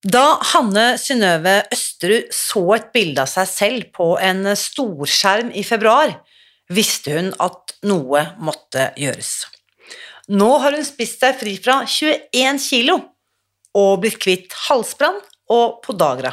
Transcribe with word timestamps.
Da 0.00 0.38
Hanne 0.54 0.94
Synnøve 0.96 1.58
Østerud 1.74 2.30
så 2.32 2.62
et 2.78 2.86
bilde 2.94 3.20
av 3.20 3.28
seg 3.28 3.48
selv 3.50 3.88
på 3.92 4.14
en 4.16 4.46
storskjerm 4.56 5.50
i 5.52 5.60
februar, 5.60 6.14
visste 6.72 7.18
hun 7.18 7.28
at 7.36 7.74
noe 7.84 8.22
måtte 8.40 8.94
gjøres. 8.96 9.44
Nå 10.32 10.48
har 10.62 10.72
hun 10.72 10.86
spist 10.88 11.20
seg 11.20 11.36
fri 11.36 11.52
fra 11.60 11.82
21 11.84 12.62
kilo 12.64 12.96
og 13.76 14.00
blitt 14.00 14.16
kvitt 14.22 14.56
halsbrann 14.70 15.20
og 15.52 15.82
podagra. 15.84 16.32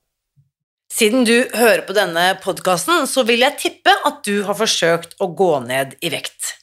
Siden 0.91 1.23
du 1.23 1.47
hører 1.55 1.85
på 1.87 1.93
denne 1.95 2.33
podkasten, 2.43 3.05
så 3.07 3.23
vil 3.23 3.45
jeg 3.45 3.57
tippe 3.61 3.93
at 4.07 4.17
du 4.27 4.41
har 4.43 4.57
forsøkt 4.59 5.15
å 5.23 5.29
gå 5.39 5.53
ned 5.63 5.93
i 6.03 6.11
vekt. 6.11 6.57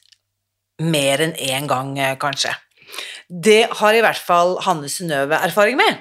Mer 0.85 1.23
enn 1.25 1.33
én 1.33 1.65
gang, 1.69 1.95
kanskje. 2.21 2.51
Det 3.29 3.63
har 3.81 3.97
i 3.97 4.03
hvert 4.05 4.21
fall 4.21 4.53
Hanne 4.67 4.89
Synnøve 4.91 5.39
erfaring 5.47 5.79
med. 5.81 5.97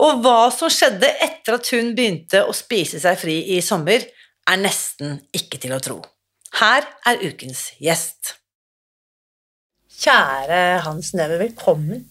Og 0.00 0.24
hva 0.24 0.48
som 0.56 0.72
skjedde 0.72 1.10
etter 1.22 1.58
at 1.58 1.68
hun 1.76 1.92
begynte 1.94 2.42
å 2.48 2.56
spise 2.56 3.02
seg 3.02 3.20
fri 3.20 3.36
i 3.54 3.60
sommer, 3.64 4.08
er 4.48 4.60
nesten 4.60 5.20
ikke 5.36 5.60
til 5.60 5.76
å 5.76 5.82
tro. 5.84 6.00
Her 6.62 6.88
er 7.06 7.22
ukens 7.28 7.68
gjest. 7.82 8.38
Kjære 10.00 10.80
Hans 10.88 11.12
Synnøve, 11.12 11.38
velkommen 11.44 12.08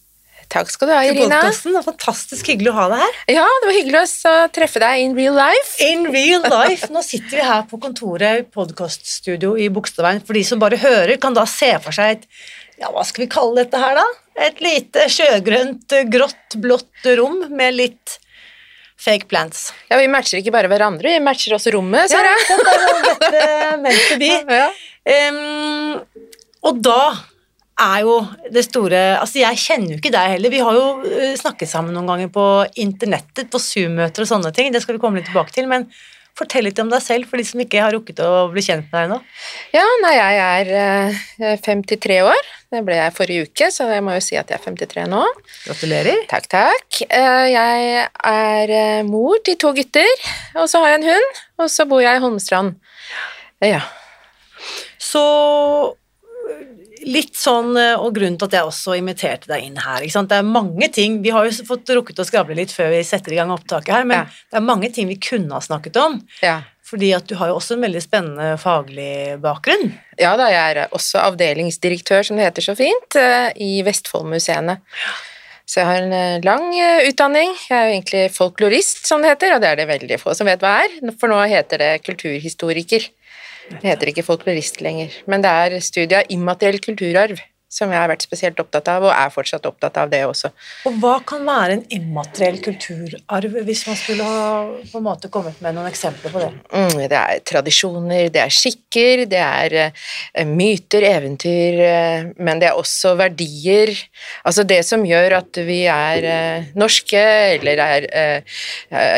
Takk 0.53 0.69
skal 0.69 0.89
du 0.89 0.93
ha, 0.93 1.01
Irina. 1.07 1.39
podkasten. 1.41 1.73
Det 1.73 1.79
var 1.81 1.85
fantastisk 1.87 2.49
hyggelig 2.51 2.69
å 2.69 2.75
ha 2.77 2.87
deg 2.91 2.99
her. 3.01 3.15
Ja, 3.39 3.45
det 3.61 3.69
var 3.69 3.77
hyggelig 3.79 4.01
å 4.03 4.33
treffe 4.53 4.81
deg 4.83 5.01
in 5.01 5.15
real 5.17 5.37
life. 5.37 5.71
In 5.81 6.05
real 6.13 6.45
life. 6.45 6.89
Nå 6.93 7.01
sitter 7.05 7.39
vi 7.39 7.47
her 7.47 7.63
på 7.69 7.79
kontoret 7.81 8.43
i 8.43 8.45
podkaststudio 8.53 9.55
i 9.57 9.69
Bogstadveien. 9.73 10.21
For 10.27 10.37
de 10.37 10.43
som 10.45 10.61
bare 10.61 10.77
hører, 10.77 11.15
kan 11.21 11.33
da 11.33 11.47
se 11.49 11.71
for 11.81 11.95
seg 11.95 12.19
et 12.19 12.27
ja, 12.81 12.89
hva 12.93 13.03
skal 13.05 13.25
vi 13.25 13.31
kalle 13.31 13.63
dette 13.63 13.79
her, 13.79 13.97
da? 13.97 14.05
Et 14.47 14.61
lite 14.65 15.05
sjøgrønt, 15.13 15.93
grått, 16.11 16.57
blått 16.61 17.09
rom 17.17 17.43
med 17.53 17.77
litt 17.77 18.17
fake 19.03 19.27
plants. 19.29 19.71
Ja, 19.89 19.97
Vi 20.01 20.07
matcher 20.11 20.39
ikke 20.39 20.53
bare 20.55 20.69
hverandre, 20.71 21.17
vi 21.17 21.23
matcher 21.23 21.57
også 21.57 21.73
rommet, 21.75 22.09
ser 22.11 22.25
Ja, 22.25 22.33
det 22.39 22.57
dette 22.63 22.73
er 22.73 22.87
jo 22.87 23.13
dette 23.25 23.43
meant 23.83 24.07
to 24.09 24.17
be. 24.21 24.31
Ja. 24.57 24.69
Um, 25.03 26.27
og 26.63 26.79
da 26.85 26.99
er 27.81 28.01
jo 28.05 28.15
det 28.53 28.63
store 28.67 28.99
Altså, 29.19 29.39
jeg 29.41 29.57
kjenner 29.63 29.95
jo 29.95 29.99
ikke 30.01 30.13
deg 30.13 30.35
heller. 30.35 30.53
Vi 30.53 30.63
har 30.63 30.77
jo 30.77 30.87
eh, 31.09 31.35
snakket 31.39 31.71
sammen 31.71 31.95
noen 31.97 32.09
ganger 32.11 32.33
på 32.33 32.47
internettet, 32.83 33.49
på 33.53 33.61
Zoom-møter 33.61 34.25
og 34.25 34.29
sånne 34.29 34.51
ting. 34.55 34.71
Det 34.73 34.83
skal 34.83 34.97
vi 34.97 35.01
komme 35.03 35.21
litt 35.21 35.29
tilbake 35.31 35.55
til. 35.55 35.69
Men 35.71 35.87
fortell 36.33 36.65
litt 36.65 36.79
om 36.81 36.89
deg 36.89 37.01
selv, 37.05 37.27
for 37.29 37.37
de 37.37 37.43
som 37.45 37.61
ikke 37.61 37.81
har 37.83 37.93
rukket 37.93 38.17
å 38.25 38.47
bli 38.49 38.61
kjent 38.65 38.87
med 38.89 38.95
deg 38.95 39.03
ennå. 39.05 39.17
ja, 39.75 39.83
nei, 40.01 40.13
jeg 40.17 40.45
er 40.65 40.71
eh, 41.45 41.57
53 41.61 42.15
år. 42.25 42.47
Det 42.73 42.81
ble 42.87 42.95
jeg 42.97 43.13
forrige 43.13 43.45
uke, 43.45 43.67
så 43.69 43.85
jeg 43.91 44.01
må 44.01 44.15
jo 44.15 44.23
si 44.25 44.37
at 44.39 44.49
jeg 44.49 44.57
er 44.57 44.63
53 44.65 45.03
nå. 45.11 45.19
Gratulerer. 45.67 46.23
Takk, 46.31 46.47
takk. 46.49 47.01
Eh, 47.05 47.43
Jeg 47.53 48.07
er 48.33 48.73
eh, 48.79 49.03
mor 49.05 49.37
til 49.45 49.59
to 49.61 49.73
gutter, 49.77 50.09
og 50.57 50.65
så 50.71 50.81
har 50.81 50.95
jeg 50.95 51.03
en 51.03 51.09
hund, 51.11 51.41
og 51.61 51.69
så 51.69 51.85
bor 51.85 52.01
jeg 52.01 52.17
i 52.17 52.23
Holmestrand. 52.25 52.79
Ja. 53.61 53.83
Så 54.97 55.21
litt 57.05 57.35
sånn, 57.35 57.73
eh, 57.79 57.95
og 57.99 58.13
grunnen 58.15 58.37
til 58.39 58.49
at 58.49 58.57
jeg 58.57 58.67
også 58.69 58.97
inviterte 58.99 59.49
deg 59.51 59.65
inn 59.67 59.79
her, 59.83 60.03
det 60.03 60.37
er 60.37 60.45
mange 60.47 60.89
ting, 60.93 61.21
vi 61.23 61.33
har 61.35 61.47
jo 61.47 61.65
fått 61.67 61.91
rukket 61.95 62.21
å 62.21 62.27
skravle 62.27 62.55
litt 62.55 62.71
før 62.71 62.93
vi 62.93 63.01
setter 63.07 63.33
i 63.33 63.39
gang 63.41 63.51
opptaket 63.51 63.93
her, 63.93 64.05
men 64.05 64.23
Ja. 64.23 64.23
det 64.51 64.57
er 64.57 64.69
mange 64.69 64.91
ting 64.93 65.07
vi 65.07 65.19
kunne 65.19 65.51
ha 65.53 65.59
snakket 65.59 65.97
om, 65.97 66.21
ja. 66.41 66.61
fordi 66.83 67.13
at 67.15 67.27
du 67.27 67.35
har 67.35 67.47
jo 67.49 67.57
også 67.59 67.75
en 67.75 67.83
veldig 67.83 68.01
spennende 68.01 68.57
faglig 68.57 69.41
bakgrunn. 69.41 69.93
Ja 70.19 70.35
da, 70.37 70.47
jeg 70.47 70.77
er 70.77 70.87
også 70.91 71.19
avdelingsdirektør, 71.27 72.23
som 72.23 72.37
det 72.37 72.45
heter 72.45 72.61
så 72.61 72.75
fint, 72.77 73.15
eh, 73.15 73.51
i 73.57 73.81
Vestfoldmuseene. 73.83 74.79
Så 75.65 75.79
jeg 75.79 75.85
har 75.87 76.01
en 76.03 76.11
eh, 76.13 76.41
lang 76.43 76.73
utdanning. 77.07 77.55
Jeg 77.69 77.71
er 77.71 77.85
jo 77.87 77.93
egentlig 77.95 78.23
folklorist, 78.35 79.05
som 79.07 79.21
det 79.21 79.31
heter, 79.31 79.55
og 79.55 79.61
det 79.61 79.69
er 79.69 79.75
det 79.75 79.87
veldig 79.87 80.19
få 80.19 80.35
som 80.35 80.45
vet 80.47 80.59
hva 80.59 80.83
er, 80.83 81.13
for 81.19 81.31
nå 81.31 81.39
heter 81.47 81.77
det 81.79 82.03
kulturhistoriker. 82.03 83.09
Det 83.69 83.85
heter 83.85 84.11
ikke 84.11 84.25
folk 84.27 84.43
bevisst 84.45 84.81
lenger, 84.83 85.13
men 85.29 85.43
det 85.43 85.51
er 85.51 85.79
studie 85.83 86.19
av 86.19 86.31
immateriell 86.33 86.81
kulturarv 86.83 87.39
som 87.73 87.91
jeg 87.93 87.99
har 87.99 88.09
vært 88.11 88.25
spesielt 88.25 88.59
opptatt 88.61 88.89
av, 88.91 89.07
og 89.07 89.13
er 89.13 89.31
fortsatt 89.33 89.65
opptatt 89.65 89.97
av 89.97 90.11
det 90.11 90.21
også. 90.27 90.51
Og 90.89 90.97
hva 91.01 91.15
kan 91.25 91.43
være 91.47 91.77
en 91.77 91.83
immateriell 91.97 92.59
kulturarv, 92.63 93.57
hvis 93.65 93.83
man 93.89 93.97
skulle 93.97 94.27
ha 94.27 94.45
på 94.91 94.99
en 94.99 95.05
måte 95.07 95.31
kommet 95.33 95.57
med 95.63 95.75
noen 95.77 95.89
eksempler 95.89 96.33
på 96.33 96.43
det? 96.43 96.51
Mm, 96.69 97.01
det 97.11 97.19
er 97.19 97.41
tradisjoner, 97.49 98.29
det 98.33 98.43
er 98.43 98.53
skikker, 98.53 99.25
det 99.31 99.41
er 99.41 99.77
uh, 99.89 100.45
myter, 100.49 101.07
eventyr, 101.09 101.81
uh, 101.81 102.31
men 102.37 102.61
det 102.61 102.69
er 102.69 102.79
også 102.79 103.15
verdier. 103.19 103.93
Altså 104.45 104.67
det 104.67 104.81
som 104.87 105.05
gjør 105.07 105.39
at 105.41 105.61
vi 105.65 105.83
er 105.89 106.29
uh, 106.29 106.71
norske, 106.79 107.23
eller 107.57 107.83
er 107.83 108.09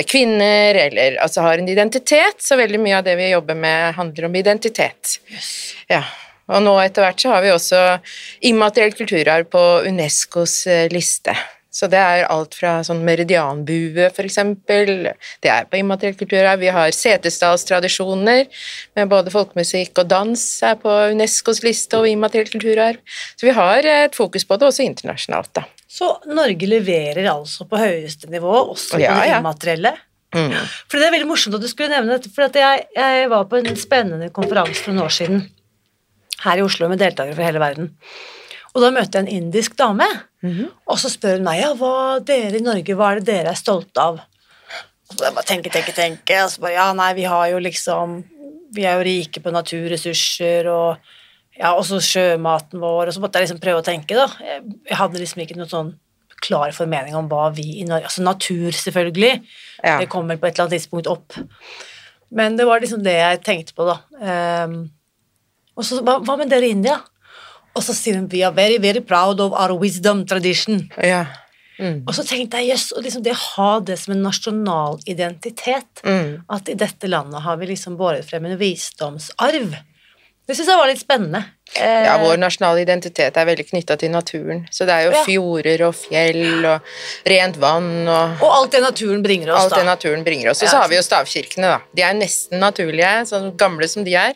kvinner, 0.08 0.78
eller 0.86 1.18
altså 1.24 1.44
har 1.46 1.60
en 1.60 1.70
identitet. 1.70 2.40
Så 2.44 2.58
veldig 2.60 2.80
mye 2.82 3.00
av 3.00 3.08
det 3.08 3.18
vi 3.20 3.32
jobber 3.34 3.58
med, 3.60 3.96
handler 3.98 4.30
om 4.30 4.38
identitet. 4.40 5.18
Yes. 5.32 5.52
Ja. 5.92 6.04
Og 6.52 6.62
nå 6.62 6.76
etter 6.84 7.06
hvert 7.06 7.22
så 7.22 7.34
har 7.34 7.44
vi 7.46 7.54
også 7.54 7.82
immateriell 8.46 8.94
kulturarv 8.98 9.50
på 9.54 9.66
Unescos 9.90 10.64
eh, 10.70 10.88
liste. 10.94 11.34
Så 11.76 11.90
det 11.92 12.00
er 12.00 12.24
alt 12.32 12.56
fra 12.56 12.78
sånn 12.88 13.02
meridianbue, 13.04 14.08
eksempel. 14.24 15.10
Det 15.44 15.50
er 15.52 15.66
på 15.68 15.82
immateriell 15.82 16.16
kulturarv. 16.16 16.62
Vi 16.62 16.72
har 16.72 16.94
setesdalstradisjoner 16.96 18.46
med 18.96 19.12
både 19.12 19.34
folkemusikk 19.34 20.00
og 20.00 20.08
dans 20.14 20.46
er 20.64 20.78
på 20.80 20.94
Unescos 21.12 21.60
liste 21.66 22.00
over 22.00 22.14
immateriell 22.14 22.48
kulturarv. 22.54 23.02
Så 23.36 23.50
vi 23.50 23.56
har 23.58 23.90
et 23.92 24.16
fokus 24.16 24.48
på 24.48 24.56
det 24.62 24.70
også 24.70 24.86
internasjonalt, 24.88 25.52
da. 25.60 25.66
Så 25.96 26.14
Norge 26.32 26.70
leverer 26.70 27.28
altså 27.34 27.68
på 27.68 27.80
høyeste 27.80 28.32
nivå, 28.32 28.56
også 28.72 28.96
på 28.96 29.04
Ja, 29.04 29.20
det 29.20 29.34
ja. 29.34 29.42
immaterielle? 29.44 29.96
Mm. 30.36 30.56
For 30.88 31.00
det 31.00 31.10
er 31.10 31.14
veldig 31.16 31.28
morsomt 31.28 31.60
at 31.60 31.64
du 31.64 31.68
skulle 31.72 31.92
nevne 31.92 32.16
dette, 32.16 32.32
for 32.32 32.48
at 32.48 32.56
jeg, 32.60 32.88
jeg 32.96 33.30
var 33.32 33.46
på 33.52 33.60
en 33.60 33.76
spennende 33.80 34.32
konferanse 34.36 34.80
for 34.80 34.96
noen 34.96 35.10
år 35.10 35.16
siden 35.16 35.46
her 36.46 36.62
i 36.62 36.66
Oslo 36.66 36.88
med 36.92 37.02
deltakere 37.02 37.36
fra 37.38 37.48
hele 37.50 37.62
verden. 37.64 37.92
Og 38.76 38.84
da 38.84 38.90
møtte 38.92 39.18
jeg 39.20 39.26
en 39.26 39.34
indisk 39.44 39.76
dame, 39.80 40.06
Mhm. 40.46 40.68
og 40.88 40.98
så 41.02 41.10
spør 41.10 41.38
hun 41.40 41.46
meg 41.48 41.62
ja, 41.62 41.74
hva 41.74 42.20
dere 42.24 42.60
i 42.60 42.64
Norge, 42.64 42.96
hva 42.96 43.12
er 43.14 43.20
det 43.22 43.26
dere 43.32 43.54
er 43.54 43.60
stolte 43.60 43.98
av? 44.04 44.20
Og 45.10 45.16
så 45.18 45.26
jeg 45.28 45.34
bare 45.38 45.48
tenke, 45.50 45.72
tenke, 45.74 45.94
tenke, 45.96 46.38
og 46.44 46.50
så 46.52 46.60
bare 46.62 46.74
ja, 46.76 46.88
nei, 46.98 47.12
vi 47.18 47.24
har 47.30 47.50
jo 47.54 47.60
liksom 47.60 48.24
Vi 48.76 48.84
er 48.84 48.98
jo 48.98 49.06
rike 49.08 49.40
på 49.40 49.52
naturressurser 49.56 50.68
og 50.68 50.98
ja, 51.58 51.70
også 51.72 52.02
sjømaten 52.04 52.82
vår, 52.82 53.08
og 53.08 53.14
så 53.16 53.22
måtte 53.24 53.40
jeg 53.40 53.48
liksom 53.48 53.62
prøve 53.64 53.80
å 53.80 53.86
tenke, 53.86 54.18
da. 54.18 54.26
Jeg, 54.44 54.64
jeg 54.90 54.98
hadde 55.00 55.22
liksom 55.22 55.42
ikke 55.46 55.56
noen 55.56 55.70
sånn 55.72 55.94
klar 56.44 56.74
formening 56.76 57.16
om 57.16 57.30
hva 57.32 57.46
vi 57.56 57.80
i 57.80 57.86
Norge 57.88 58.10
Altså 58.10 58.26
natur, 58.26 58.72
selvfølgelig. 58.76 59.38
Ja. 59.82 59.96
Det 60.02 60.10
kommer 60.12 60.36
på 60.36 60.50
et 60.50 60.58
eller 60.60 60.66
annet 60.68 60.76
tidspunkt 60.82 61.08
opp. 61.08 61.38
Men 62.36 62.58
det 62.60 62.66
var 62.68 62.82
liksom 62.84 63.02
det 63.06 63.16
jeg 63.16 63.40
tenkte 63.46 63.74
på, 63.78 63.86
da. 63.88 63.96
Ehm, 64.20 64.76
og 65.76 65.86
så 65.86 66.02
hva, 66.02 66.20
hva 66.24 66.38
med 66.40 66.52
dere 66.52 66.70
i 66.70 66.76
India? 66.76 67.00
Og 67.76 67.84
så 67.84 67.94
sier 67.96 68.16
hun 68.16 68.30
we 68.32 68.44
are 68.46 68.56
very, 68.56 68.78
very 68.80 69.02
proud 69.04 69.42
of 69.44 69.52
our 69.54 69.76
wisdom 69.80 70.24
tradition. 70.26 70.86
Ja. 71.04 71.26
Mm. 71.76 72.06
Og 72.08 72.14
så 72.16 72.24
tenkte 72.24 72.62
jeg, 72.62 72.72
jøss, 72.72 72.86
yes, 72.94 73.04
liksom 73.04 73.24
det 73.26 73.34
å 73.36 73.42
ha 73.58 73.72
det 73.84 73.98
som 74.00 74.14
en 74.16 74.24
nasjonal 74.24 75.02
identitet, 75.12 76.00
Mm. 76.06 76.46
at 76.48 76.70
i 76.70 76.78
dette 76.80 77.08
landet 77.08 77.42
har 77.44 77.58
vi 77.58 77.68
liksom 77.68 77.98
båret 77.98 78.24
frem 78.24 78.46
en 78.46 78.58
visdomsarv. 78.58 79.76
Det 80.48 80.56
syns 80.56 80.68
jeg 80.72 80.78
var 80.80 80.88
litt 80.88 81.04
spennende. 81.04 81.44
Eh, 81.74 82.04
Ja, 82.06 82.18
vår 82.22 82.38
nasjonale 82.38 82.84
identitet 82.86 83.36
er 83.38 83.46
veldig 83.46 83.66
knytta 83.72 83.98
til 83.98 84.12
naturen. 84.14 84.68
Så 84.72 84.86
det 84.86 84.94
er 84.94 85.04
jo 85.08 85.12
Ja. 85.12 85.24
fjorder 85.26 85.82
og 85.88 85.96
fjell 85.96 86.66
og 86.66 86.82
rent 87.26 87.58
vann 87.58 88.08
og 88.08 88.42
Og 88.42 88.52
alt 88.54 88.72
det 88.72 88.82
naturen 88.84 89.24
bringer 89.24 89.50
oss, 89.52 89.64
alt 89.64 89.76
det 89.76 89.86
naturen 89.86 90.24
bringer 90.24 90.52
oss. 90.52 90.62
Og 90.62 90.68
Ja, 90.68 90.72
så 90.72 90.82
har 90.82 90.88
vi 90.88 90.96
jo 90.96 91.02
stavkirkene, 91.02 91.62
da. 91.74 91.80
De 91.94 92.02
er 92.04 92.14
nesten 92.14 92.60
naturlige, 92.60 93.26
sånn 93.28 93.58
gamle 93.58 93.90
som 93.90 94.04
de 94.04 94.14
er, 94.16 94.36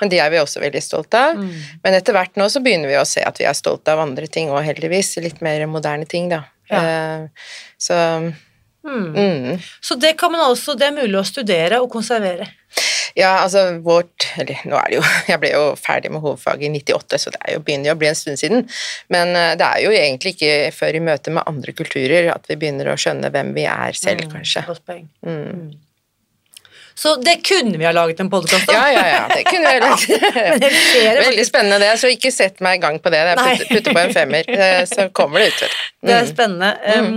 men 0.00 0.08
de 0.08 0.18
er 0.18 0.30
vi 0.30 0.36
også 0.38 0.60
veldig 0.60 0.82
stolte 0.82 1.14
av. 1.14 1.36
Mm. 1.36 1.54
Men 1.84 1.94
etter 1.94 2.12
hvert 2.12 2.34
nå 2.36 2.44
så 2.50 2.62
begynner 2.64 2.88
vi 2.88 2.94
å 2.96 3.06
se 3.06 3.20
at 3.20 3.36
vi 3.38 3.44
er 3.44 3.52
stolte 3.52 3.88
av 3.88 3.98
andre 3.98 4.26
ting 4.26 4.48
òg, 4.48 4.64
heldigvis. 4.64 5.16
Litt 5.22 5.42
mer 5.42 5.66
moderne 5.66 6.08
ting, 6.08 6.28
da. 6.30 6.44
Ja. 6.70 6.78
Eh, 6.80 7.28
Så 7.78 8.34
Mm. 8.82 9.12
mm. 9.14 9.60
Så 9.82 9.94
det 10.00 10.16
kan 10.16 10.32
man 10.32 10.40
altså, 10.40 10.74
det 10.76 10.86
er 10.88 10.92
mulig 10.92 11.18
å 11.20 11.24
studere 11.24 11.82
og 11.82 11.90
konservere. 11.92 12.48
Ja, 13.18 13.40
altså 13.42 13.64
vårt 13.82 14.28
Eller 14.38 14.60
nå 14.68 14.76
er 14.78 14.88
det 14.92 14.98
jo 15.00 15.04
Jeg 15.32 15.40
ble 15.42 15.50
jo 15.54 15.64
ferdig 15.80 16.12
med 16.14 16.22
hovedfaget 16.24 16.68
i 16.68 16.72
98, 16.78 17.18
så 17.24 17.34
det 17.34 17.40
er 17.42 17.56
jo, 17.56 17.64
begynner 17.66 17.90
jo 17.90 17.96
å 17.96 18.00
bli 18.00 18.10
en 18.10 18.18
stund 18.18 18.40
siden. 18.40 18.66
Men 19.12 19.34
eh, 19.36 19.52
det 19.60 19.66
er 19.66 19.84
jo 19.84 19.92
egentlig 19.94 20.34
ikke 20.36 20.54
før 20.76 20.98
i 20.98 21.04
møte 21.10 21.34
med 21.34 21.46
andre 21.50 21.74
kulturer 21.76 22.30
at 22.34 22.46
vi 22.50 22.58
begynner 22.60 22.92
å 22.92 22.98
skjønne 23.00 23.30
hvem 23.34 23.54
vi 23.56 23.66
er 23.70 23.96
selv, 23.98 24.26
Mm, 24.26 24.32
kanskje. 24.34 24.62
Godt 24.68 24.84
poeng. 24.86 25.06
Mm. 25.26 25.70
Så 27.00 27.14
det 27.24 27.38
kunne 27.48 27.78
vi 27.80 27.84
ha 27.86 27.92
laget 27.96 28.18
en 28.20 28.28
podkast 28.28 28.68
om. 28.68 28.74
Ja, 28.76 28.90
ja, 28.92 29.04
ja, 29.08 29.20
det 29.32 29.44
kunne 29.48 29.70
vi 29.70 29.78
ha 29.78 29.86
laget. 29.88 31.22
Veldig 31.30 31.46
spennende 31.48 31.78
det, 31.80 31.94
så 31.96 32.10
ikke 32.12 32.28
sett 32.34 32.58
meg 32.64 32.76
i 32.76 32.82
gang 32.82 32.98
på 33.00 33.08
det. 33.14 33.22
Jeg 33.30 33.68
putter, 33.70 33.94
på 33.96 34.02
en 34.02 34.12
femmer, 34.12 34.50
eh, 34.66 34.82
så 34.90 35.06
kommer 35.16 35.40
det 35.40 35.54
ut. 35.54 35.62
du. 35.62 35.78
Det 36.08 36.12
er 36.16 36.26
Mm. 36.26 36.28
spennende. 36.28 36.68
Um, 36.96 37.16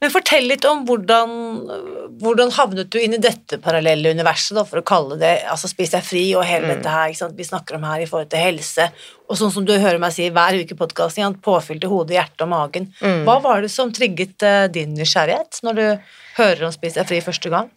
men 0.00 0.10
fortell 0.14 0.48
litt 0.48 0.64
om 0.68 0.80
hvordan, 0.88 1.30
hvordan 2.22 2.50
havnet 2.56 2.88
du 2.92 2.98
inn 3.00 3.14
i 3.18 3.20
dette 3.20 3.58
parallelle 3.64 4.14
universet, 4.16 4.54
da, 4.56 4.64
for 4.68 4.80
å 4.80 4.86
kalle 4.88 5.16
det 5.20 5.34
altså 5.48 5.68
Spis 5.70 5.92
deg 5.92 6.04
fri 6.08 6.24
og 6.36 6.44
hele 6.48 6.72
dette 6.74 6.92
her 6.92 7.12
ikke 7.12 7.20
sant? 7.22 7.36
vi 7.38 7.46
snakker 7.48 7.76
om 7.78 7.84
her 7.88 8.04
i 8.04 8.08
forhold 8.08 8.30
til 8.32 8.40
helse. 8.46 8.88
Og 9.28 9.36
sånn 9.40 9.52
som 9.52 9.64
du 9.68 9.74
hører 9.76 10.00
meg 10.00 10.12
si 10.16 10.28
hver 10.32 10.56
uke 10.62 10.72
i 10.76 10.80
podkasten, 10.80 11.36
påfyll 11.44 11.80
til 11.84 11.92
hodet, 11.92 12.16
hjertet 12.16 12.44
og 12.48 12.52
magen. 12.54 12.88
Hva 13.28 13.36
var 13.44 13.60
det 13.64 13.72
som 13.72 13.92
trigget 13.92 14.40
eh, 14.44 14.68
din 14.72 14.96
nysgjerrighet 14.96 15.60
når 15.68 15.80
du 15.82 15.84
hører 16.40 16.68
om 16.70 16.72
Spis 16.72 16.96
deg 16.96 17.08
fri 17.12 17.20
første 17.24 17.52
gang? 17.52 17.68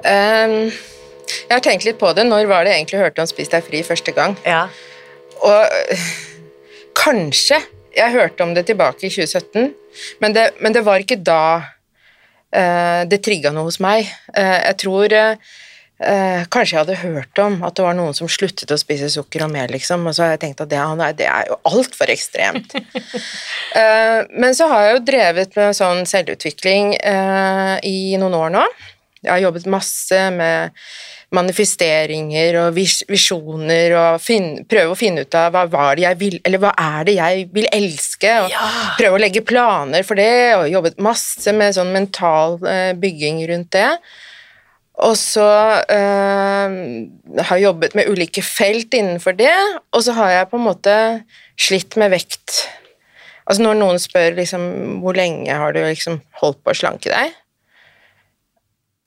Um, 0.00 0.72
jeg 1.42 1.52
har 1.52 1.62
tenkt 1.64 1.86
litt 1.86 2.00
på 2.00 2.12
det. 2.16 2.24
Når 2.28 2.48
var 2.50 2.64
det 2.64 2.74
jeg 2.74 2.82
egentlig 2.82 3.02
hørte 3.02 3.24
om 3.24 3.30
Spis 3.30 3.52
deg 3.52 3.64
fri 3.66 3.82
første 3.86 4.14
gang? 4.16 4.36
Ja. 4.46 4.66
Og 5.42 6.02
kanskje 6.96 7.60
jeg 7.92 8.14
hørte 8.14 8.44
om 8.44 8.54
det 8.56 8.66
tilbake 8.70 9.06
i 9.06 9.12
2017, 9.12 9.72
men 10.22 10.34
det, 10.36 10.46
men 10.64 10.72
det 10.72 10.84
var 10.86 11.02
ikke 11.02 11.18
da 11.20 11.44
uh, 11.60 13.02
det 13.08 13.20
trigga 13.24 13.52
noe 13.52 13.68
hos 13.68 13.80
meg. 13.84 14.08
Uh, 14.32 14.58
jeg 14.70 14.78
tror 14.84 15.16
uh, 15.18 15.52
eh, 16.02 16.44
kanskje 16.52 16.76
jeg 16.76 16.82
hadde 16.82 17.00
hørt 17.02 17.40
om 17.42 17.58
at 17.66 17.76
det 17.76 17.84
var 17.84 17.96
noen 17.96 18.16
som 18.16 18.30
sluttet 18.30 18.70
å 18.72 18.78
spise 18.80 19.10
sukker 19.12 19.44
og 19.46 19.52
mel, 19.52 19.70
liksom, 19.72 20.06
og 20.08 20.16
så 20.16 20.26
har 20.26 20.34
jeg 20.34 20.42
tenkt 20.46 20.62
at 20.64 20.70
det, 20.72 20.80
nei, 20.98 21.10
det 21.18 21.28
er 21.30 21.50
jo 21.50 21.60
altfor 21.72 22.12
ekstremt. 22.12 22.76
Eh, 23.72 24.18
men 24.36 24.52
så 24.52 24.66
har 24.68 24.82
jeg 24.84 24.92
jo 24.92 25.04
drevet 25.08 25.54
med 25.56 25.72
sånn 25.72 26.02
selvutvikling 26.04 26.90
eh, 27.08 27.78
i 27.88 28.18
noen 28.20 28.34
år 28.36 28.50
nå. 28.52 28.64
Jeg 29.22 29.30
har 29.32 29.42
jobbet 29.44 29.66
masse 29.70 30.18
med 30.34 30.72
manifesteringer 31.32 32.56
og 32.60 32.74
vis 32.76 32.98
visjoner 33.08 33.94
og 33.96 34.18
finne, 34.22 34.64
prøve 34.68 34.92
å 34.92 34.98
finne 34.98 35.24
ut 35.24 35.36
av 35.38 35.52
hva 35.54 35.62
var 35.72 35.96
det 35.96 36.04
jeg 36.04 36.18
vil, 36.20 36.36
eller 36.44 36.60
hva 36.60 36.72
er 36.78 37.06
det 37.08 37.14
jeg 37.16 37.46
vil 37.54 37.68
elske, 37.72 38.32
og 38.44 38.50
Ja. 38.52 38.66
prøve 38.98 39.16
å 39.16 39.22
legge 39.22 39.44
planer 39.46 40.02
for 40.04 40.14
det, 40.20 40.54
og 40.58 40.68
jobbet 40.68 40.98
masse 41.00 41.52
med 41.56 41.74
sånn 41.74 41.92
mental 41.94 42.58
eh, 42.66 42.92
bygging 42.94 43.40
rundt 43.48 43.70
det. 43.72 43.88
Og 45.02 45.16
så 45.16 45.46
øh, 45.88 46.76
har 47.42 47.56
jeg 47.56 47.64
jobbet 47.64 47.94
med 47.96 48.10
ulike 48.12 48.42
felt 48.44 48.92
innenfor 48.94 49.32
det, 49.38 49.54
og 49.92 50.02
så 50.04 50.12
har 50.18 50.30
jeg 50.30 50.50
på 50.50 50.58
en 50.60 50.66
måte 50.68 50.96
slitt 51.58 51.96
med 51.96 52.12
vekt. 52.12 52.66
Altså 53.48 53.64
når 53.64 53.78
noen 53.80 53.98
spør 53.98 54.36
liksom 54.36 55.00
hvor 55.02 55.16
lenge 55.18 55.50
har 55.58 55.72
du 55.74 55.80
liksom 55.82 56.20
holdt 56.42 56.60
på 56.62 56.70
å 56.74 56.78
slanke 56.78 57.10
deg, 57.10 57.32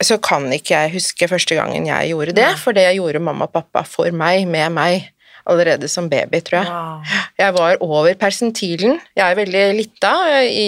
så 0.04 0.18
kan 0.20 0.48
ikke 0.52 0.74
jeg 0.76 0.94
huske 0.98 1.28
første 1.30 1.56
gangen 1.56 1.88
jeg 1.88 2.12
gjorde 2.12 2.34
det, 2.36 2.48
Nei. 2.52 2.60
for 2.60 2.76
det 2.76 2.88
gjorde 2.98 3.22
mamma 3.22 3.48
og 3.48 3.54
pappa 3.54 3.84
for 3.88 4.12
meg, 4.12 4.44
med 4.48 4.74
meg, 4.76 5.06
allerede 5.46 5.88
som 5.88 6.08
baby, 6.10 6.40
tror 6.44 6.58
jeg. 6.58 6.70
Wow. 6.70 7.20
Jeg 7.38 7.54
var 7.54 7.76
over 7.84 8.14
persentilen. 8.18 8.96
Jeg 9.16 9.30
er 9.30 9.38
veldig 9.38 9.64
lita 9.78 10.12
i 10.42 10.66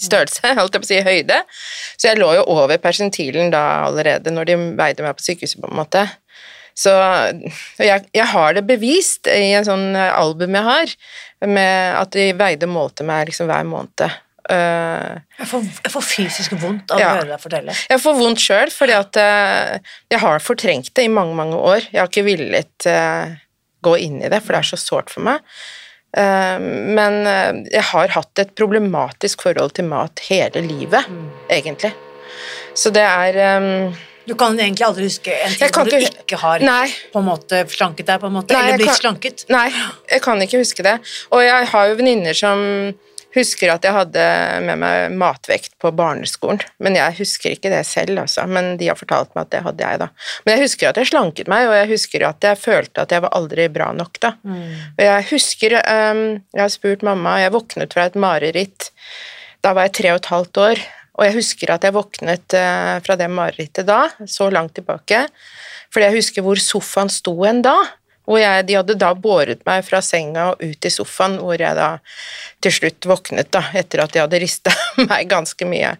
størrelse, 0.00 0.54
holdt 0.58 0.78
jeg 0.78 0.84
på 0.84 0.88
å 0.88 0.90
si, 0.90 1.00
høyde, 1.04 1.42
så 1.96 2.10
jeg 2.10 2.20
lå 2.20 2.30
jo 2.38 2.46
over 2.54 2.80
persentilen 2.82 3.52
da 3.54 3.64
allerede 3.88 4.32
når 4.32 4.48
de 4.48 4.56
veide 4.80 5.04
meg 5.04 5.18
på 5.18 5.28
sykehuset, 5.28 5.60
på 5.60 5.70
en 5.70 5.78
måte. 5.82 6.06
Så 6.78 6.92
jeg, 7.82 8.06
jeg 8.14 8.26
har 8.32 8.54
det 8.54 8.62
bevist 8.68 9.26
i 9.30 9.50
en 9.58 9.66
sånn 9.66 9.96
album 9.98 10.54
jeg 10.54 10.66
har, 10.66 10.96
med 11.46 11.98
at 11.98 12.14
de 12.14 12.30
veide 12.38 12.68
og 12.68 12.74
målte 12.74 13.06
meg 13.06 13.26
liksom 13.28 13.50
hver 13.50 13.66
måned. 13.66 14.18
Eh, 14.48 15.16
Jeg 15.38 15.46
får, 15.50 15.64
jeg 15.84 15.92
får 15.92 16.04
fysisk 16.08 16.52
vondt 16.62 16.90
av 16.94 17.00
Ja. 17.00 17.08
å 17.12 17.16
høre 17.18 17.28
deg 17.34 17.40
fortelle. 17.42 17.74
jeg 17.90 18.00
får 18.00 18.14
vondt 18.18 18.40
sjøl, 18.40 18.70
fordi 18.72 18.94
at 18.96 19.16
uh, 19.20 19.78
jeg 20.10 20.20
har 20.20 20.38
fortrengt 20.40 20.94
det 20.94 21.04
i 21.04 21.08
mange, 21.12 21.34
mange 21.36 21.54
år. 21.56 21.84
Jeg 21.92 22.00
har 22.00 22.08
ikke 22.08 22.24
villet 22.24 22.86
uh, 22.88 23.34
gå 23.84 23.92
inn 24.00 24.22
i 24.22 24.28
det, 24.32 24.40
for 24.42 24.52
det 24.56 24.62
er 24.64 24.70
så 24.70 24.80
sårt 24.80 25.10
for 25.10 25.20
meg. 25.28 25.40
Men 26.16 27.18
jeg 27.68 27.82
har 27.90 28.08
hatt 28.14 28.40
et 28.40 28.54
problematisk 28.56 29.42
forhold 29.44 29.74
til 29.76 29.84
mat 29.90 30.22
hele 30.30 30.62
livet, 30.64 31.04
egentlig. 31.52 31.90
Så 32.74 32.88
det 32.96 33.04
er 33.04 33.58
um, 33.60 33.92
Du 34.26 34.32
kan 34.34 34.56
egentlig 34.58 34.86
aldri 34.86 35.04
huske 35.04 35.28
en 35.32 35.52
ting 35.52 35.68
hvor 35.72 35.84
du 35.84 35.96
ikke- 35.98 36.24
ikke 36.24 36.38
har 36.40 36.60
Nei. 36.64 36.88
på 37.12 37.18
en 37.20 37.24
måte 37.28 37.60
slanket 37.68 38.06
deg, 38.08 38.20
på 38.20 38.26
en 38.26 38.32
måte, 38.38 38.52
Nei, 38.56 38.62
eller 38.68 38.78
blitt 38.80 38.88
kan- 38.88 39.00
slanket. 39.02 39.44
Nei, 39.52 39.68
jeg 40.10 40.22
kan 40.24 40.40
ikke 40.40 40.58
huske 40.64 40.82
det. 40.82 40.96
Og 41.30 41.40
jeg 41.44 41.66
har 41.68 41.88
jo 41.88 41.94
venninner 42.00 42.34
som 42.34 42.94
husker 43.36 43.72
at 43.72 43.84
jeg 43.84 43.94
hadde 43.94 44.24
med 44.64 44.80
meg 44.80 45.14
matvekt 45.20 45.74
på 45.82 45.90
barneskolen, 45.96 46.60
men 46.82 46.96
jeg 46.98 47.16
husker 47.20 47.54
ikke 47.54 47.72
det 47.72 47.82
selv, 47.88 48.22
altså. 48.24 48.46
Men 48.48 48.76
de 48.80 48.88
har 48.90 48.98
fortalt 48.98 49.34
meg 49.36 49.46
at 49.46 49.52
det 49.52 49.62
hadde 49.66 49.84
jeg, 49.84 50.00
da. 50.02 50.08
Men 50.44 50.54
jeg 50.54 50.64
husker 50.66 50.90
at 50.90 51.00
jeg 51.00 51.10
slanket 51.10 51.50
meg, 51.50 51.68
og 51.68 51.76
jeg 51.76 51.90
husker 51.92 52.26
at 52.28 52.48
jeg 52.48 52.60
følte 52.60 53.04
at 53.04 53.14
jeg 53.14 53.24
var 53.24 53.34
aldri 53.36 53.68
bra 53.72 53.90
nok, 53.96 54.20
da. 54.24 54.34
Og 54.96 55.04
jeg 55.04 55.26
husker 55.32 55.78
um, 55.78 56.22
Jeg 56.54 56.62
har 56.64 56.72
spurt 56.72 57.04
mamma, 57.06 57.38
jeg 57.42 57.54
våknet 57.54 57.94
fra 57.94 58.08
et 58.08 58.18
mareritt. 58.18 58.90
Da 59.64 59.74
var 59.76 59.88
jeg 59.88 59.98
tre 59.98 60.14
og 60.14 60.22
et 60.22 60.32
halvt 60.32 60.62
år, 60.64 60.84
og 61.18 61.26
jeg 61.26 61.34
husker 61.34 61.74
at 61.74 61.84
jeg 61.86 61.96
våknet 61.96 62.56
uh, 62.56 62.96
fra 63.04 63.18
det 63.18 63.30
marerittet 63.32 63.88
da, 63.88 64.06
så 64.26 64.48
langt 64.54 64.76
tilbake, 64.78 65.26
fordi 65.92 66.08
jeg 66.08 66.20
husker 66.20 66.44
hvor 66.46 66.60
sofaen 66.62 67.10
sto 67.12 67.34
en 67.48 67.64
da. 67.64 67.76
Hvor 68.28 68.40
jeg, 68.42 68.66
de 68.68 68.76
hadde 68.76 68.98
da 69.00 69.14
båret 69.16 69.62
meg 69.64 69.84
fra 69.86 70.02
senga 70.04 70.50
og 70.52 70.60
ut 70.60 70.84
i 70.84 70.92
sofaen, 70.92 71.38
hvor 71.40 71.56
jeg 71.56 71.76
da 71.78 71.94
til 72.60 72.74
slutt 72.76 73.08
våknet, 73.08 73.48
da, 73.54 73.62
etter 73.72 74.04
at 74.04 74.12
de 74.12 74.20
hadde 74.20 74.42
rista 74.42 74.74
meg 75.08 75.30
ganske 75.30 75.68
mye. 75.68 75.94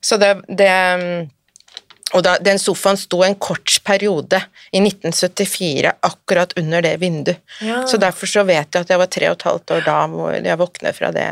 Så 0.00 0.16
det, 0.16 0.38
det 0.48 0.70
Og 2.16 2.22
da, 2.24 2.38
den 2.40 2.56
sofaen 2.56 2.96
sto 2.96 3.18
en 3.20 3.34
kort 3.36 3.74
periode 3.84 4.38
i 4.72 4.80
1974 4.80 5.90
akkurat 6.08 6.54
under 6.56 6.80
det 6.80 6.94
vinduet. 7.02 7.42
Ja. 7.60 7.82
Så 7.86 8.00
derfor 8.00 8.30
så 8.30 8.46
vet 8.48 8.72
jeg 8.72 8.86
at 8.86 8.92
jeg 8.94 9.00
var 9.02 9.10
tre 9.12 9.28
og 9.28 9.36
et 9.36 9.44
halvt 9.44 9.74
år 9.76 9.84
da 9.84 9.96
hvor 10.08 10.32
jeg 10.32 10.60
våknet 10.62 10.96
fra 10.96 11.10
det, 11.12 11.28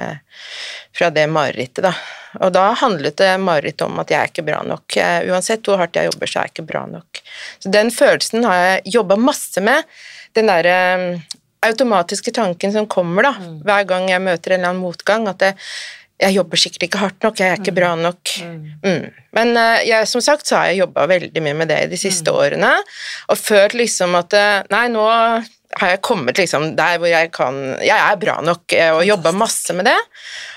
fra 0.92 1.08
det 1.08 1.24
marerittet, 1.32 1.80
da. 1.86 1.94
Og 2.44 2.52
da 2.52 2.66
handlet 2.76 3.16
det 3.16 3.30
marerittet 3.40 3.86
om 3.86 3.96
at 4.02 4.12
jeg 4.12 4.20
er 4.20 4.34
ikke 4.34 4.44
bra 4.50 4.60
nok. 4.68 4.98
Uansett 5.30 5.64
hvor 5.64 5.80
hardt 5.80 5.96
jeg 5.96 6.10
jobber, 6.10 6.28
så 6.28 6.42
er 6.42 6.50
jeg 6.50 6.56
ikke 6.56 6.68
bra 6.74 6.84
nok. 6.90 7.22
Så 7.64 7.72
den 7.72 7.88
følelsen 7.94 8.44
har 8.44 8.60
jeg 8.60 8.96
jobba 8.98 9.16
masse 9.16 9.64
med. 9.64 9.88
Den 10.36 10.50
derre 10.52 10.78
eh, 10.94 11.36
automatiske 11.66 12.34
tanken 12.36 12.74
som 12.74 12.88
kommer 12.90 13.30
da, 13.30 13.34
hver 13.64 13.86
gang 13.88 14.10
jeg 14.12 14.22
møter 14.22 14.54
en 14.54 14.60
eller 14.60 14.74
annen 14.74 14.84
motgang, 14.84 15.26
at 15.30 15.40
det, 15.42 15.54
jeg 16.20 16.36
jobber 16.36 16.60
sikkert 16.60 16.86
ikke 16.86 17.00
hardt 17.00 17.24
nok, 17.26 17.40
jeg 17.40 17.52
er 17.52 17.60
ikke 17.60 17.74
bra 17.76 17.90
nok. 17.98 18.36
Mm. 18.84 19.08
Men 19.36 19.52
eh, 19.60 19.82
jeg, 19.88 20.08
som 20.08 20.22
sagt 20.24 20.48
så 20.48 20.60
har 20.60 20.70
jeg 20.70 20.82
jobba 20.84 21.08
veldig 21.10 21.42
mye 21.44 21.58
med 21.64 21.72
det 21.72 21.82
de 21.92 22.00
siste 22.00 22.32
årene, 22.32 22.72
og 23.32 23.40
følt 23.40 23.76
liksom 23.76 24.16
at 24.20 24.36
eh, 24.36 24.58
Nei, 24.72 24.86
nå 24.92 25.04
har 25.76 25.90
jeg 25.92 26.04
kommet 26.06 26.38
liksom 26.40 26.70
der 26.78 26.96
hvor 27.02 27.10
jeg 27.10 27.28
kan 27.34 27.56
Jeg 27.84 27.96
er 27.98 28.16
bra 28.20 28.38
nok, 28.44 28.72
og 28.94 29.02
jobba 29.04 29.32
masse 29.36 29.74
med 29.76 29.88
det. 29.90 29.98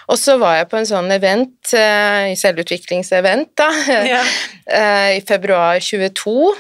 Og 0.10 0.18
så 0.22 0.38
var 0.42 0.60
jeg 0.62 0.70
på 0.72 0.78
en 0.80 0.88
sånn 0.88 1.12
event, 1.12 1.74
selvutviklingsevent, 2.40 3.52
da, 3.60 3.68
Ja. 4.08 4.22
i 5.18 5.20
februar 5.28 5.82
22. 5.84 6.54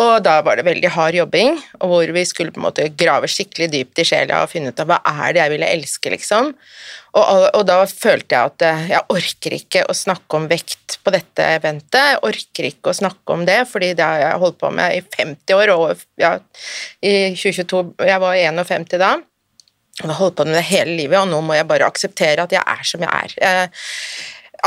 Og 0.00 0.22
da 0.24 0.38
var 0.44 0.56
det 0.56 0.64
veldig 0.64 0.90
hard 0.94 1.16
jobbing, 1.18 1.58
og 1.80 1.90
hvor 1.90 2.12
vi 2.14 2.22
skulle 2.28 2.54
på 2.54 2.60
en 2.60 2.66
måte 2.68 2.86
grave 2.96 3.28
skikkelig 3.28 3.68
dypt 3.72 4.00
i 4.00 4.06
sjela 4.08 4.42
og 4.44 4.52
finne 4.52 4.72
ut 4.72 4.80
av 4.80 4.88
hva 4.88 5.00
er 5.26 5.34
det 5.34 5.42
jeg 5.42 5.52
ville 5.52 5.70
elske, 5.76 6.12
liksom. 6.14 6.52
Og, 7.10 7.24
og, 7.24 7.44
og 7.58 7.64
da 7.68 7.78
følte 7.90 8.36
jeg 8.36 8.52
at 8.52 8.64
eh, 8.64 8.84
jeg 8.94 9.06
orker 9.16 9.56
ikke 9.56 9.82
å 9.90 9.96
snakke 9.96 10.38
om 10.38 10.46
vekt 10.50 11.00
på 11.04 11.12
dette 11.12 11.48
eventet. 11.56 12.14
Jeg 12.14 12.22
orker 12.30 12.70
ikke 12.70 12.92
å 12.92 12.98
snakke 13.00 13.34
om 13.34 13.44
det, 13.48 13.58
fordi 13.68 13.92
det 13.98 14.06
har 14.06 14.22
jeg 14.22 14.42
holdt 14.44 14.60
på 14.62 14.70
med 14.78 14.96
i 14.96 15.02
50 15.18 15.58
år, 15.58 15.74
og 15.74 16.04
ja, 16.22 16.36
i 17.02 17.14
2022 17.34 17.82
Jeg 18.08 18.22
var 18.22 18.38
51 18.38 18.90
da. 18.94 19.14
Jeg 20.00 20.08
har 20.08 20.20
holdt 20.22 20.38
på 20.38 20.46
med 20.48 20.56
det 20.56 20.68
hele 20.70 20.96
livet, 20.96 21.18
og 21.18 21.28
nå 21.28 21.42
må 21.44 21.58
jeg 21.58 21.68
bare 21.68 21.90
akseptere 21.90 22.46
at 22.46 22.54
jeg 22.54 22.62
er 22.62 22.86
som 22.88 23.02
jeg 23.04 23.10
er. 23.26 23.40
Eh, 23.50 23.90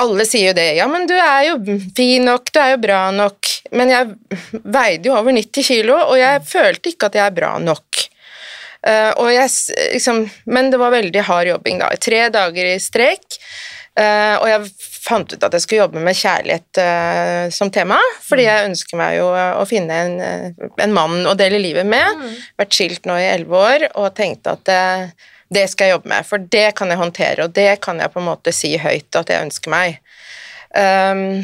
alle 0.04 0.26
sier 0.26 0.52
jo 0.52 0.58
det. 0.58 0.70
Ja, 0.78 0.88
men 0.90 1.08
du 1.10 1.14
er 1.16 1.50
jo 1.52 1.58
fin 1.96 2.26
nok, 2.28 2.52
du 2.54 2.60
er 2.62 2.74
jo 2.74 2.82
bra 2.84 3.02
nok. 3.14 3.43
Men 3.72 3.92
jeg 3.94 4.16
veide 4.64 5.10
jo 5.10 5.16
over 5.16 5.36
90 5.36 5.68
kilo, 5.70 5.96
og 5.96 6.18
jeg 6.20 6.42
følte 6.48 6.92
ikke 6.92 7.10
at 7.10 7.20
jeg 7.20 7.26
er 7.26 7.38
bra 7.38 7.54
nok. 7.64 8.08
Uh, 8.84 9.30
jeg, 9.32 9.48
liksom, 9.94 10.26
men 10.52 10.72
det 10.74 10.80
var 10.82 10.92
veldig 10.92 11.24
hard 11.24 11.48
jobbing, 11.48 11.80
da. 11.80 11.94
Tre 11.96 12.26
dager 12.34 12.74
i 12.74 12.80
strek. 12.84 13.40
Uh, 13.94 14.36
og 14.42 14.48
jeg 14.50 14.72
fant 15.04 15.36
ut 15.36 15.44
at 15.46 15.54
jeg 15.54 15.64
skulle 15.64 15.84
jobbe 15.84 16.02
med 16.04 16.18
kjærlighet 16.18 16.80
uh, 16.82 17.46
som 17.54 17.72
tema, 17.72 18.00
fordi 18.26 18.48
jeg 18.48 18.70
ønsker 18.72 19.00
meg 19.00 19.20
jo 19.20 19.28
å 19.30 19.66
finne 19.70 20.00
en, 20.08 20.16
en 20.82 20.96
mann 20.96 21.30
å 21.30 21.36
dele 21.40 21.62
livet 21.62 21.88
med. 21.88 22.20
Mm. 22.20 22.34
Vært 22.60 22.76
skilt 22.76 23.08
nå 23.08 23.20
i 23.22 23.30
elleve 23.30 23.62
år 23.62 23.88
og 23.94 24.12
tenkte 24.18 24.58
at 24.58 24.74
det 25.54 25.68
skal 25.70 25.88
jeg 25.88 25.98
jobbe 25.98 26.10
med, 26.10 26.28
for 26.28 26.46
det 26.56 26.70
kan 26.78 26.92
jeg 26.92 27.00
håndtere, 27.00 27.46
og 27.46 27.56
det 27.56 27.78
kan 27.84 28.00
jeg 28.02 28.12
på 28.14 28.22
en 28.22 28.30
måte 28.32 28.54
si 28.56 28.74
høyt 28.82 29.20
at 29.20 29.30
jeg 29.30 29.46
ønsker 29.46 29.74
meg. 29.74 30.00
Um, 30.74 31.44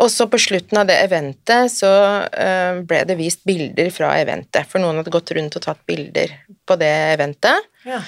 og 0.00 0.08
så 0.12 0.26
på 0.30 0.40
slutten 0.40 0.80
av 0.80 0.88
det 0.88 0.96
eventet 1.04 1.72
så 1.72 1.90
uh, 2.24 2.80
ble 2.88 3.02
det 3.08 3.16
vist 3.18 3.42
bilder 3.48 3.90
fra 3.94 4.14
eventet, 4.20 4.68
for 4.68 4.82
noen 4.82 5.00
hadde 5.00 5.12
gått 5.12 5.32
rundt 5.36 5.58
og 5.58 5.64
tatt 5.66 5.82
bilder 5.88 6.32
på 6.68 6.76
det 6.80 6.92
eventet. 7.14 7.68
Ja. 7.88 8.00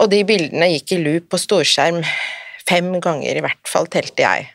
Og 0.00 0.10
de 0.12 0.22
bildene 0.26 0.70
gikk 0.72 0.96
i 0.96 1.02
loop 1.02 1.30
på 1.34 1.40
storskjerm 1.40 2.00
fem 2.68 2.94
ganger 3.04 3.36
i 3.36 3.44
hvert 3.44 3.68
fall, 3.68 3.90
telte 3.92 4.24
jeg. 4.24 4.48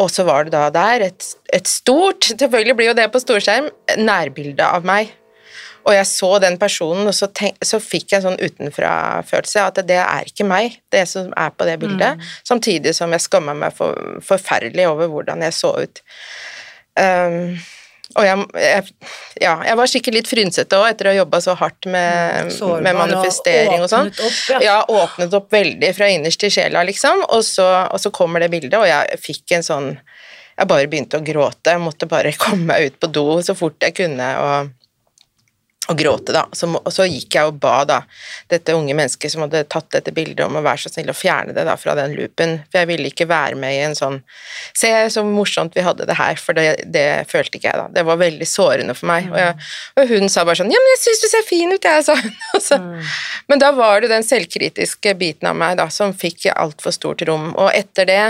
Og 0.00 0.08
så 0.10 0.24
var 0.26 0.46
det 0.46 0.54
da 0.56 0.68
der 0.74 1.08
et, 1.10 1.28
et 1.52 1.68
stort, 1.70 2.30
selvfølgelig 2.40 2.78
blir 2.80 2.92
jo 2.92 2.96
det 2.98 3.10
på 3.12 3.22
storskjerm, 3.22 3.68
nærbilde 4.00 4.64
av 4.64 4.88
meg 4.88 5.12
og 5.84 5.92
jeg 5.92 6.08
så 6.08 6.30
den 6.40 6.56
personen, 6.60 7.04
og 7.10 7.14
så, 7.16 7.28
tenk, 7.36 7.58
så 7.64 7.80
fikk 7.82 8.14
jeg 8.14 8.22
en 8.22 8.26
sånn 8.30 8.40
utenfra-følelse 8.40 9.64
at 9.68 9.82
det 9.84 10.00
er 10.00 10.30
ikke 10.30 10.46
meg, 10.48 10.78
det 10.94 11.04
som 11.10 11.28
er 11.36 11.52
på 11.52 11.68
det 11.68 11.76
bildet. 11.82 12.16
Mm. 12.16 12.34
Samtidig 12.48 12.94
som 12.96 13.12
jeg 13.12 13.24
skamma 13.26 13.56
meg 13.58 13.76
for, 13.76 13.98
forferdelig 14.24 14.88
over 14.88 15.10
hvordan 15.12 15.44
jeg 15.44 15.56
så 15.56 15.74
ut. 15.84 16.00
Um, 16.96 17.56
og 18.14 18.22
jeg, 18.22 18.42
jeg, 18.62 19.10
ja, 19.42 19.54
jeg 19.66 19.76
var 19.80 19.90
sikkert 19.90 20.16
litt 20.16 20.28
frynsete 20.30 20.78
òg 20.78 20.86
etter 20.92 21.08
å 21.08 21.12
ha 21.12 21.18
jobba 21.18 21.40
så 21.42 21.54
hardt 21.58 21.88
med, 21.90 22.52
Sårbar, 22.54 22.84
med 22.86 22.98
manifestering 23.00 23.80
og, 23.80 23.88
og 23.88 23.90
sånn. 23.90 24.12
Ja. 24.52 24.60
ja. 24.62 24.76
åpnet 24.86 25.34
opp 25.34 25.50
veldig 25.52 25.90
fra 25.96 26.08
innerst 26.12 26.46
i 26.46 26.52
sjela, 26.54 26.84
liksom. 26.86 27.24
Og 27.34 27.42
så, 27.46 27.66
og 27.90 28.00
så 28.00 28.12
kommer 28.14 28.44
det 28.44 28.52
bildet, 28.54 28.78
og 28.78 28.86
jeg 28.88 29.20
fikk 29.22 29.58
en 29.58 29.66
sånn 29.66 29.90
Jeg 30.54 30.70
bare 30.70 30.86
begynte 30.86 31.18
å 31.18 31.24
gråte. 31.26 31.74
Jeg 31.74 31.82
måtte 31.82 32.06
bare 32.06 32.32
komme 32.44 32.70
meg 32.70 32.88
ut 32.88 32.98
på 33.02 33.10
do 33.10 33.26
så 33.42 33.56
fort 33.58 33.82
jeg 33.82 33.96
kunne. 33.98 34.30
og 34.38 34.72
og 35.88 35.98
gråte, 35.98 36.32
da. 36.32 36.44
Så, 36.56 36.68
så 36.94 37.04
gikk 37.04 37.36
jeg 37.36 37.50
og 37.50 37.58
ba 37.60 37.82
da, 37.88 37.98
dette 38.48 38.72
unge 38.76 38.94
mennesket 38.96 39.32
som 39.32 39.44
hadde 39.44 39.64
tatt 39.68 39.90
dette 39.92 40.14
bildet, 40.16 40.40
om 40.46 40.56
å 40.56 40.62
være 40.64 40.84
så 40.84 40.92
snill 40.92 41.12
å 41.12 41.16
fjerne 41.16 41.52
det 41.56 41.66
da 41.68 41.74
fra 41.80 41.96
den 41.98 42.14
loopen, 42.16 42.56
for 42.70 42.80
jeg 42.80 42.88
ville 42.88 43.10
ikke 43.10 43.28
være 43.28 43.58
med 43.60 43.76
i 43.76 43.82
en 43.84 43.96
sånn 43.98 44.20
Se 44.76 44.88
så 45.12 45.22
morsomt 45.26 45.74
vi 45.76 45.82
hadde 45.84 46.06
det 46.08 46.16
her, 46.16 46.38
for 46.40 46.56
det, 46.56 46.86
det 46.92 47.04
følte 47.30 47.58
ikke 47.58 47.68
jeg 47.68 47.80
da. 47.80 47.86
Det 47.92 48.04
var 48.06 48.20
veldig 48.20 48.46
sårende 48.48 48.94
for 48.96 49.10
meg. 49.10 49.26
Mm. 49.28 49.34
Og, 49.34 49.38
jeg, 49.42 49.68
og, 49.98 50.14
hun 50.14 50.32
sa 50.32 50.44
bare 50.46 50.60
sånn 50.60 50.72
Ja, 50.72 50.80
men 50.80 50.92
jeg 50.94 51.02
syns 51.02 51.22
du 51.22 51.28
ser 51.30 51.44
fin 51.48 51.74
ut, 51.74 51.88
jeg, 51.90 52.04
sa 52.08 52.16
hun. 52.20 52.88
mm. 52.88 53.12
Men 53.52 53.62
da 53.62 53.70
var 53.76 54.00
det 54.02 54.12
den 54.12 54.26
selvkritiske 54.26 55.14
biten 55.20 55.50
av 55.50 55.58
meg 55.58 55.76
da 55.80 55.90
som 55.92 56.16
fikk 56.16 56.48
altfor 56.54 56.94
stort 56.96 57.24
rom, 57.28 57.52
og 57.52 57.70
etter 57.74 58.08
det 58.08 58.24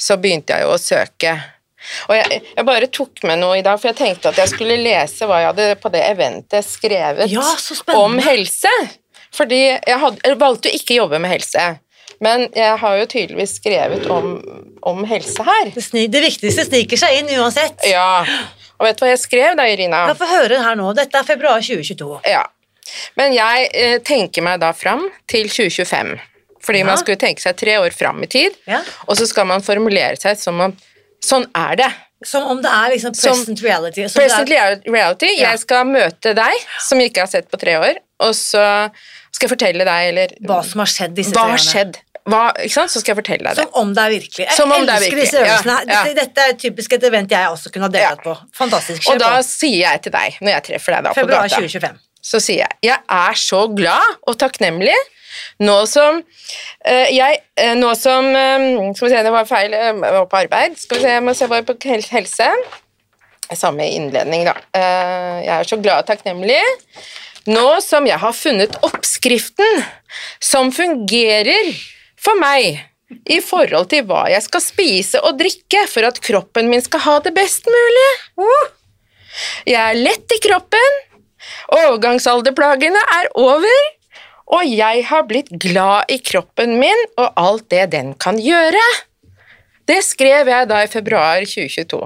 så 0.00 0.18
begynte 0.20 0.56
jeg 0.56 0.66
jo 0.66 0.74
å 0.74 0.80
søke 0.80 1.36
og 2.08 2.14
jeg, 2.16 2.42
jeg, 2.56 2.66
bare 2.66 2.88
tok 2.92 3.22
med 3.28 3.40
noe 3.42 3.58
i 3.60 3.64
dag, 3.64 3.78
for 3.80 3.90
jeg 3.90 3.98
tenkte 3.98 4.30
at 4.32 4.40
jeg 4.40 4.52
skulle 4.52 4.78
lese 4.80 5.28
hva 5.28 5.42
jeg 5.42 5.50
hadde 5.52 5.66
på 5.82 5.92
det 5.94 6.02
eventet 6.08 6.66
skrevet 6.66 7.32
ja, 7.32 7.44
om 7.94 8.16
helse. 8.24 8.72
Fordi 9.36 9.60
jeg, 9.66 9.98
hadde, 10.00 10.22
jeg 10.24 10.38
valgte 10.40 10.70
jo 10.70 10.80
ikke 10.80 10.96
å 10.96 11.00
jobbe 11.04 11.20
med 11.22 11.34
helse. 11.34 11.66
Men 12.24 12.46
jeg 12.56 12.76
har 12.80 12.98
jo 13.00 13.08
tydeligvis 13.12 13.58
skrevet 13.58 14.06
om, 14.12 14.38
om 14.88 15.02
helse 15.08 15.44
her. 15.44 15.72
Det, 15.74 15.84
sni, 15.84 16.06
det, 16.08 16.22
viktigste 16.24 16.64
sniker 16.64 17.00
seg 17.00 17.18
inn 17.20 17.32
uansett. 17.36 17.84
Ja. 17.90 18.24
Og 18.76 18.86
vet 18.88 18.96
du 18.96 19.04
hva 19.04 19.12
jeg 19.12 19.20
skrev 19.20 19.56
da, 19.58 19.66
Irina? 19.68 20.06
Ja, 20.10 20.16
Få 20.16 20.28
høre 20.30 20.62
her 20.64 20.78
nå. 20.78 20.92
Dette 20.96 21.20
er 21.20 21.28
februar 21.28 21.60
2022. 21.64 22.08
Ja. 22.32 22.46
Men 23.18 23.34
jeg 23.36 23.68
eh, 23.76 23.98
tenker 24.04 24.44
meg 24.46 24.62
da 24.62 24.72
fram 24.76 25.04
til 25.28 25.50
2025. 25.52 26.16
Fordi 26.66 26.82
ja. 26.82 26.88
man 26.88 26.98
skulle 27.00 27.20
tenke 27.20 27.42
seg 27.42 27.56
tre 27.58 27.76
år 27.82 27.94
fram 27.94 28.22
i 28.24 28.28
tid, 28.30 28.56
ja. 28.66 28.80
og 29.06 29.18
så 29.18 29.26
skal 29.28 29.46
man 29.46 29.62
formulere 29.62 30.16
seg 30.18 30.38
som 30.40 30.58
om 30.64 30.72
Sånn 31.26 31.46
er 31.58 31.78
det. 31.80 31.90
Som 32.24 32.46
om 32.48 32.62
det 32.64 32.70
er 32.72 32.94
liksom 32.94 33.12
present 33.12 33.50
som, 33.50 33.66
reality. 33.66 34.06
present 34.14 34.50
reality. 34.50 35.28
Ja. 35.36 35.52
Jeg 35.52 35.62
skal 35.66 35.84
møte 35.88 36.32
deg, 36.38 36.66
som 36.80 37.02
jeg 37.02 37.12
ikke 37.12 37.26
har 37.26 37.32
sett 37.32 37.50
på 37.52 37.60
tre 37.60 37.76
år, 37.76 38.00
og 38.24 38.32
så 38.38 38.64
skal 39.36 39.48
jeg 39.48 39.52
fortelle 39.52 39.84
deg 39.84 40.10
eller, 40.12 40.36
Hva 40.48 40.62
som 40.64 40.80
har 40.80 40.88
skjedd 40.90 41.16
disse 41.18 41.34
tre 41.36 41.44
årene. 41.44 42.02
Hva? 42.26 42.42
Så 42.66 42.98
skal 42.98 43.12
jeg 43.12 43.18
fortelle 43.20 43.44
deg 43.44 43.58
det. 43.58 43.66
Som 43.66 43.82
om 43.82 43.92
det 43.94 44.02
er 44.02 44.14
virkelig. 44.16 44.46
Jeg 44.48 44.56
elsker 44.56 45.20
disse 45.20 45.42
øvelsene. 45.42 45.76
Ja, 45.86 46.00
ja. 46.08 46.14
Dette, 46.16 46.46
er 46.46 46.56
typisk 46.58 46.96
et 46.96 47.04
event 47.06 47.34
jeg 47.36 47.50
også 47.52 47.70
kunne 47.74 47.86
ha 47.86 47.92
deltatt 47.94 48.24
på. 48.24 48.34
Fantastisk. 48.56 49.10
Og 49.12 49.20
da 49.22 49.36
sier 49.46 49.82
jeg 49.84 50.06
til 50.06 50.14
deg, 50.16 50.40
når 50.40 50.56
jeg 50.56 50.66
treffer 50.70 50.96
deg 50.96 51.06
da 51.06 51.12
Februar 51.14 51.44
på 51.44 51.52
gata, 51.52 51.60
2025. 51.68 52.00
så 52.32 52.40
sier 52.42 52.64
jeg 52.64 52.88
jeg 52.88 52.98
er 53.18 53.38
så 53.38 53.60
glad 53.76 54.16
og 54.26 54.40
takknemlig 54.40 54.96
nå 55.62 55.76
som 55.90 56.20
uh, 56.22 57.08
jeg 57.12 57.40
uh, 57.60 57.74
Nå 57.78 57.92
som 57.98 58.28
uh, 58.30 58.90
Skal 58.96 59.08
vi 59.08 59.12
se, 59.14 59.22
det 59.26 59.34
var 59.34 59.48
feil, 59.48 59.76
jeg 59.76 60.00
var 60.00 60.26
på 60.30 60.40
arbeid. 60.44 60.76
Skal 60.80 61.00
vi 61.00 61.06
se, 61.06 61.14
jeg 61.18 61.24
må 61.26 61.36
se 61.36 61.48
bare 61.50 61.66
på 61.66 61.76
helse. 61.86 62.50
Samme 63.54 63.86
innledning, 63.94 64.42
da. 64.48 64.56
jeg 64.74 65.52
er 65.54 65.68
så 65.68 65.78
glad 65.78 66.02
og 66.02 66.08
takknemlig. 66.08 66.58
Nå 67.46 67.76
som 67.84 68.08
jeg 68.08 68.18
har 68.18 68.34
funnet 68.34 68.74
oppskriften 68.82 69.84
som 70.42 70.72
fungerer 70.74 71.70
for 72.18 72.34
meg 72.40 72.82
i 73.30 73.38
forhold 73.44 73.86
til 73.92 74.06
hva 74.08 74.24
jeg 74.32 74.42
skal 74.42 74.62
spise 74.62 75.20
og 75.22 75.38
drikke 75.38 75.84
for 75.90 76.06
at 76.08 76.18
kroppen 76.22 76.70
min 76.72 76.82
skal 76.82 77.04
ha 77.04 77.18
det 77.22 77.34
best 77.36 77.68
mulig. 77.70 78.08
Jeg 79.68 79.78
er 79.78 80.00
lett 80.00 80.32
i 80.34 80.40
kroppen, 80.42 80.98
overgangsalderplagene 81.76 83.02
er 83.20 83.30
over, 83.38 83.86
og 84.46 84.62
jeg 84.70 85.02
har 85.08 85.26
blitt 85.26 85.50
glad 85.50 86.12
i 86.12 86.20
kroppen 86.22 86.76
min 86.78 87.02
og 87.18 87.32
alt 87.40 87.66
det 87.72 87.88
den 87.96 88.14
kan 88.14 88.38
gjøre. 88.38 88.82
Det 89.86 89.98
skrev 90.06 90.48
jeg 90.50 90.70
da 90.70 90.82
i 90.84 90.90
februar 90.90 91.42
2022. 91.42 92.00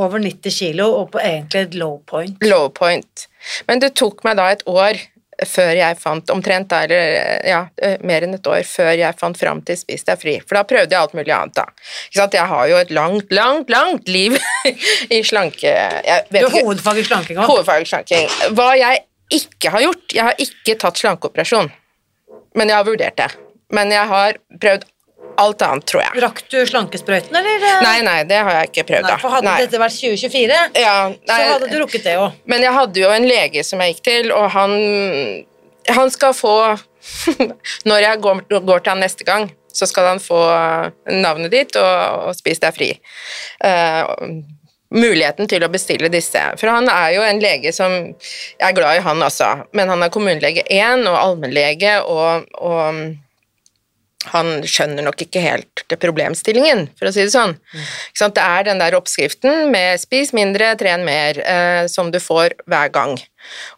Over 0.00 0.22
90 0.24 0.56
kilo 0.56 0.88
og 1.02 1.10
på 1.12 1.20
egentlig 1.20 1.66
et 1.66 1.74
low 1.76 1.98
point. 2.08 2.36
Low 2.48 2.70
point. 2.72 3.26
Men 3.68 3.82
det 3.82 3.92
tok 4.00 4.24
meg 4.24 4.38
da 4.40 4.48
et 4.54 4.64
år 4.68 5.00
før 5.48 5.72
jeg 5.74 5.98
fant 5.98 6.30
omtrent 6.30 6.72
eller 6.76 7.16
ja, 7.48 7.60
mer 8.06 8.24
enn 8.24 8.36
et 8.36 8.46
år 8.46 8.62
før 8.68 8.92
jeg 8.94 9.18
fant 9.18 9.36
fram 9.36 9.60
til 9.66 9.76
Spis 9.80 10.06
deg 10.08 10.20
fri. 10.20 10.36
For 10.46 10.60
da 10.60 10.64
prøvde 10.68 10.94
jeg 10.94 11.00
alt 11.00 11.16
mulig 11.18 11.34
annet, 11.34 11.58
da. 11.58 11.66
Jeg 12.14 12.48
har 12.52 12.66
jo 12.70 12.78
et 12.78 12.92
langt, 12.94 13.32
langt, 13.34 13.72
langt 13.72 14.08
liv 14.08 14.38
i 15.16 15.20
slanke... 15.26 15.74
du 16.30 16.40
har 16.40 16.58
hovedfag 16.62 17.02
i 17.02 17.06
slanking 17.10 17.42
òg? 17.42 17.50
Hovedfag 17.50 17.84
i 17.84 17.92
slanking. 17.92 18.32
Hva 18.56 18.72
jeg 18.80 19.04
ikke 19.32 19.70
har 19.72 19.80
gjort 19.80 20.12
Jeg 20.12 20.24
har 20.28 20.40
ikke 20.44 20.74
tatt 20.80 21.00
slankeoperasjon 21.00 21.72
men 22.58 22.72
jeg 22.72 22.78
har 22.78 22.88
vurdert 22.88 23.18
det. 23.20 23.30
Men 23.72 23.92
jeg 23.94 24.08
har 24.10 24.36
prøvd 24.60 24.84
alt 25.40 25.64
annet, 25.64 25.86
tror 25.88 26.02
jeg. 26.02 26.22
Rakk 26.22 26.42
du 26.52 26.58
slankesprøyten, 26.68 27.36
eller? 27.38 27.64
Nei, 27.84 27.96
nei, 28.04 28.18
det 28.28 28.40
har 28.44 28.58
jeg 28.58 28.70
ikke 28.70 28.84
prøvd. 28.90 29.08
Nei, 29.08 29.16
for 29.22 29.36
Hadde 29.36 29.48
nei. 29.48 29.56
dette 29.64 29.80
vært 29.80 29.96
2024, 29.96 30.60
ja, 30.82 30.96
så 31.30 31.38
hadde 31.54 31.70
du 31.72 31.76
rukket 31.80 32.06
det 32.06 32.16
òg. 32.20 32.38
Men 32.50 32.64
jeg 32.66 32.76
hadde 32.76 33.02
jo 33.02 33.10
en 33.14 33.28
lege 33.28 33.64
som 33.66 33.82
jeg 33.82 33.94
gikk 33.94 34.04
til, 34.08 34.32
og 34.36 34.50
han, 34.56 34.76
han 35.90 36.12
skal 36.14 36.36
få 36.36 36.56
Når 37.88 37.98
jeg 37.98 38.18
går, 38.22 38.42
går, 38.62 38.82
til 38.84 38.92
han 38.92 39.00
neste 39.02 39.24
gang, 39.26 39.48
så 39.74 39.88
skal 39.90 40.12
han 40.12 40.20
få 40.22 40.38
navnet 41.10 41.50
ditt 41.50 41.74
og, 41.80 42.28
og 42.28 42.36
spise 42.38 42.62
deg 42.62 42.76
fri. 42.76 42.90
Uh, 43.58 44.04
muligheten 44.92 45.48
til 45.50 45.64
å 45.64 45.70
bestille 45.72 46.10
disse. 46.12 46.42
For 46.60 46.70
han 46.72 46.88
er 46.92 47.16
jo 47.16 47.26
en 47.26 47.42
lege 47.42 47.72
som 47.74 47.92
Jeg 47.92 48.68
er 48.68 48.76
glad 48.76 48.98
i 48.98 49.04
han, 49.04 49.22
altså, 49.24 49.66
men 49.72 49.90
han 49.90 50.02
er 50.04 50.12
kommunelege 50.12 50.64
1 50.68 51.06
og 51.10 51.18
allmennlege, 51.18 51.98
og, 52.06 52.48
og 52.60 53.14
han 54.30 54.50
skjønner 54.68 55.02
nok 55.06 55.24
ikke 55.24 55.42
helt 55.42 55.82
det 55.90 55.98
problemstillingen, 56.02 56.86
for 56.98 57.08
å 57.08 57.14
si 57.14 57.24
det 57.24 57.34
sånn. 57.34 57.56
Mm. 57.58 57.86
Det 58.22 58.44
er 58.44 58.68
den 58.68 58.82
der 58.82 58.96
oppskriften 58.98 59.72
med 59.72 60.00
'spis 60.00 60.32
mindre, 60.36 60.74
tren 60.78 61.04
mer', 61.04 61.40
eh, 61.42 61.86
som 61.90 62.12
du 62.12 62.20
får 62.22 62.54
hver 62.66 62.92
gang. 62.94 63.18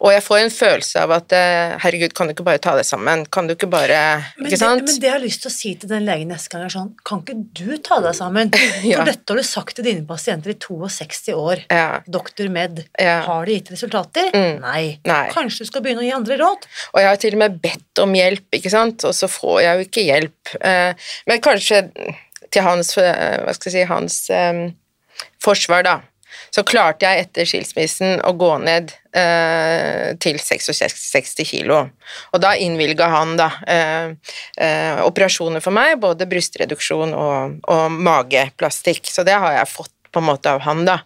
Og 0.04 0.12
jeg 0.12 0.22
får 0.24 0.40
en 0.40 0.52
følelse 0.52 1.02
av 1.04 1.12
at 1.16 1.34
eh, 1.36 1.74
herregud, 1.82 2.14
kan 2.16 2.28
du 2.28 2.34
ikke 2.34 2.46
bare 2.46 2.60
ta 2.62 2.74
det 2.78 2.84
sammen? 2.88 3.24
Kan 3.32 3.48
du 3.48 3.54
ikke 3.54 3.68
bare 3.70 3.98
men 4.38 4.48
Ikke 4.48 4.60
sant? 4.60 4.82
Det, 4.82 4.92
men 4.92 5.02
det 5.02 5.08
jeg 5.08 5.14
har 5.14 5.22
lyst 5.22 5.44
til 5.44 5.50
å 5.50 5.54
si 5.54 5.72
til 5.80 5.90
den 5.90 6.06
legen 6.06 6.30
neste 6.32 6.52
gang, 6.52 6.66
er 6.66 6.74
sånn 6.74 6.92
Kan 7.06 7.24
ikke 7.24 7.36
du 7.56 7.76
ta 7.84 8.00
deg 8.04 8.16
sammen? 8.18 8.52
ja. 8.90 9.00
For 9.00 9.10
dette 9.10 9.34
har 9.34 9.40
du 9.40 9.48
sagt 9.48 9.78
til 9.78 9.88
dine 9.88 10.04
pasienter 10.08 10.54
i 10.54 10.58
62 10.60 11.34
år. 11.34 11.64
Ja. 11.72 11.88
Doktor 12.06 12.50
Med. 12.54 12.84
Ja. 13.00 13.18
Har 13.28 13.48
det 13.48 13.58
gitt 13.58 13.74
resultater? 13.74 14.30
Mm. 14.34 14.62
Nei. 14.64 14.84
Nei. 15.08 15.24
Kanskje 15.34 15.66
du 15.66 15.72
skal 15.72 15.84
begynne 15.84 16.04
å 16.04 16.06
gi 16.06 16.14
andre 16.14 16.38
råd? 16.40 16.68
Og 16.92 17.02
jeg 17.02 17.10
har 17.10 17.20
til 17.24 17.38
og 17.38 17.42
med 17.44 17.58
bedt 17.64 18.02
om 18.04 18.14
hjelp, 18.14 18.46
ikke 18.58 18.72
sant, 18.72 19.06
og 19.08 19.14
så 19.16 19.30
får 19.30 19.60
jeg 19.64 19.78
jo 19.78 19.88
ikke 19.88 20.06
hjelp. 20.06 20.54
Eh, 20.60 21.10
men 21.30 21.44
kanskje 21.44 21.84
til 22.54 22.66
hans, 22.66 22.94
eh, 23.00 23.38
hva 23.42 23.54
skal 23.56 23.70
jeg 23.70 23.76
si, 23.76 23.86
hans 23.90 24.18
um, 24.30 24.66
forsvar, 25.42 25.86
da 25.86 26.00
så 26.54 26.62
klarte 26.66 27.08
jeg 27.08 27.26
etter 27.26 27.48
skilsmissen 27.48 28.20
å 28.26 28.34
gå 28.38 28.52
ned 28.62 28.92
eh, 29.16 30.14
til 30.20 30.38
66 30.40 31.42
kilo. 31.48 31.80
Og 32.32 32.42
da 32.42 32.54
innvilga 32.60 33.08
han 33.12 33.36
da 33.40 33.50
eh, 33.70 34.14
eh, 34.58 35.02
operasjoner 35.04 35.64
for 35.64 35.76
meg, 35.76 35.98
både 36.02 36.28
brystreduksjon 36.30 37.14
og, 37.16 37.58
og 37.70 37.98
mageplastikk. 37.98 39.10
Så 39.10 39.26
det 39.26 39.38
har 39.38 39.58
jeg 39.58 39.72
fått 39.72 39.92
på 40.14 40.22
en 40.22 40.28
måte 40.28 40.52
av 40.54 40.62
han, 40.62 40.84
da. 40.86 41.00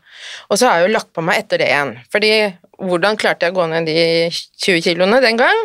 Og 0.52 0.58
så 0.60 0.68
har 0.68 0.80
jeg 0.80 0.88
jo 0.88 0.96
lagt 0.98 1.14
på 1.16 1.24
meg 1.24 1.40
etter 1.40 1.62
det 1.62 1.70
igjen. 1.70 1.94
Fordi 2.12 2.32
hvordan 2.78 3.16
klarte 3.20 3.48
jeg 3.48 3.54
å 3.54 3.58
gå 3.58 3.68
ned 3.70 3.88
de 3.88 4.00
20 4.28 4.84
kiloene 4.84 5.22
den 5.24 5.40
gang? 5.40 5.64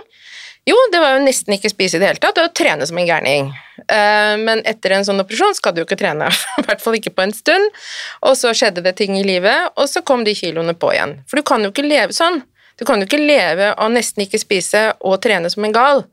Jo, 0.65 0.77
det 0.93 0.99
var 1.03 1.17
jo 1.17 1.25
nesten 1.25 1.57
ikke 1.57 1.71
spise 1.71 1.97
i 1.97 2.01
det 2.01 2.07
hele 2.07 2.23
tatt, 2.23 2.39
og 2.39 2.53
trene 2.55 2.85
som 2.87 2.99
en 2.99 3.07
gærning. 3.07 3.49
Uh, 3.83 4.39
men 4.39 4.61
etter 4.69 4.95
en 4.95 5.03
sånn 5.03 5.19
operasjon 5.19 5.57
skal 5.57 5.75
du 5.75 5.81
jo 5.81 5.87
ikke 5.87 5.99
trene, 5.99 6.29
i 6.61 6.65
hvert 6.69 6.83
fall 6.83 6.95
ikke 6.99 7.11
på 7.17 7.25
en 7.25 7.35
stund. 7.35 7.83
Og 8.23 8.37
så 8.39 8.53
skjedde 8.55 8.85
det 8.85 8.95
ting 9.01 9.17
i 9.19 9.25
livet, 9.27 9.73
og 9.75 9.89
så 9.91 10.03
kom 10.07 10.23
de 10.23 10.35
kiloene 10.37 10.75
på 10.77 10.93
igjen. 10.95 11.17
For 11.27 11.41
du 11.41 11.47
kan 11.47 11.65
jo 11.65 11.73
ikke 11.73 11.87
leve 11.87 12.15
sånn. 12.15 12.41
Du 12.79 12.87
kan 12.87 13.03
jo 13.03 13.09
ikke 13.09 13.21
leve 13.21 13.73
av 13.75 13.91
nesten 13.93 14.23
ikke 14.23 14.39
spise 14.41 14.87
og 15.03 15.19
trene 15.23 15.51
som 15.51 15.67
en 15.67 15.75
gal. 15.75 16.05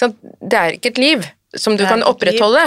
Det 0.00 0.56
er 0.56 0.78
ikke 0.78 0.94
et 0.94 1.02
liv 1.02 1.26
som 1.56 1.76
du 1.76 1.84
kan 1.88 2.04
opprettholde. 2.06 2.62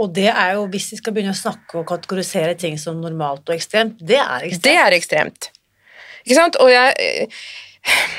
Og 0.00 0.12
det 0.16 0.28
er 0.30 0.54
jo, 0.56 0.66
hvis 0.72 0.90
vi 0.94 0.98
skal 1.00 1.14
begynne 1.14 1.34
å 1.34 1.38
snakke 1.38 1.80
og 1.80 1.88
kategorisere 1.88 2.54
ting 2.58 2.76
som 2.80 3.00
normalt 3.02 3.48
og 3.48 3.56
ekstremt, 3.56 3.98
det 4.00 4.20
er 4.20 4.46
ekstremt. 4.46 4.66
Det 4.66 4.76
er 4.80 4.96
ekstremt. 4.96 5.50
Ikke 6.24 6.36
sant? 6.36 6.58
Og 6.60 6.70
jeg 6.72 7.16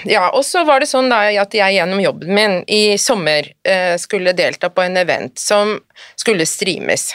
ja, 0.04 0.30
og 0.30 0.46
så 0.46 0.64
var 0.68 0.82
det 0.82 0.90
sånn 0.90 1.10
da 1.12 1.24
at 1.42 1.54
jeg 1.56 1.78
gjennom 1.78 2.02
jobben 2.02 2.34
min 2.36 2.56
i 2.68 2.98
sommer 3.02 3.52
eh, 3.68 3.96
skulle 4.02 4.34
delta 4.38 4.72
på 4.74 4.84
en 4.86 4.98
event 5.02 5.38
som 5.40 5.78
skulle 6.20 6.48
streames. 6.50 7.12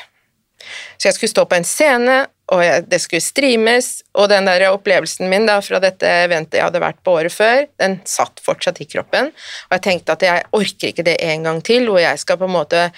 Så 0.97 1.09
jeg 1.09 1.17
skulle 1.17 1.35
stå 1.35 1.45
på 1.47 1.59
en 1.59 1.67
scene, 1.67 2.17
og 2.55 2.63
jeg, 2.63 2.85
det 2.91 3.01
skulle 3.03 3.25
streames, 3.25 3.91
og 4.19 4.31
den 4.31 4.47
der 4.49 4.69
opplevelsen 4.71 5.31
min 5.31 5.49
da 5.49 5.59
fra 5.65 5.81
dette 5.83 6.11
eventet 6.25 6.61
jeg 6.61 6.67
hadde 6.69 6.83
vært 6.83 7.03
på 7.07 7.17
året 7.19 7.35
før, 7.35 7.67
den 7.83 7.99
satt 8.09 8.43
fortsatt 8.43 8.81
i 8.83 8.89
kroppen, 8.91 9.33
og 9.67 9.77
jeg 9.77 9.85
tenkte 9.87 10.17
at 10.17 10.27
jeg 10.27 10.47
orker 10.57 10.93
ikke 10.93 11.07
det 11.07 11.19
en 11.27 11.47
gang 11.47 11.61
til, 11.67 11.91
hvor 11.91 12.03
jeg 12.03 12.23
skal 12.23 12.39
på 12.41 12.49
en 12.49 12.57
måte 12.57 12.89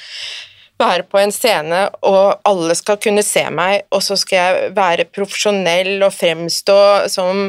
være 0.78 1.06
på 1.10 1.18
en 1.20 1.32
scene, 1.34 1.80
og 2.06 2.38
alle 2.48 2.76
skal 2.78 3.00
kunne 3.02 3.24
se 3.26 3.42
meg, 3.54 3.86
og 3.94 4.02
så 4.04 4.16
skal 4.18 4.38
jeg 4.38 4.70
være 4.76 5.08
profesjonell 5.10 6.04
og 6.06 6.12
fremstå 6.14 6.78
som 7.10 7.42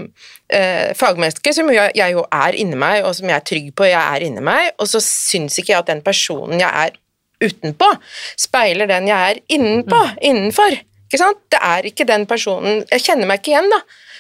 eh, 0.50 0.90
fagmenneske, 0.98 1.54
som 1.54 1.70
jeg, 1.74 1.94
jeg, 1.98 2.16
jo 2.18 2.26
er 2.34 2.58
inni 2.58 2.80
meg, 2.80 3.04
og 3.06 3.14
som 3.18 3.30
jeg 3.30 3.38
er 3.38 3.48
trygg 3.52 3.70
på 3.78 3.90
jeg 3.90 4.02
er 4.02 4.26
inni 4.26 4.44
meg, 4.46 4.74
og 4.80 4.90
så 4.90 5.02
syns 5.04 5.60
ikke 5.62 5.76
jeg 5.76 5.84
at 5.84 5.94
den 5.94 6.04
personen 6.06 6.62
jeg 6.62 6.70
er 6.88 6.98
utenpå, 7.40 7.94
speiler 8.40 8.90
den 8.90 9.08
jeg 9.08 9.34
er 9.34 9.42
innenpå, 9.48 10.04
mm. 10.10 10.22
innenfor. 10.32 10.80
Ikke 11.10 11.22
sant? 11.24 11.42
Det 11.50 11.58
er 11.66 11.88
ikke 11.90 12.06
den 12.06 12.28
personen 12.30 12.84
Jeg 12.92 13.02
kjenner 13.02 13.26
meg 13.26 13.40
ikke 13.40 13.56
igjen, 13.56 13.72
da. 13.72 13.80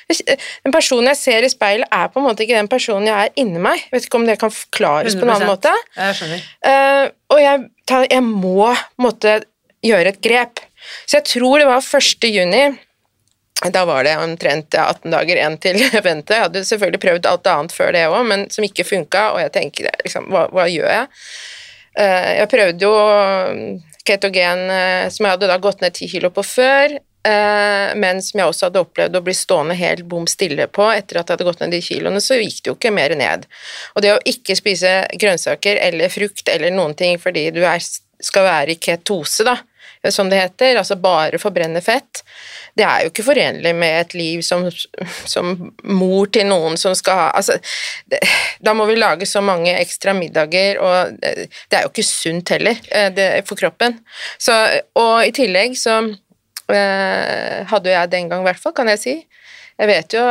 Den 0.09 0.73
personen 0.73 1.11
jeg 1.11 1.19
ser 1.19 1.45
i 1.45 1.49
speilet, 1.51 1.85
er 1.93 2.07
på 2.09 2.17
en 2.17 2.25
måte 2.25 2.41
ikke 2.41 2.57
den 2.57 2.69
personen 2.71 3.05
jeg 3.05 3.27
er 3.27 3.35
inni 3.37 3.61
meg. 3.61 3.83
Jeg 3.83 3.93
vet 3.93 4.07
ikke 4.07 4.17
om 4.17 4.25
det 4.25 4.39
kan 4.41 4.53
forklares 4.53 5.13
100%. 5.13 5.19
på 5.19 5.27
en 5.27 5.33
annen 5.35 5.51
måte. 5.51 5.73
Jeg 5.97 6.17
skjønner. 6.17 6.47
Uh, 6.65 7.35
og 7.35 7.41
jeg, 7.43 7.67
jeg 7.89 8.23
må 8.25 8.69
måtte 9.01 9.39
gjøre 9.85 10.13
et 10.13 10.21
grep. 10.23 10.61
Så 11.05 11.19
jeg 11.19 11.27
tror 11.29 11.59
det 11.59 11.67
var 11.69 11.83
1. 11.83 12.29
juni. 12.29 12.63
Da 13.73 13.83
var 13.87 14.05
det 14.07 14.15
omtrent 14.21 14.75
18 14.75 15.11
dager 15.11 15.35
igjen 15.35 15.57
til 15.59 15.81
eventet. 15.99 16.35
Jeg 16.37 16.47
hadde 16.47 16.65
selvfølgelig 16.67 17.03
prøvd 17.03 17.29
alt 17.29 17.51
annet 17.51 17.75
før 17.75 17.91
det 17.95 18.05
òg, 18.07 18.21
men 18.29 18.47
som 18.53 18.65
ikke 18.65 18.87
funka, 18.87 19.25
og 19.35 19.41
jeg 19.43 19.53
tenker 19.57 19.89
liksom, 20.05 20.29
hva, 20.31 20.47
hva 20.55 20.67
gjør 20.71 20.87
jeg? 20.93 21.09
Uh, 21.99 22.29
jeg 22.37 22.49
prøvde 22.53 22.87
jo 22.87 22.93
ketogen, 24.07 24.63
uh, 24.71 25.05
som 25.11 25.27
jeg 25.27 25.35
hadde 25.35 25.51
da 25.51 25.59
gått 25.59 25.83
ned 25.83 25.97
10 25.97 26.11
kilo 26.13 26.31
på 26.31 26.45
før. 26.47 26.95
Eh, 27.27 27.95
men 27.99 28.21
som 28.23 28.39
jeg 28.39 28.47
også 28.47 28.69
hadde 28.69 28.83
opplevd 28.85 29.17
å 29.19 29.23
bli 29.25 29.35
stående 29.35 29.75
helt 29.75 30.05
bom 30.07 30.27
stille 30.29 30.69
på 30.71 30.85
etter 30.93 31.19
at 31.19 31.27
jeg 31.27 31.35
hadde 31.35 31.47
gått 31.49 31.63
ned 31.63 31.73
de 31.75 31.81
kiloene, 31.83 32.21
så 32.23 32.37
gikk 32.39 32.61
det 32.63 32.71
jo 32.71 32.77
ikke 32.77 32.95
mer 32.95 33.15
ned. 33.19 33.47
Og 33.95 34.05
det 34.05 34.13
å 34.15 34.21
ikke 34.29 34.55
spise 34.55 35.01
grønnsaker 35.19 35.81
eller 35.89 36.13
frukt 36.13 36.47
eller 36.51 36.71
noen 36.71 36.95
ting 36.95 37.19
fordi 37.19 37.49
du 37.55 37.59
er, 37.67 37.83
skal 38.23 38.47
være 38.47 38.75
i 38.75 38.79
ketose, 38.79 39.43
da, 39.47 39.57
som 40.15 40.29
det 40.31 40.39
heter, 40.39 40.77
altså 40.79 40.95
bare 40.95 41.41
forbrenne 41.41 41.81
fett, 41.83 42.21
det 42.79 42.85
er 42.87 43.03
jo 43.03 43.11
ikke 43.11 43.25
forenlig 43.27 43.73
med 43.75 43.97
et 43.97 44.15
liv 44.15 44.43
som, 44.45 44.63
som 45.27 45.51
mor 45.83 46.31
til 46.31 46.47
noen 46.47 46.79
som 46.79 46.95
skal 46.95 47.19
ha 47.19 47.25
altså, 47.35 47.57
det, 48.07 48.21
Da 48.63 48.71
må 48.77 48.85
vi 48.87 48.95
lage 48.95 49.27
så 49.27 49.41
mange 49.43 49.73
ekstra 49.75 50.13
middager, 50.15 50.79
og 50.79 51.19
det, 51.19 51.49
det 51.67 51.79
er 51.81 51.83
jo 51.83 51.91
ikke 51.91 52.07
sunt 52.07 52.55
heller 52.55 52.79
eh, 52.95 53.11
det, 53.11 53.27
for 53.49 53.59
kroppen. 53.59 53.99
Så, 54.39 54.55
og 54.95 55.27
i 55.27 55.35
tillegg 55.35 55.75
så 55.79 55.99
Eh, 56.69 57.65
hadde 57.69 57.95
jeg 57.95 58.13
den 58.13 58.29
gang, 58.31 58.43
i 58.43 58.49
hvert 58.49 58.61
fall, 58.61 58.75
kan 58.77 58.89
jeg 58.93 59.01
si. 59.01 59.17
Jeg 59.79 59.89
vet 59.89 60.17
jo 60.17 60.23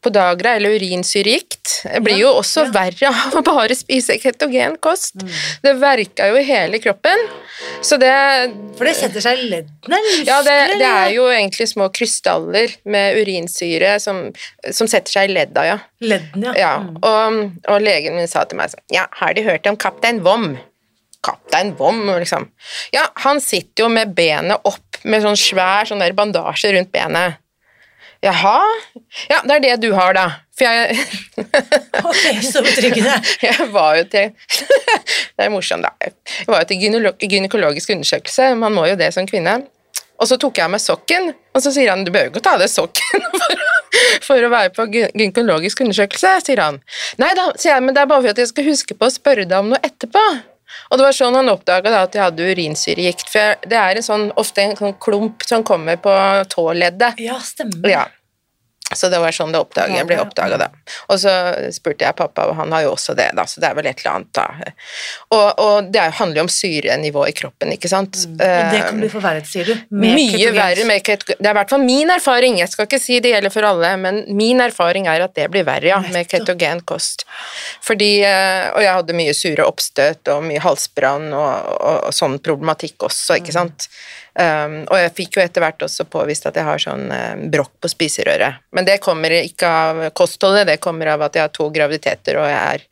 på 0.00 0.08
Podagra 0.08 0.54
eller 0.56 0.70
urinsyregikt 0.70 1.82
blir 2.04 2.20
jo 2.22 2.30
også 2.38 2.66
ja. 2.66 2.70
verre 2.72 3.10
av 3.10 3.36
å 3.36 3.42
bare 3.44 3.76
spise 3.76 4.16
ketogen 4.20 4.78
kost. 4.80 5.18
Mm. 5.20 5.32
Det 5.64 5.74
verka 5.80 6.28
jo 6.30 6.38
i 6.40 6.44
hele 6.46 6.80
kroppen. 6.80 7.24
Så 7.84 7.98
det 8.00 8.12
For 8.78 8.88
det 8.88 8.94
setter 8.96 9.24
seg 9.24 9.42
i 9.42 9.50
leddene? 9.50 10.00
Ja, 10.24 10.40
det, 10.46 10.56
det, 10.80 10.88
er 10.88 11.12
jo 11.12 11.26
egentlig 11.28 11.68
små 11.68 11.90
krystaller 11.92 12.72
med 12.88 13.20
urinsyre 13.20 13.98
som, 14.00 14.28
som 14.72 14.88
setter 14.88 15.18
seg 15.18 15.28
i 15.28 15.34
ledda, 15.36 15.66
ja. 15.68 15.76
Ledden, 16.00 16.48
ja. 16.48 16.56
ja 16.56 16.72
mm. 16.80 16.96
og, 17.04 17.60
og, 17.68 17.76
legen 17.84 18.16
min 18.16 18.30
sa 18.30 18.46
til 18.48 18.60
meg 18.60 18.72
sånn 18.72 18.84
Ja, 18.94 19.04
har 19.20 19.36
De 19.36 19.44
hørt 19.44 19.68
om 19.68 19.76
Kaptein 19.80 20.22
Vom? 20.24 20.54
Kaptein 21.24 21.74
Bom, 21.76 22.02
liksom. 22.18 22.48
Ja, 22.94 23.04
han 23.24 23.40
sitter 23.44 23.84
jo 23.84 23.90
med 23.92 24.14
benet 24.16 24.64
opp 24.64 25.00
med 25.04 25.24
sånn 25.24 25.38
svær 25.38 25.88
sånn 25.88 26.02
der 26.02 26.16
bandasje 26.16 26.72
rundt 26.74 26.92
benet. 26.92 27.40
Jaha? 28.20 28.60
Ja, 29.30 29.40
det 29.48 29.54
er 29.54 29.62
det 29.64 29.76
du 29.80 29.94
har, 29.96 30.12
da. 30.12 30.26
For 30.56 30.68
jeg 30.68 30.98
Ok, 32.10 32.24
så 32.44 32.60
betryggende. 32.64 33.14
jeg 33.40 33.68
var 33.72 33.96
jo 33.96 34.04
til 34.12 34.34
Det 35.36 35.46
er 35.46 35.52
morsomt, 35.52 35.86
da. 35.86 35.94
Jeg 36.04 36.48
var 36.50 36.64
jo 36.64 36.68
til 36.68 37.30
gynekologisk 37.32 37.94
undersøkelse, 37.96 38.52
man 38.60 38.76
må 38.76 38.84
jo 38.90 38.98
det 39.00 39.12
som 39.16 39.28
kvinne. 39.28 39.62
Og 40.20 40.28
så 40.28 40.36
tok 40.36 40.58
jeg 40.60 40.68
av 40.68 40.72
meg 40.74 40.82
sokken, 40.84 41.30
og 41.56 41.64
så 41.64 41.72
sier 41.72 41.88
han 41.88 42.04
du 42.04 42.12
behøver 42.12 42.28
ikke 42.28 42.42
å 42.42 42.44
ta 42.44 42.58
av 42.58 42.60
deg 42.60 42.68
sokken 42.68 43.24
for, 43.40 43.62
for, 44.26 44.44
å 44.44 44.52
være 44.52 44.72
på 44.76 44.88
gynekologisk 44.92 45.80
undersøkelse, 45.86 46.36
sier 46.44 46.60
han. 46.60 46.80
Nei 47.22 47.32
da, 47.38 47.48
sier 47.56 47.78
jeg, 47.78 47.86
men 47.86 47.96
det 47.96 48.04
er 48.04 48.10
bare 48.10 48.26
for 48.26 48.34
at 48.34 48.42
jeg 48.42 48.52
skal 48.52 48.68
huske 48.68 48.96
på 49.00 49.08
å 49.08 49.14
spørre 49.14 49.48
deg 49.48 49.64
om 49.64 49.72
noe 49.72 49.80
etterpå. 49.86 50.26
Og 50.88 50.98
det 50.98 51.06
var 51.06 51.16
sånn 51.16 51.36
han 51.38 51.52
oppdaga 51.52 51.92
at 52.02 52.16
jeg 52.16 52.24
hadde 52.24 52.48
urinsyregikt. 52.52 53.28
For 53.32 53.60
det 53.68 53.78
er 53.78 54.00
en 54.00 54.06
sånn, 54.06 54.30
ofte 54.40 54.64
en 54.64 54.78
sånn 54.78 54.96
klump 55.02 55.44
som 55.46 55.66
kommer 55.66 56.00
på 56.00 56.14
tåleddet. 56.52 57.20
Ja, 57.22 57.38
stemmer. 57.44 57.92
Ja. 57.92 58.06
Så 58.94 59.08
det 59.08 59.20
var 59.22 59.34
sånn 59.34 59.52
det 59.54 59.60
oppdaget, 59.62 60.00
jeg 60.00 60.06
ble 60.08 60.16
oppdaga 60.18 60.56
da. 60.58 60.66
Og 61.12 61.20
så 61.22 61.32
spurte 61.74 62.06
jeg 62.06 62.16
pappa, 62.18 62.48
og 62.50 62.56
han 62.58 62.72
har 62.74 62.86
jo 62.88 62.94
også 62.96 63.14
det, 63.18 63.28
da, 63.38 63.44
så 63.46 63.62
det 63.62 63.68
er 63.68 63.76
vel 63.78 63.88
et 63.90 64.02
eller 64.02 64.16
annet, 64.18 64.30
da. 64.34 64.46
Og, 65.36 65.60
og 65.62 65.90
det 65.94 66.06
handler 66.18 66.40
jo 66.40 66.44
om 66.48 66.50
syrenivå 66.50 67.26
i 67.30 67.34
kroppen, 67.36 67.70
ikke 67.76 67.90
sant. 67.92 68.18
Mm. 68.26 68.38
Det 68.40 68.80
kan 68.82 68.98
bli 68.98 69.10
forverret, 69.12 69.46
sier 69.46 69.70
du? 69.70 69.74
Mye 69.94 70.26
ketogen. 70.32 70.56
verre 70.58 70.86
med 70.88 71.04
ketogen. 71.06 71.38
Det 71.38 71.50
er 71.50 71.54
i 71.54 71.58
hvert 71.60 71.74
fall 71.74 71.84
min 71.84 72.10
erfaring, 72.14 72.58
jeg 72.62 72.72
skal 72.72 72.88
ikke 72.88 73.02
si 73.02 73.20
det 73.22 73.34
gjelder 73.34 73.54
for 73.54 73.68
alle, 73.70 73.92
men 74.02 74.22
min 74.36 74.62
erfaring 74.64 75.06
er 75.10 75.26
at 75.26 75.36
det 75.38 75.46
blir 75.54 75.66
verre, 75.68 75.92
ja, 75.92 76.00
med 76.10 76.26
ketogenkost. 76.30 77.26
Fordi 77.86 78.12
eh, 78.26 78.70
Og 78.74 78.82
jeg 78.82 78.94
hadde 78.94 79.16
mye 79.16 79.34
sure 79.36 79.66
oppstøt 79.66 80.30
og 80.34 80.42
mye 80.46 80.62
halsbrann 80.62 81.30
og, 81.30 81.70
og, 81.78 82.08
og 82.10 82.16
sånn 82.16 82.40
problematikk 82.42 83.06
også, 83.06 83.38
ikke 83.38 83.54
mm. 83.54 83.58
sant. 83.60 83.86
Mm. 83.86 84.20
Um, 84.30 84.76
og 84.86 84.96
jeg 85.00 85.14
fikk 85.16 85.38
jo 85.38 85.42
etter 85.42 85.64
hvert 85.64 85.82
også 85.82 86.06
påvist 86.10 86.46
at 86.46 86.58
jeg 86.58 86.66
har 86.66 86.82
sånn 86.82 87.08
uh, 87.10 87.46
brokk 87.50 87.72
på 87.82 87.90
spiserøret. 87.90 88.62
Men 88.76 88.86
det 88.86 89.00
kommer 89.02 89.34
ikke 89.40 89.70
av 89.70 90.04
kostholdet, 90.16 90.68
det 90.70 90.80
kommer 90.82 91.16
av 91.16 91.26
at 91.26 91.38
jeg 91.38 91.48
har 91.48 91.56
to 91.56 91.66
graviditeter, 91.74 92.38
og 92.38 92.46
jeg 92.50 92.60
er 92.60 92.86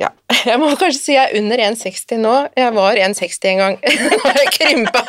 ja, 0.00 0.08
jeg 0.48 0.56
må 0.60 0.70
kanskje 0.80 1.00
si 1.00 1.14
jeg 1.16 1.28
er 1.28 1.38
under 1.40 1.60
1,60 1.66 2.20
nå. 2.22 2.32
Jeg 2.56 2.74
var 2.76 3.00
1,60 3.06 3.48
en 3.50 3.60
gang. 3.60 3.78
Nå 4.12 4.20
har 4.24 4.38
jeg 4.40 4.52
krympa. 4.56 5.02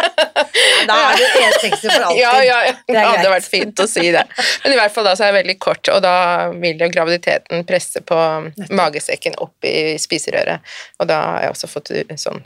da 0.90 0.98
er 0.98 1.20
du 1.20 1.24
1,60 1.24 1.86
for 1.88 2.08
alltid. 2.10 2.20
Ja, 2.24 2.34
ja, 2.44 2.58
ja. 2.68 2.74
Det, 2.76 2.96
det 2.96 3.06
hadde 3.08 3.32
vært 3.32 3.48
fint 3.48 3.80
å 3.80 3.88
si 3.90 4.10
det. 4.14 4.24
Men 4.64 4.76
i 4.76 4.80
hvert 4.80 4.96
fall 4.96 5.08
da 5.08 5.16
så 5.16 5.26
er 5.26 5.32
jeg 5.32 5.40
veldig 5.42 5.58
kort, 5.64 5.92
og 5.94 6.04
da 6.04 6.16
vil 6.52 6.84
jo 6.84 6.90
graviditeten 6.92 7.64
presse 7.68 8.04
på 8.04 8.20
magesekken 8.76 9.40
opp 9.44 9.68
i 9.68 9.96
spiserøret. 10.02 10.76
Og 11.00 11.10
da 11.10 11.22
har 11.30 11.48
jeg 11.48 11.56
også 11.56 11.72
fått 11.72 11.94
sånn 12.20 12.44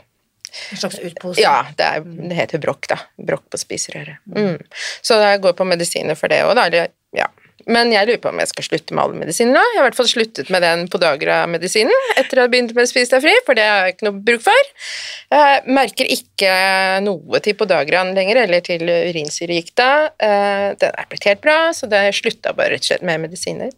en 0.70 0.80
slags 0.82 0.98
utpose? 0.98 1.42
Ja, 1.42 1.66
det, 1.76 1.88
er, 1.88 2.06
det 2.30 2.38
heter 2.38 2.62
brokk, 2.62 2.88
da. 2.90 3.00
Brokk 3.30 3.46
på 3.52 3.60
spiserøret. 3.60 4.22
Mm. 4.34 4.56
Så 5.02 5.20
jeg 5.22 5.42
går 5.44 5.56
på 5.58 5.66
medisiner 5.68 6.18
for 6.18 6.32
det 6.32 6.42
òg, 6.46 6.54
da. 6.58 6.86
Ja. 7.16 7.28
Men 7.68 7.92
jeg 7.92 8.08
lurer 8.08 8.20
på 8.22 8.30
om 8.30 8.40
jeg 8.40 8.50
skal 8.50 8.64
slutte 8.64 8.94
med 8.96 9.02
alle 9.02 9.20
medisiner 9.20 9.52
nå. 9.52 9.60
Jeg 9.60 9.76
har 9.76 9.82
i 9.82 9.86
hvert 9.88 9.98
fall 9.98 10.08
sluttet 10.08 10.52
med 10.52 10.64
den 10.64 10.86
Podagra-medisinen 10.92 12.14
etter 12.20 12.40
å 12.40 12.46
ha 12.46 12.52
begynt 12.52 12.72
med 12.76 12.88
Spis 12.88 13.12
deg 13.12 13.24
fri, 13.24 13.34
for 13.44 13.58
det 13.58 13.66
har 13.68 13.82
jeg 13.84 13.96
ikke 13.96 14.08
noe 14.08 14.22
bruk 14.30 14.44
for. 14.46 14.70
Jeg 15.34 15.74
merker 15.76 16.08
ikke 16.14 16.52
noe 17.04 17.42
til 17.44 17.58
Podagraen 17.58 18.14
lenger, 18.16 18.42
eller 18.46 18.64
til 18.64 18.88
urinsyregikta. 18.88 19.90
Eh, 20.16 20.64
den 20.80 20.96
er 20.96 21.10
blitt 21.12 21.28
helt 21.28 21.44
bra, 21.44 21.58
så 21.76 21.90
det 21.90 22.06
slutta 22.16 22.54
bare 22.56 22.76
rett 22.76 22.86
og 22.86 22.92
slett 22.92 23.06
med 23.08 23.26
medisiner 23.26 23.74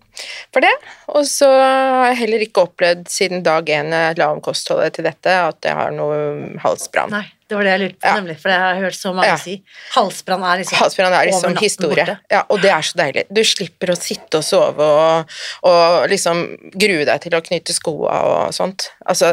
for 0.55 0.63
det. 0.63 0.73
Og 1.11 1.27
så 1.29 1.51
har 1.51 2.13
jeg 2.13 2.23
heller 2.23 2.47
ikke 2.47 2.69
opplevd 2.69 3.11
siden 3.11 3.45
dag 3.47 3.67
én 3.75 3.91
jeg 3.97 4.23
la 4.23 4.31
om 4.31 4.43
kostholdet 4.45 4.99
til 4.99 5.11
dette, 5.11 5.35
at 5.51 5.67
jeg 5.67 5.77
har 5.77 5.95
noe 5.95 6.61
halsbrann. 6.63 7.11
Nei. 7.19 7.27
Det 7.51 7.57
var 7.59 7.67
det 7.67 7.71
jeg 7.75 7.81
lurte 7.83 7.99
på, 7.99 8.07
Ja. 8.07 8.15
nemlig, 8.21 8.37
for 8.39 8.49
det 8.53 8.59
har 8.63 8.75
jeg 8.77 8.83
hørt 8.85 8.95
så 8.95 9.11
mange 9.15 9.27
Ja. 9.33 9.37
si. 9.43 9.57
Halsbrann 9.97 10.45
er 10.47 10.61
liksom 10.63 10.79
Halsbrann 10.79 11.13
er 11.19 11.27
liksom 11.27 11.57
historie. 11.59 12.05
borte. 12.07 12.19
Ja, 12.31 12.45
og 12.49 12.61
det 12.63 12.71
er 12.71 12.85
så 12.87 12.95
deilig. 13.01 13.25
Du 13.33 13.41
slipper 13.43 13.91
å 13.91 13.97
sitte 13.99 14.39
og 14.39 14.45
sove 14.47 14.79
og, 14.87 15.35
og 15.67 16.09
liksom 16.13 16.45
grue 16.79 17.05
deg 17.05 17.21
til 17.27 17.35
å 17.35 17.43
knyte 17.43 17.75
skoa 17.75 18.23
og 18.31 18.55
sånt. 18.55 18.91
Altså, 19.05 19.33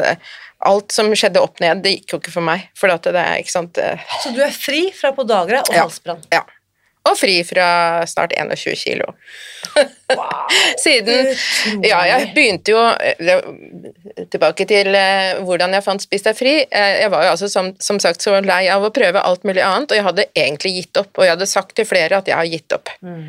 alt 0.66 0.90
som 0.90 1.12
skjedde 1.14 1.38
opp 1.40 1.60
ned, 1.62 1.84
det 1.84 1.92
gikk 2.00 2.10
jo 2.16 2.18
ikke 2.18 2.32
for 2.34 2.42
meg. 2.42 2.66
For 2.74 2.88
det 2.90 3.14
er, 3.14 3.38
ikke 3.38 3.54
sant 3.54 3.78
eh, 3.78 3.96
Så 4.24 4.34
du 4.34 4.42
er 4.42 4.50
fri 4.50 4.90
fra 4.90 5.12
podagra 5.12 5.60
og 5.62 5.70
Ja. 5.72 5.84
halsbrann. 5.86 6.24
Ja. 6.32 6.42
Og 7.06 7.14
fri 7.16 7.36
fra 7.46 7.68
snart 8.10 8.34
21 8.36 8.74
kilo. 8.76 9.12
Wow. 10.12 10.48
Siden 10.84 11.30
Ja, 11.84 12.00
jeg 12.08 12.30
begynte 12.34 12.72
jo 12.72 12.80
eh, 12.80 14.24
Tilbake 14.32 14.66
til 14.68 14.96
eh, 14.96 15.38
hvordan 15.44 15.76
jeg 15.76 15.84
fant 15.84 16.04
Spis 16.04 16.26
deg 16.26 16.36
fri. 16.38 16.54
Eh, 16.64 16.98
Jeg 17.04 17.12
var 17.14 17.26
jo 17.26 17.32
altså 17.36 17.48
som, 17.52 17.70
som 17.82 18.00
sagt 18.02 18.24
så 18.24 18.38
lei 18.44 18.64
av 18.72 18.84
å 18.84 18.92
prøve 18.94 19.22
alt 19.22 19.46
mulig 19.48 19.64
annet, 19.64 19.92
og 19.92 19.98
jeg 19.98 20.06
hadde 20.08 20.28
egentlig 20.34 20.74
gitt 20.80 21.00
opp. 21.00 21.12
Og 21.16 21.26
jeg 21.26 21.36
hadde 21.36 21.50
sagt 21.50 21.76
til 21.78 21.88
flere 21.88 22.20
at 22.20 22.28
jeg 22.28 22.36
har 22.38 22.48
gitt 22.50 22.76
opp. 22.76 22.92
Mm. 23.04 23.24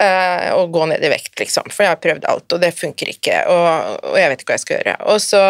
Uh, 0.00 0.54
å 0.56 0.62
gå 0.72 0.86
ned 0.88 1.02
i 1.04 1.10
vekt, 1.12 1.34
liksom. 1.42 1.66
For 1.68 1.84
jeg 1.84 1.92
har 1.92 1.98
prøvd 2.00 2.22
alt, 2.30 2.54
og 2.56 2.62
det 2.62 2.70
funker 2.72 3.10
ikke. 3.12 3.42
Og, 3.52 4.06
og 4.12 4.16
jeg 4.16 4.30
vet 4.32 4.40
ikke 4.40 4.54
hva 4.54 4.56
jeg 4.56 4.62
skal 4.62 4.78
gjøre. 4.78 4.94
Og 5.12 5.18
så 5.20 5.42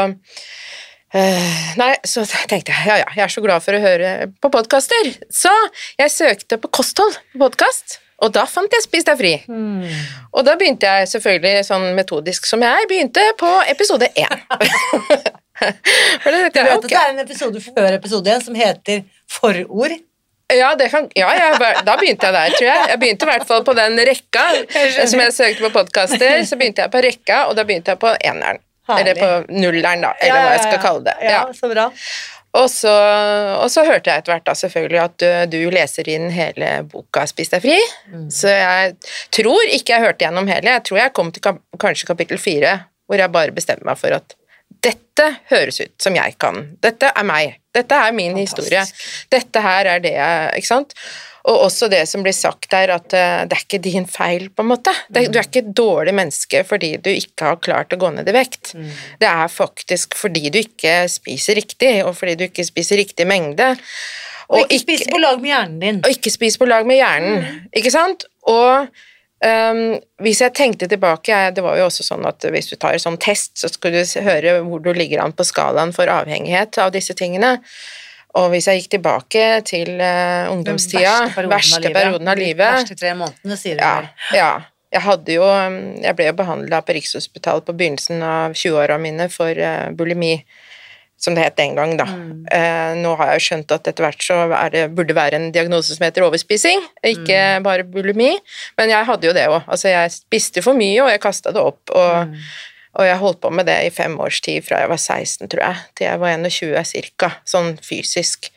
eh, 1.16 1.56
Nei, 1.80 1.94
så 2.06 2.24
tenkte 2.28 2.74
jeg 2.74 2.86
ja, 2.88 3.00
ja, 3.02 3.08
jeg 3.16 3.24
er 3.26 3.32
så 3.32 3.42
glad 3.44 3.64
for 3.64 3.76
å 3.76 3.82
høre 3.82 4.12
på 4.42 4.52
podkaster. 4.52 5.12
Så 5.32 5.52
jeg 6.00 6.14
søkte 6.14 6.60
på 6.60 6.70
kosthold 6.80 7.18
på 7.32 7.42
podkast, 7.44 7.98
og 8.20 8.34
da 8.36 8.44
fant 8.48 8.72
jeg 8.74 8.84
Spis 8.84 9.06
deg 9.08 9.18
fri. 9.20 9.34
Mm. 9.48 9.86
Og 10.34 10.44
da 10.46 10.56
begynte 10.60 10.88
jeg 10.88 11.10
selvfølgelig, 11.14 11.64
sånn 11.68 11.90
metodisk 11.96 12.48
som 12.48 12.62
jeg 12.64 12.88
begynte 12.90 13.24
på 13.40 13.54
episode 13.72 14.10
én. 14.14 14.44
Det, 15.60 15.68
Du 16.24 16.56
at 16.56 16.84
det 16.88 16.96
er 16.96 17.10
en 17.10 17.18
episode 17.20 17.60
før 17.60 17.92
episode 17.92 18.32
én 18.32 18.40
som 18.40 18.54
heter 18.56 19.02
Forord? 19.28 19.98
Ja, 20.50 20.74
det 20.74 20.88
kan, 20.90 21.06
ja, 21.14 21.28
jeg, 21.36 21.58
da 21.86 21.94
begynte 22.00 22.26
jeg 22.26 22.34
der, 22.34 22.54
tror 22.56 22.66
jeg. 22.66 22.86
Jeg 22.90 23.00
begynte 23.02 23.26
i 23.26 23.30
hvert 23.30 23.46
fall 23.46 23.62
på 23.66 23.74
den 23.78 24.00
rekka 24.08 24.46
jeg 24.56 25.06
som 25.12 25.22
jeg 25.22 25.34
søkte 25.36 25.68
på 25.68 25.70
podkaster. 25.76 26.40
Så 26.48 26.58
begynte 26.58 26.86
jeg 26.86 26.92
på 26.94 27.02
rekka, 27.04 27.44
og 27.50 27.54
da 27.58 27.66
begynte 27.68 27.94
jeg 27.94 28.02
på 28.02 28.14
eneren. 28.32 28.62
Herlig. 28.96 29.14
Eller 29.16 29.20
på 29.46 29.56
nulleren, 29.60 30.04
da, 30.04 30.12
eller 30.20 30.44
hva 30.44 30.52
jeg 30.56 30.62
skal 30.66 30.82
kalle 30.84 31.04
det. 31.08 31.16
Ja, 31.22 31.30
Ja. 31.30 31.42
så 31.56 31.70
bra. 31.72 31.86
Og, 32.58 32.66
så, 32.66 32.90
og 33.62 33.68
så 33.70 33.84
hørte 33.86 34.10
jeg 34.10 34.24
etter 34.24 34.32
hvert 34.34 34.46
da 34.48 34.54
selvfølgelig 34.58 34.98
at 35.04 35.22
du, 35.22 35.28
du 35.52 35.70
leser 35.70 36.08
inn 36.10 36.24
hele 36.34 36.70
boka 36.90 37.22
'Spis 37.30 37.52
deg 37.52 37.62
fri'. 37.62 37.76
Mm. 38.10 38.24
Så 38.34 38.50
jeg 38.50 38.96
tror 39.38 39.70
ikke 39.70 39.94
jeg 39.94 40.02
hørte 40.02 40.24
gjennom 40.24 40.50
hele. 40.50 40.72
Jeg 40.74 40.82
tror 40.88 40.98
jeg 40.98 41.12
kom 41.14 41.30
til 41.30 41.44
kap 41.46 41.60
kanskje 41.78 42.08
kapittel 42.10 42.38
fire, 42.42 42.72
hvor 43.06 43.22
jeg 43.22 43.30
bare 43.30 43.54
bestemte 43.54 43.86
meg 43.86 43.98
for 44.02 44.16
at 44.18 44.34
dette 44.82 45.28
høres 45.50 45.78
ut 45.80 45.94
som 46.02 46.14
jeg 46.18 46.34
kan. 46.42 46.60
Dette 46.82 47.12
er 47.14 47.26
meg. 47.28 47.56
Dette 47.74 47.94
er 47.94 48.12
min 48.16 48.34
historie. 48.40 48.82
Dette 49.30 49.60
her 49.62 49.86
er 49.86 50.02
det 50.02 50.12
jeg 50.16 50.58
Ikke 50.58 50.66
sant? 50.72 50.94
Og 51.48 51.62
også 51.66 51.88
det 51.88 52.02
som 52.08 52.22
blir 52.22 52.34
sagt 52.36 52.68
der, 52.70 52.90
at 52.98 53.14
eh, 53.16 53.44
det 53.48 53.56
er 53.56 53.62
ikke 53.64 53.80
din 53.82 54.06
feil, 54.06 54.48
på 54.52 54.60
en 54.62 54.68
måte. 54.74 54.92
Du 55.32 55.38
er 55.38 55.46
ikke 55.48 55.62
et 55.64 55.72
dårlig 55.74 56.12
menneske 56.14 56.64
fordi 56.68 56.96
du 57.00 57.08
ikke 57.10 57.46
har 57.48 57.56
klart 57.56 57.92
å 57.96 58.00
gå 58.02 58.10
ned 58.12 58.28
i 58.28 58.32
vekt. 58.36 58.74
Det 59.20 59.28
er 59.30 59.48
faktisk 59.48 60.14
fordi 60.20 60.50
du 60.52 60.58
ikke 60.60 61.08
spiser 61.08 61.56
riktig, 61.56 62.04
og 62.04 62.14
fordi 62.18 62.34
du 62.36 62.44
ikke 62.44 62.64
spiser 62.68 63.00
riktig 63.00 63.26
mengde. 63.26 63.70
Og 64.50 64.66
ikke 64.66 64.82
spise 64.82 65.06
på 65.12 65.18
lag 65.22 65.40
med 65.40 65.50
hjernen 65.54 65.78
din. 65.80 66.00
og 66.04 66.10
ikke 66.10 66.30
spise 66.34 66.58
på 66.58 66.66
lag 66.68 66.84
med 66.86 66.96
hjernen, 67.00 67.62
ikke 67.72 67.90
sant? 67.94 68.24
Og 68.50 68.88
um, 69.46 69.82
hvis 70.20 70.40
jeg 70.42 70.52
tenkte 70.58 70.88
tilbake, 70.90 71.30
jeg- 71.32 71.54
det 71.54 71.62
var 71.64 71.76
jo 71.78 71.86
også 71.86 72.02
sånn 72.04 72.26
at 72.26 72.40
hvis 72.50 72.68
du 72.68 72.76
tar 72.76 72.92
en 72.92 72.98
sånn 72.98 73.16
test, 73.18 73.54
så 73.56 73.70
skal 73.72 73.92
du 73.92 74.02
høre 74.20 74.60
hvor 74.66 74.82
du 74.82 74.92
ligger 74.92 75.22
an 75.24 75.32
på 75.32 75.44
skalaen 75.46 75.94
for 75.94 76.04
avhengighet 76.06 76.76
av 76.78 76.90
disse 76.92 77.14
tingene. 77.14 77.60
Og 78.38 78.50
hvis 78.52 78.66
jeg 78.70 78.80
gikk 78.82 78.90
tilbake 78.94 79.44
til 79.66 79.88
uh, 79.98 80.50
ungdomstida, 80.52 81.14
verste 81.50 81.90
perioden 81.90 82.28
av 82.30 82.36
De 82.38 82.44
livet, 82.44 82.76
Verste 82.78 82.94
tre 83.00 83.14
månedene, 83.18 83.56
sier 83.58 83.76
du 83.78 83.82
ja, 83.82 83.94
vel. 84.00 84.10
ja. 84.38 84.50
Jeg 84.90 85.02
hadde 85.06 85.34
jo 85.36 85.44
um, 85.46 85.74
Jeg 86.02 86.16
ble 86.18 86.24
jo 86.30 86.32
behandla 86.38 86.80
på 86.82 86.94
Rikshospitalet 86.96 87.66
på 87.68 87.74
begynnelsen 87.78 88.22
av 88.26 88.54
20-åra 88.58 88.96
mine 89.02 89.28
for 89.30 89.50
uh, 89.54 89.90
bulimi, 89.94 90.32
som 91.20 91.34
det 91.36 91.42
het 91.44 91.56
den 91.58 91.74
gang, 91.76 91.92
da. 92.00 92.06
Mm. 92.08 92.46
Uh, 92.48 92.94
nå 93.02 93.12
har 93.18 93.32
jeg 93.34 93.40
jo 93.42 93.44
skjønt 93.50 93.74
at 93.76 93.90
etter 93.90 94.06
hvert 94.06 94.22
så 94.24 94.38
er 94.56 94.70
det, 94.72 94.86
burde 94.96 95.14
være 95.18 95.36
en 95.36 95.50
diagnose 95.52 95.92
som 95.94 96.06
heter 96.06 96.24
overspising, 96.26 96.80
ikke 97.04 97.38
Mm. 97.58 97.62
bare 97.66 97.84
bulimi. 97.84 98.32
Men 98.78 98.88
jeg 98.94 99.04
hadde 99.10 99.26
jo 99.28 99.34
det 99.36 99.46
òg. 99.50 99.60
Altså, 99.68 99.90
jeg 99.92 100.14
spiste 100.16 100.62
for 100.64 100.72
mye, 100.78 101.02
og 101.04 101.10
jeg 101.12 101.20
kasta 101.20 101.52
det 101.52 101.60
opp. 101.60 101.82
Og, 101.90 102.26
Mm. 102.30 102.34
Og 102.98 103.06
jeg 103.06 103.20
holdt 103.20 103.40
på 103.44 103.52
med 103.54 103.68
det 103.70 103.76
i 103.86 103.92
fem 103.94 104.16
års 104.20 104.40
tid, 104.42 104.64
fra 104.66 104.82
jeg 104.82 104.90
var 104.90 104.98
16, 104.98 105.50
tror 105.52 105.62
jeg, 105.62 105.84
til 105.94 106.08
jeg 106.08 106.22
var 106.22 106.34
21 106.34 106.88
cirka, 106.90 107.30
sånn 107.48 107.76
fysisk. 107.86 108.50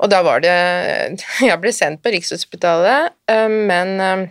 Og 0.00 0.10
da 0.10 0.22
var 0.24 0.40
det 0.40 0.56
Jeg 1.50 1.60
ble 1.60 1.72
sendt 1.76 2.02
på 2.02 2.12
Rikshospitalet, 2.14 3.14
eh, 3.30 3.48
men 3.70 3.96
eh, 4.00 4.28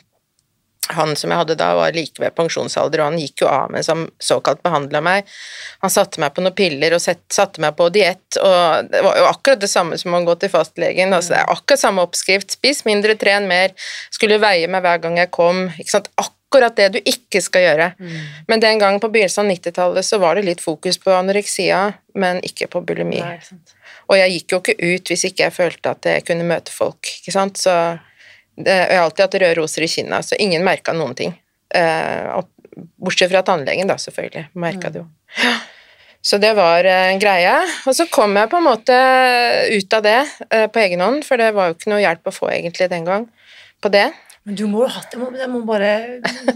han 0.89 1.13
som 1.19 1.29
jeg 1.29 1.37
hadde 1.37 1.57
da, 1.59 1.69
var 1.77 1.93
like 1.93 2.21
ved 2.21 2.33
pensjonsalder, 2.37 3.03
og 3.03 3.11
han 3.11 3.19
gikk 3.21 3.43
jo 3.43 3.49
av 3.51 3.69
mens 3.73 3.91
han 3.91 4.07
såkalt 4.23 4.63
behandla 4.65 5.01
meg. 5.05 5.27
Han 5.83 5.93
satte 5.93 6.21
meg 6.21 6.33
på 6.33 6.41
noen 6.41 6.55
piller 6.57 6.95
og 6.97 7.03
satte 7.03 7.61
meg 7.61 7.77
på 7.77 7.91
diett, 7.93 8.39
og 8.41 8.89
det 8.89 9.03
var 9.05 9.19
jo 9.21 9.27
akkurat 9.29 9.61
det 9.61 9.69
samme 9.69 9.99
som 10.01 10.17
å 10.17 10.23
gå 10.25 10.35
til 10.41 10.51
fastlegen. 10.53 11.13
Altså, 11.13 11.35
det 11.35 11.43
er 11.43 11.53
akkurat 11.53 11.83
samme 11.83 12.05
oppskrift. 12.07 12.57
Spis 12.57 12.81
mindre, 12.89 13.15
tren 13.21 13.45
mer. 13.51 13.75
Skulle 14.15 14.41
veie 14.41 14.69
meg 14.71 14.83
hver 14.85 15.05
gang 15.05 15.21
jeg 15.21 15.31
kom. 15.35 15.67
Ikke 15.77 15.93
sant? 15.93 16.09
Akkurat 16.17 16.38
det 16.49 16.87
du 16.93 16.99
ikke 16.99 17.41
skal 17.41 17.61
gjøre. 17.61 17.87
Men 18.47 18.59
den 18.59 18.79
gangen 18.81 18.99
på 18.99 19.09
begynnelsen 19.13 19.45
av 19.45 19.51
90-tallet 19.51 20.05
så 20.05 20.17
var 20.17 20.35
det 20.35 20.47
litt 20.47 20.61
fokus 20.61 20.97
på 20.97 21.13
anoreksia, 21.13 21.93
men 22.15 22.41
ikke 22.43 22.67
på 22.67 22.81
bulimi. 22.81 23.21
Nei. 23.21 23.39
Og 24.09 24.17
jeg 24.17 24.31
gikk 24.33 24.53
jo 24.53 24.59
ikke 24.63 24.77
ut 24.81 25.11
hvis 25.11 25.25
ikke 25.29 25.45
jeg 25.45 25.53
følte 25.53 25.91
at 25.93 26.05
jeg 26.09 26.25
kunne 26.25 26.47
møte 26.49 26.73
folk, 26.73 27.11
ikke 27.19 27.33
sant. 27.35 27.61
Så 27.61 27.73
det, 28.57 28.73
jeg 28.73 28.97
har 28.97 29.05
alltid 29.05 29.25
hatt 29.27 29.41
røde 29.43 29.57
roser 29.61 29.85
i 29.85 29.91
kinna, 29.91 30.23
så 30.25 30.39
ingen 30.41 30.65
merka 30.65 30.95
noen 30.97 31.15
ting. 31.15 31.35
Eh, 31.69 32.39
bortsett 32.97 33.31
fra 33.31 33.43
tannlegen, 33.45 33.89
da, 33.89 33.99
selvfølgelig. 34.01 34.49
Merka 34.59 34.89
det 34.93 35.03
jo. 35.03 35.09
Så 36.21 36.37
det 36.41 36.51
var 36.57 36.83
eh, 36.83 37.11
en 37.13 37.21
greie. 37.21 37.53
Og 37.87 37.95
så 37.95 38.07
kom 38.11 38.35
jeg 38.35 38.51
på 38.51 38.59
en 38.59 38.67
måte 38.67 38.95
ut 39.71 39.95
av 39.95 40.03
det 40.03 40.17
eh, 40.49 40.65
på 40.67 40.81
egen 40.81 41.03
hånd, 41.05 41.21
for 41.27 41.39
det 41.39 41.53
var 41.55 41.69
jo 41.69 41.77
ikke 41.77 41.93
noe 41.93 42.01
hjelp 42.03 42.31
å 42.31 42.35
få 42.35 42.49
egentlig 42.51 42.89
den 42.91 43.07
gang 43.07 43.29
på 43.79 43.93
det. 43.93 44.09
Men 44.49 44.57
du 44.57 44.65
må 44.65 44.81
jo 44.81 44.89
ha 44.89 44.97
hatt 44.97 45.13
Jeg 45.13 45.21
må, 45.21 45.29
jeg 45.37 45.49
må 45.53 45.59
bare, 45.67 45.89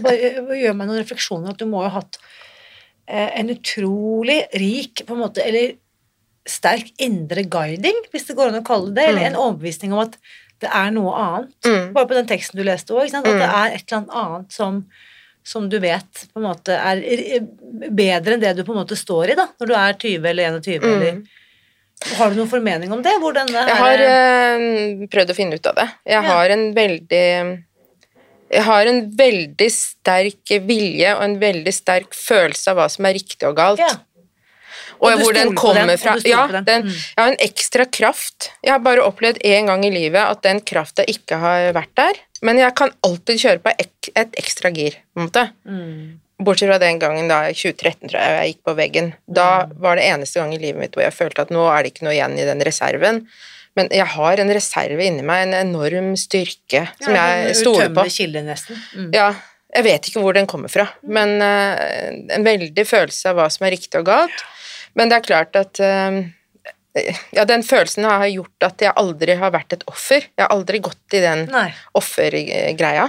bare 0.02 0.58
gjøre 0.58 0.74
meg 0.74 0.88
noen 0.90 0.98
refleksjoner. 0.98 1.54
At 1.54 1.62
du 1.62 1.68
må 1.70 1.84
jo 1.84 1.92
ha 1.92 2.00
hatt 2.00 2.18
eh, 3.06 3.30
en 3.38 3.52
utrolig 3.54 4.40
rik 4.58 5.04
på 5.06 5.14
en 5.14 5.22
måte, 5.22 5.44
Eller 5.46 5.76
sterk 6.44 6.90
indre 7.00 7.46
guiding, 7.48 8.02
hvis 8.12 8.26
det 8.28 8.34
går 8.36 8.50
an 8.50 8.58
å 8.60 8.66
kalle 8.66 8.90
det 8.96 9.06
Eller 9.08 9.30
en 9.30 9.38
overbevisning 9.46 9.94
om 9.94 10.02
at 10.02 10.18
det 10.62 10.68
er 10.72 10.90
noe 10.94 11.12
annet. 11.18 11.54
Mm. 11.66 11.86
Bare 11.92 12.08
på 12.08 12.16
den 12.16 12.28
teksten 12.30 12.56
du 12.58 12.62
leste 12.64 12.94
òg. 12.96 13.10
At 13.12 13.26
det 13.26 13.46
er 13.46 13.74
et 13.74 13.82
eller 13.84 13.98
annet 13.98 14.14
annet 14.20 14.54
som, 14.54 14.76
som 15.44 15.66
du 15.68 15.76
vet 15.82 16.22
på 16.32 16.40
en 16.40 16.46
måte 16.46 16.76
er 16.78 17.02
bedre 17.92 18.36
enn 18.36 18.44
det 18.44 18.52
du 18.56 18.62
på 18.64 18.72
en 18.72 18.78
måte 18.80 18.96
står 18.96 19.34
i 19.34 19.38
da, 19.40 19.48
når 19.60 19.70
du 19.70 19.74
er 19.76 19.98
20 19.98 20.28
eller 20.30 20.58
21. 20.60 20.86
Eller, 20.88 21.18
har 22.18 22.32
du 22.32 22.38
noen 22.38 22.50
formening 22.50 22.92
om 22.94 23.02
det? 23.04 23.12
Denne 23.36 23.66
Jeg 23.68 23.80
har 23.80 24.04
øh, 24.06 25.04
prøvd 25.12 25.34
å 25.34 25.36
finne 25.36 25.58
ut 25.58 25.68
av 25.72 25.76
det. 25.82 25.86
Jeg 26.06 26.20
Ja. 26.20 26.24
har 26.30 26.54
en 26.54 26.64
veldig 26.76 27.26
Jeg 28.54 28.62
har 28.68 28.86
en 28.90 29.00
veldig 29.18 29.68
sterk 29.74 30.52
vilje 30.68 31.12
og 31.16 31.22
en 31.26 31.38
veldig 31.42 31.72
sterk 31.74 32.14
følelse 32.16 32.70
av 32.72 32.78
hva 32.78 32.88
som 32.92 33.06
er 33.10 33.16
riktig 33.18 33.48
og 33.50 33.56
galt. 33.58 33.82
ja. 33.82 33.92
Og, 35.02 35.10
Og 35.10 35.20
hvor 35.24 35.34
den 35.34 35.50
kommer 35.58 35.88
den, 35.90 35.98
fra. 35.98 36.14
Ja, 36.24 36.44
den. 36.64 36.84
Mm. 36.86 36.92
jeg 36.94 37.18
har 37.18 37.30
en 37.32 37.40
ekstra 37.42 37.84
kraft. 37.92 38.46
Jeg 38.64 38.72
har 38.72 38.78
bare 38.80 39.02
opplevd 39.04 39.40
én 39.44 39.66
gang 39.68 39.82
i 39.84 39.90
livet 39.92 40.22
at 40.22 40.40
den 40.46 40.60
krafta 40.64 41.04
ikke 41.10 41.36
har 41.42 41.72
vært 41.76 41.90
der. 41.98 42.20
Men 42.46 42.60
jeg 42.62 42.72
kan 42.78 42.92
alltid 43.04 43.40
kjøre 43.42 43.60
på 43.66 43.72
ek, 43.82 44.10
et 44.14 44.38
ekstra 44.40 44.70
gir, 44.72 44.96
på 45.12 45.20
en 45.20 45.26
måte. 45.26 45.42
Mm. 45.68 46.20
Bortsett 46.46 46.70
fra 46.70 46.78
den 46.80 46.98
gangen 47.02 47.28
da, 47.28 47.42
2013, 47.50 48.08
tror 48.08 48.20
jeg, 48.22 48.38
jeg 48.38 48.54
gikk 48.54 48.62
på 48.70 48.76
veggen. 48.78 49.10
Da 49.26 49.48
Mm. 49.66 49.74
var 49.82 49.96
det 49.98 50.04
eneste 50.14 50.40
gang 50.40 50.54
i 50.54 50.62
livet 50.62 50.80
mitt 50.80 50.92
hvor 50.96 51.04
jeg 51.04 51.12
følte 51.18 51.42
at 51.42 51.50
nå 51.50 51.66
er 51.74 51.82
det 51.82 51.92
ikke 51.92 52.06
noe 52.06 52.14
igjen 52.16 52.38
i 52.38 52.48
den 52.48 52.64
reserven. 52.64 53.20
Men 53.74 53.90
jeg 53.90 54.06
har 54.14 54.40
en 54.40 54.52
reserve 54.54 55.02
inni 55.02 55.24
meg, 55.26 55.48
en 55.48 55.56
enorm 55.58 56.12
styrke 56.18 56.84
som 57.00 57.16
Ja, 57.16 57.24
jeg 57.42 57.58
stoler 57.58 57.90
på. 57.94 58.06
Kilde, 58.14 58.44
nesten. 58.46 58.78
Mm. 58.94 59.08
Ja, 59.16 59.32
jeg 59.74 59.86
vet 59.88 60.08
ikke 60.08 60.22
hvor 60.22 60.36
den 60.36 60.46
kommer 60.50 60.70
fra, 60.70 60.86
men 61.02 61.36
uh, 61.42 61.74
en 62.36 62.46
veldig 62.46 62.84
følelse 62.86 63.32
av 63.32 63.40
hva 63.40 63.48
som 63.50 63.66
er 63.66 63.74
riktig 63.74 63.98
og 63.98 64.06
galt. 64.06 64.44
Men 64.94 65.10
det 65.10 65.18
er 65.18 65.26
klart 65.26 65.58
at 65.58 65.80
uh, 65.82 66.20
ja, 67.34 67.42
den 67.50 67.66
følelsen 67.66 68.06
har 68.06 68.28
gjort 68.30 68.68
at 68.68 68.86
jeg 68.86 68.94
aldri 69.00 69.34
har 69.40 69.50
vært 69.54 69.74
et 69.74 69.84
offer. 69.90 70.28
Jeg 70.30 70.44
har 70.44 70.54
aldri 70.54 70.78
gått 70.84 71.18
i 71.18 71.24
den 71.24 71.48
offergreia. 71.98 73.08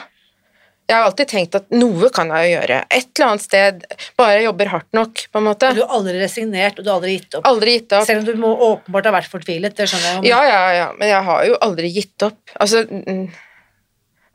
Jeg 0.85 0.93
har 0.99 1.07
alltid 1.07 1.29
tenkt 1.31 1.55
at 1.57 1.71
noe 1.73 2.11
kan 2.13 2.29
jeg 2.29 2.45
jo 2.45 2.57
gjøre. 2.59 2.75
Et 2.93 3.07
eller 3.07 3.31
annet 3.31 3.43
sted, 3.43 3.85
bare 4.19 4.35
jeg 4.37 4.45
jobber 4.45 4.69
hardt 4.69 4.91
nok, 4.93 5.23
på 5.33 5.41
en 5.41 5.47
måte. 5.47 5.71
Du 5.73 5.81
har 5.81 5.95
aldri 5.97 6.19
resignert, 6.21 6.77
og 6.77 6.85
du 6.85 6.91
har 6.91 6.99
aldri 6.99 7.15
gitt 7.15 7.37
opp. 7.39 7.47
Aldri 7.49 7.73
gitt 7.79 7.95
opp. 7.97 8.05
Selv 8.05 8.21
om 8.21 8.27
du 8.27 8.43
må 8.43 8.51
åpenbart 8.67 9.09
ha 9.09 9.15
vært 9.15 9.31
fortvilet, 9.31 9.73
det 9.79 9.87
skjønner 9.89 10.11
jeg 10.11 10.19
Om. 10.19 10.27
Ja, 10.29 10.43
ja, 10.45 10.61
ja, 10.77 10.85
men 10.99 11.09
jeg 11.09 11.25
har 11.29 11.47
jo 11.49 11.57
aldri 11.65 11.89
gitt 11.95 12.27
opp. 12.27 12.37
Altså 12.61 12.83
mm, 12.85 13.23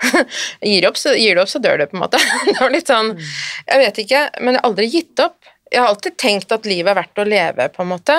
gir, 0.72 0.88
opp, 0.88 0.98
så, 0.98 1.14
gir 1.14 1.38
du 1.38 1.42
opp, 1.44 1.52
så 1.52 1.62
dør 1.62 1.78
du, 1.78 1.86
på 1.92 1.98
en 2.00 2.02
måte. 2.02 2.22
Det 2.48 2.56
var 2.58 2.74
litt 2.74 2.90
sånn 2.90 3.12
Jeg 3.14 3.82
vet 3.84 4.02
ikke, 4.04 4.26
men 4.40 4.56
jeg 4.56 4.62
har 4.62 4.70
aldri 4.72 4.88
gitt 4.90 5.22
opp. 5.22 5.52
Jeg 5.70 5.84
har 5.84 5.92
alltid 5.92 6.18
tenkt 6.18 6.56
at 6.56 6.66
livet 6.66 6.90
er 6.90 6.98
verdt 6.98 7.22
å 7.22 7.28
leve, 7.28 7.68
på 7.70 7.84
en 7.84 7.92
måte. 7.92 8.18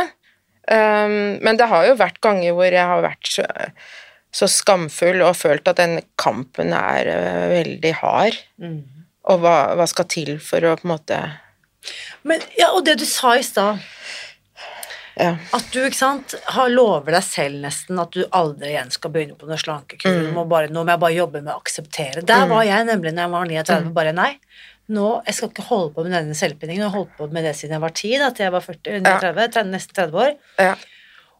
Um, 0.71 1.41
men 1.43 1.57
det 1.59 1.67
har 1.67 1.89
jo 1.89 1.97
vært 1.99 2.21
ganger 2.23 2.55
hvor 2.55 2.69
jeg 2.71 2.87
har 2.93 3.03
vært 3.03 3.27
så, 3.27 3.43
så 4.31 4.47
skamfull 4.47 5.21
og 5.25 5.35
følt 5.35 5.67
at 5.67 5.79
den 5.81 5.99
kampen 6.21 6.71
er 6.77 7.09
uh, 7.11 7.49
veldig 7.51 7.93
hard. 7.99 8.37
Mm. 8.61 8.79
Og 9.31 9.41
hva, 9.43 9.55
hva 9.77 9.85
skal 9.91 10.07
til 10.09 10.37
for 10.41 10.63
å 10.65 10.75
på 10.79 10.87
en 10.87 10.93
måte 10.95 11.17
Men, 12.25 12.41
ja, 12.57 12.71
og 12.73 12.85
det 12.87 12.95
du 13.01 13.05
sa 13.05 13.35
i 13.37 13.43
stad, 13.45 13.81
Ja. 15.19 15.35
at 15.53 15.65
du 15.73 15.81
ikke 15.83 15.97
sant, 15.97 16.33
har 16.55 16.69
lover 16.71 17.11
deg 17.17 17.23
selv 17.27 17.59
nesten 17.65 17.99
at 18.01 18.13
du 18.15 18.23
aldri 18.31 18.71
igjen 18.71 18.91
skal 18.93 19.11
begynne 19.13 19.35
på 19.37 19.45
noe 19.49 19.59
slankekur. 19.59 20.07
Mm. 20.29 20.33
Må 20.37 20.45
bare, 20.49 20.69
nå 20.71 20.85
må 20.87 20.93
jeg 20.95 21.01
bare 21.03 21.17
jobbe 21.17 21.41
med 21.43 21.51
å 21.53 21.59
akseptere. 21.59 22.23
Der 22.25 22.45
var 22.49 22.63
jeg 22.65 22.87
nemlig 22.87 23.11
når 23.13 23.25
jeg 23.27 23.33
var 23.35 23.45
39, 23.51 23.89
Mm. 23.89 23.93
bare 23.97 24.13
nei. 24.15 24.31
Nå, 24.91 25.21
Jeg 25.25 25.35
skal 25.35 25.49
ikke 25.49 25.67
holde 25.69 25.93
på 25.95 26.03
med 26.03 26.11
denne 26.11 26.35
selvpinningen. 26.35 26.81
Jeg 26.83 26.89
har 26.89 26.97
holdt 26.97 27.13
på 27.17 27.27
med 27.31 27.43
det 27.45 27.53
siden 27.55 27.71
jeg 27.77 27.81
var 27.83 27.93
10, 27.95 28.17
da, 28.19 28.29
til 28.31 28.43
jeg 28.43 28.51
var 28.51 28.61
40, 28.65 29.01
39, 29.01 29.47
30, 29.53 29.71
nesten 29.71 29.93
30 29.95 30.17
år. 30.25 30.33
Ja. 30.59 30.75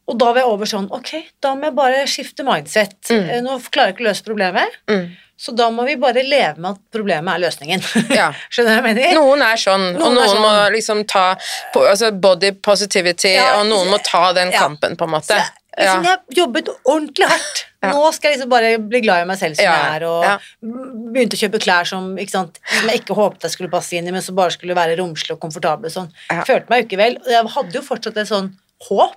Og 0.09 0.17
da 0.19 0.31
var 0.33 0.41
jeg 0.41 0.49
over 0.49 0.65
sånn 0.67 0.87
Ok, 0.91 1.11
da 1.43 1.53
må 1.55 1.69
jeg 1.69 1.75
bare 1.77 2.05
skifte 2.09 2.43
mindset. 2.47 2.97
Mm. 3.11 3.29
Eh, 3.29 3.41
Nå 3.45 3.59
klarer 3.71 3.91
jeg 3.91 3.95
ikke 3.99 4.05
å 4.05 4.09
løse 4.09 4.25
problemet, 4.25 4.79
Mm. 4.89 5.05
så 5.41 5.53
da 5.55 5.69
må 5.73 5.85
vi 5.87 5.95
bare 6.01 6.23
leve 6.25 6.57
med 6.57 6.71
at 6.75 6.81
problemet 6.91 7.33
er 7.35 7.43
løsningen. 7.45 7.81
Ja. 8.19 8.31
Skjønner 8.51 8.75
du 8.75 8.81
hva 8.81 8.91
jeg 8.91 8.97
mener? 8.97 9.15
Noen 9.15 9.41
er 9.45 9.55
sånn, 9.61 9.87
og 10.01 10.13
Noen 10.17 10.27
sånn. 10.29 10.41
må 10.43 10.51
liksom 10.75 11.05
ta 11.07 11.35
på, 11.73 11.85
altså 11.87 12.11
body 12.11 12.51
positivity, 12.61 13.35
Ja, 13.37 13.59
og 13.61 13.67
noen 13.69 13.89
må 13.93 14.01
ta 14.03 14.31
den 14.37 14.51
ja. 14.51 14.59
kampen, 14.65 14.97
på 14.99 15.07
en 15.07 15.13
måte. 15.15 15.37
Så 15.37 15.39
liksom, 15.77 16.03
Jeg 16.03 16.09
har 16.11 16.19
jobbet 16.41 16.69
ordentlig 16.83 17.29
hardt. 17.31 17.65
Nå 17.81 18.01
skal 18.13 18.29
jeg 18.29 18.37
liksom 18.37 18.49
bare 18.51 18.73
bli 18.77 18.99
glad 19.01 19.23
i 19.23 19.25
meg 19.29 19.39
selv 19.39 19.55
som 19.57 19.65
jeg 19.65 19.95
er, 19.95 20.03
og 20.05 20.75
begynte 21.15 21.37
å 21.37 21.41
kjøpe 21.41 21.61
klær 21.63 21.87
som, 21.89 22.11
ikke 22.21 22.35
sant, 22.35 22.59
som 22.69 22.89
jeg 22.91 23.01
ikke 23.01 23.15
håpet 23.17 23.47
jeg 23.47 23.55
skulle 23.55 23.71
passe 23.71 23.95
inn 23.97 24.05
i, 24.05 24.11
men 24.13 24.21
som 24.21 24.35
bare 24.37 24.53
skulle 24.53 24.75
være 24.77 24.99
romslige 24.99 25.33
og 25.37 25.41
komfortable. 25.41 25.89
Sånn. 25.89 26.11
Følte 26.45 26.69
meg 26.69 26.83
jo 26.83 26.89
ikke 26.89 26.99
vel. 27.01 27.15
Og 27.23 27.31
jeg 27.33 27.49
hadde 27.55 27.79
jo 27.79 27.81
fortsatt 27.87 28.19
et 28.21 28.29
sånn 28.29 28.51
håp, 28.89 29.15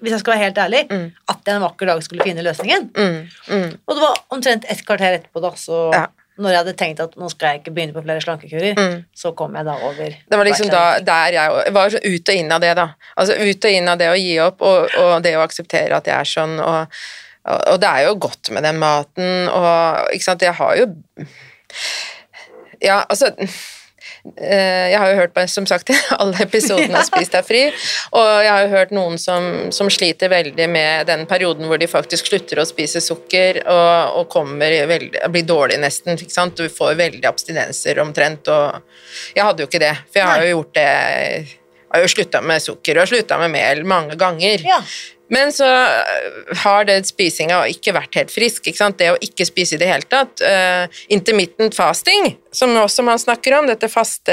hvis 0.00 0.10
jeg 0.14 0.20
skal 0.20 0.34
være 0.34 0.44
helt 0.44 0.58
ærlig, 0.58 0.84
Mm. 0.90 1.10
at 1.28 1.36
jeg 1.46 1.54
en 1.56 1.62
vakker 1.62 1.86
dag 1.86 2.02
skulle 2.02 2.22
finne 2.24 2.42
løsningen. 2.42 2.90
Mm, 2.96 3.28
mm, 3.48 3.70
Og 3.86 3.94
det 3.96 4.02
var 4.02 4.16
omtrent 4.30 4.64
et 4.68 4.86
kvarter 4.86 5.18
etterpå, 5.18 5.40
da, 5.42 5.50
så 5.56 5.90
Ja. 5.94 6.06
når 6.38 6.50
jeg 6.50 6.58
hadde 6.58 6.74
tenkt 6.78 7.00
at 7.00 7.16
nå 7.18 7.28
skal 7.30 7.48
jeg 7.48 7.60
ikke 7.60 7.74
begynne 7.74 7.92
på 7.94 8.02
flere 8.02 8.20
slankekurer, 8.22 8.74
mm. 8.78 9.04
så 9.14 9.32
kom 9.36 9.54
jeg 9.56 9.64
da 9.64 9.72
over 9.82 10.10
Det 10.30 10.38
var 10.38 10.44
liksom 10.44 10.70
da 10.70 10.98
der 10.98 11.32
jeg 11.32 11.64
jeg 11.64 11.74
var 11.74 11.88
så 11.90 11.98
ut 12.04 12.28
og 12.28 12.34
inn 12.34 12.52
av 12.52 12.60
det, 12.60 12.76
da. 12.76 12.88
Altså 13.16 13.34
ut 13.34 13.64
og 13.64 13.70
inn 13.70 13.88
av 13.88 13.98
det 13.98 14.08
å 14.10 14.18
gi 14.18 14.38
opp, 14.40 14.60
og, 14.62 14.88
og 14.98 15.22
det 15.22 15.36
å 15.36 15.42
akseptere 15.42 15.96
at 15.96 16.06
jeg 16.06 16.14
er 16.14 16.24
sånn, 16.24 16.60
og, 16.60 16.86
og, 17.44 17.80
det 17.80 17.88
er 17.88 18.06
jo 18.06 18.14
godt 18.14 18.50
med 18.50 18.62
den 18.62 18.78
maten, 18.78 19.48
og 19.48 20.12
ikke 20.14 20.24
sant, 20.24 20.42
jeg 20.42 20.54
har 20.54 20.76
jo 20.76 20.86
Ja, 22.80 23.04
altså 23.10 23.32
jeg 24.36 24.98
har 24.98 25.12
jo 25.12 25.18
hørt 25.20 25.34
på, 25.36 25.44
som 25.50 25.66
sagt, 25.68 25.92
alle 26.20 26.42
episodene 26.44 27.00
av 27.00 27.06
Spis 27.08 27.32
deg 27.32 27.46
fri, 27.46 27.62
og 28.12 28.28
jeg 28.44 28.52
har 28.52 28.64
jo 28.64 28.72
hørt 28.74 28.94
noen 28.96 29.18
som, 29.20 29.70
som 29.74 29.90
sliter 29.92 30.32
veldig 30.32 30.68
med 30.70 31.08
den 31.10 31.24
perioden 31.30 31.68
hvor 31.68 31.80
de 31.80 31.88
faktisk 31.90 32.30
slutter 32.30 32.62
å 32.62 32.66
spise 32.68 33.02
sukker 33.04 33.62
og, 33.64 34.18
og 34.20 34.28
kommer 34.32 34.74
veldig, 34.90 35.24
blir 35.32 35.46
dårlig 35.48 35.80
nesten, 35.82 36.18
ikke 36.18 36.34
sant? 36.34 36.58
Du 36.58 36.68
får 36.72 36.98
veldig 36.98 37.24
abstinenser 37.28 38.02
omtrent, 38.02 38.50
og 38.52 39.36
jeg 39.36 39.46
hadde 39.46 39.64
jo 39.64 39.70
ikke 39.70 39.82
det, 39.82 39.94
for 40.08 40.22
jeg 40.22 40.30
har 40.32 40.44
jo 40.44 40.52
gjort 40.56 40.76
det 40.78 41.57
har 41.92 42.02
jo 42.04 42.08
slutta 42.14 42.42
med 42.44 42.62
sukker 42.64 42.98
og 43.02 43.08
slutta 43.10 43.38
med 43.40 43.50
mel 43.54 43.84
mange 43.88 44.16
ganger. 44.20 44.64
Ja. 44.66 44.80
Men 45.30 45.50
så 45.52 45.66
øh, 45.68 46.56
har 46.62 46.86
det 46.88 47.02
spisinga 47.04 47.58
ikke 47.68 47.92
vært 47.92 48.16
helt 48.16 48.30
frisk. 48.32 48.64
ikke 48.70 48.80
sant? 48.80 48.96
Det 48.96 49.10
å 49.12 49.18
ikke 49.20 49.44
spise 49.44 49.76
i 49.76 49.80
det 49.82 49.90
hele 49.90 50.08
tatt. 50.08 50.40
Uh, 50.40 50.88
intermittent 51.12 51.76
fasting, 51.76 52.30
som 52.52 52.72
også 52.80 53.04
man 53.04 53.20
snakker 53.20 53.58
om, 53.58 53.68
dette 53.68 53.90
faste 53.92 54.32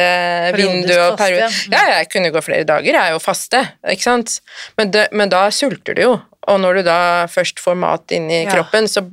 vinduet 0.55 1.01
og 1.11 1.17
periode. 1.19 1.49
ja. 1.67 1.75
Ja, 1.75 1.97
jeg 1.99 2.09
kunne 2.13 2.31
gå 2.31 2.39
flere 2.45 2.63
dager, 2.63 2.93
jeg 2.95 3.01
er 3.01 3.11
jo 3.11 3.19
faste, 3.19 3.65
ikke 3.91 4.07
sant. 4.07 4.37
Men, 4.79 4.93
det, 4.95 5.09
men 5.11 5.31
da 5.35 5.49
sulter 5.51 5.99
du 5.99 6.01
jo. 6.05 6.15
Og 6.47 6.59
når 6.63 6.79
du 6.79 6.85
da 6.87 6.99
først 7.27 7.59
får 7.59 7.75
mat 7.81 8.15
inn 8.15 8.29
i 8.31 8.43
Ja. 8.45 8.51
kroppen, 8.55 8.87
så 8.87 9.03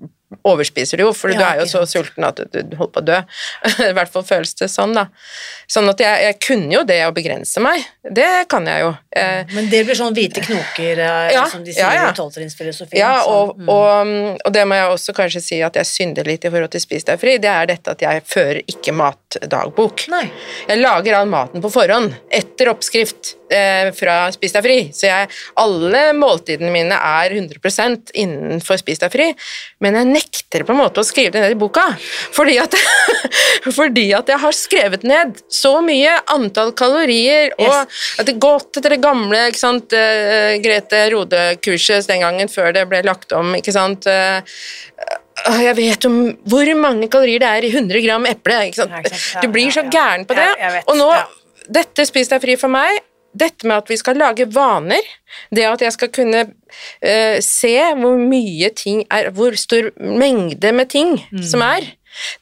overspiser 0.46 1.00
du 1.00 1.06
jo, 1.06 1.12
for 1.16 1.32
du 1.32 1.40
er 1.42 1.60
jo 1.62 1.66
så 1.70 1.84
sulten 1.88 2.26
at 2.26 2.40
du, 2.52 2.76
holder 2.78 2.92
på 2.94 3.02
å 3.02 3.06
dø. 3.06 3.18
I 3.90 3.92
hvert 3.96 4.12
fall 4.12 4.24
føles 4.26 4.54
det 4.58 4.68
sånn, 4.72 4.94
da. 4.96 5.06
Sånn 5.70 5.90
at 5.92 6.02
jeg, 6.02 6.22
jeg 6.26 6.38
kunne 6.44 6.70
jo 6.74 6.82
det 6.88 7.00
å 7.06 7.12
begrense 7.14 7.62
meg. 7.64 7.84
Det 8.02 8.30
kan 8.52 8.66
jeg 8.68 8.84
jo. 8.84 8.92
Eh, 9.16 9.42
Men 9.52 9.68
det 9.72 9.82
blir 9.88 9.98
sånn 9.98 10.14
hvite 10.16 10.44
knoker, 10.44 11.02
eh, 11.04 11.32
Ja, 11.36 11.44
som 11.50 11.64
de 11.64 11.74
sier 11.74 11.84
ja, 11.84 12.06
ja. 12.06 12.10
i 12.10 12.18
tolvtrinnsfilosofien. 12.18 13.00
Ja, 13.00 13.12
sånn, 13.22 13.34
og, 13.34 13.60
mm. 13.60 13.72
og, 13.72 14.40
og 14.48 14.56
det 14.56 14.64
må 14.68 14.78
jeg 14.78 14.94
også 14.96 15.16
kanskje 15.16 15.44
si 15.44 15.60
at 15.64 15.76
jeg 15.80 15.88
synder 15.88 16.28
litt 16.28 16.46
i 16.48 16.52
forhold 16.52 16.72
til 16.74 16.84
Spis 16.84 17.06
deg 17.08 17.20
fri, 17.20 17.36
det 17.42 17.50
er 17.52 17.68
dette 17.70 17.94
at 17.94 18.02
jeg 18.04 18.24
fører 18.28 18.62
ikke 18.64 18.96
matdagbok. 18.96 20.06
Nei. 20.12 20.24
Jeg 20.68 20.80
lager 20.80 21.18
all 21.20 21.30
maten 21.30 21.64
på 21.64 21.70
forhånd, 21.72 22.16
etter 22.32 22.72
oppskrift 22.72 23.36
eh, 23.52 23.92
fra 23.96 24.16
Spis 24.34 24.56
deg 24.56 24.66
fri. 24.66 24.78
Så 24.96 25.08
jeg, 25.08 25.28
alle 25.60 26.04
måltidene 26.16 26.72
mine 26.74 26.96
er 26.96 27.36
100 27.36 28.12
innenfor 28.18 28.80
Spis 28.80 29.02
deg 29.02 29.12
fri, 29.12 29.30
men 29.84 29.98
jeg 29.98 30.10
nekter 30.10 30.21
på 30.52 30.72
en 30.74 30.78
måte 30.82 31.00
å 31.00 31.06
skrive 31.06 31.32
det 31.32 31.40
ned 31.40 31.54
i 31.54 31.58
boka. 31.58 31.84
Fordi 32.36 32.58
at, 32.60 32.74
fordi 33.78 34.06
at 34.16 34.28
jeg 34.28 34.40
har 34.42 34.52
skrevet 34.56 35.02
ned 35.08 35.38
så 35.52 35.78
mye 35.84 36.18
antall 36.34 36.72
kalorier, 36.76 37.52
og 37.58 37.92
at 38.20 38.28
det 38.28 38.36
gått 38.42 38.76
etter 38.80 38.96
det 38.96 39.00
gamle 39.04 39.46
ikke 39.48 39.62
sant, 39.62 39.92
eh, 39.96 40.58
Grete 40.64 41.06
Rode-kurset 41.14 42.08
den 42.10 42.20
gangen 42.26 42.48
før 42.52 42.72
det 42.76 42.84
ble 42.90 43.00
lagt 43.06 43.32
om, 43.36 43.54
ikke 43.58 43.72
sant. 43.74 44.06
eh, 44.06 44.42
Jeg 45.48 45.74
vet 45.78 46.04
om 46.06 46.18
hvor 46.46 46.68
mange 46.78 47.08
kalorier 47.10 47.40
det 47.42 47.48
er 47.48 47.64
i 47.64 47.70
100 47.72 48.02
gram 48.04 48.26
eple. 48.28 48.58
Du 49.42 49.48
blir 49.48 49.72
så 49.74 49.82
gæren 49.88 50.26
på 50.28 50.36
det. 50.36 50.50
Og 50.86 50.98
nå, 51.00 51.08
dette 51.72 52.04
spiser 52.06 52.36
deg 52.36 52.42
fri 52.44 52.56
for 52.60 52.68
meg, 52.72 53.00
dette 53.34 53.64
med 53.66 53.76
at 53.78 53.88
vi 53.88 53.96
skal 53.96 54.16
lage 54.20 54.46
vaner, 54.52 55.00
det 55.54 55.64
at 55.64 55.80
jeg 55.80 55.92
skal 55.92 56.08
kunne 56.12 56.42
uh, 56.44 57.38
se 57.40 57.74
hvor 57.98 58.18
mye 58.20 58.68
ting 58.76 59.04
er, 59.10 59.30
hvor 59.30 59.56
stor 59.56 59.90
mengde 60.00 60.72
med 60.72 60.88
ting 60.92 61.18
Mm. 61.32 61.42
som 61.42 61.62
er. 61.62 61.92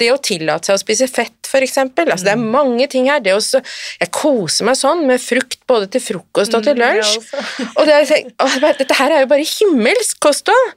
Det 0.00 0.08
å 0.10 0.16
tillate 0.18 0.66
seg 0.66 0.74
å 0.74 0.80
spise 0.82 1.06
fett, 1.06 1.46
for 1.46 1.62
eksempel. 1.62 2.08
mm. 2.10 2.24
det 2.26 2.32
Mm. 2.34 2.40
er 2.42 2.52
mange 2.58 2.86
ting 2.90 3.06
her. 3.06 3.20
Det 3.20 3.30
å 3.36 3.62
jeg 4.00 4.10
koser 4.10 4.64
meg 4.66 4.74
sånn 4.74 5.06
med 5.06 5.20
frukt 5.22 5.60
både 5.68 5.86
til 5.90 6.00
frokost 6.00 6.54
og 6.58 6.64
til 6.64 6.74
Mm, 6.74 6.80
lunsj. 6.82 7.18
Mm, 7.18 7.68
Og 7.78 7.86
det 7.86 8.78
dette 8.78 8.94
her 8.98 9.10
er 9.12 9.20
jo 9.20 9.26
bare 9.30 9.46
himmelsk 9.46 10.18
kosthold. 10.18 10.72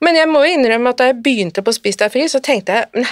Men 0.00 0.14
jeg 0.16 0.28
må 0.28 0.46
jo 0.46 0.54
innrømme 0.56 0.88
at 0.88 0.96
da 0.96 1.04
jeg 1.12 1.22
begynte 1.22 1.62
på 1.62 1.74
Spis 1.76 1.96
deg 2.00 2.10
fri, 2.10 2.24
så 2.24 2.40
tenkte 2.40 2.72
jeg 2.72 2.86
"Nei, 2.94 3.04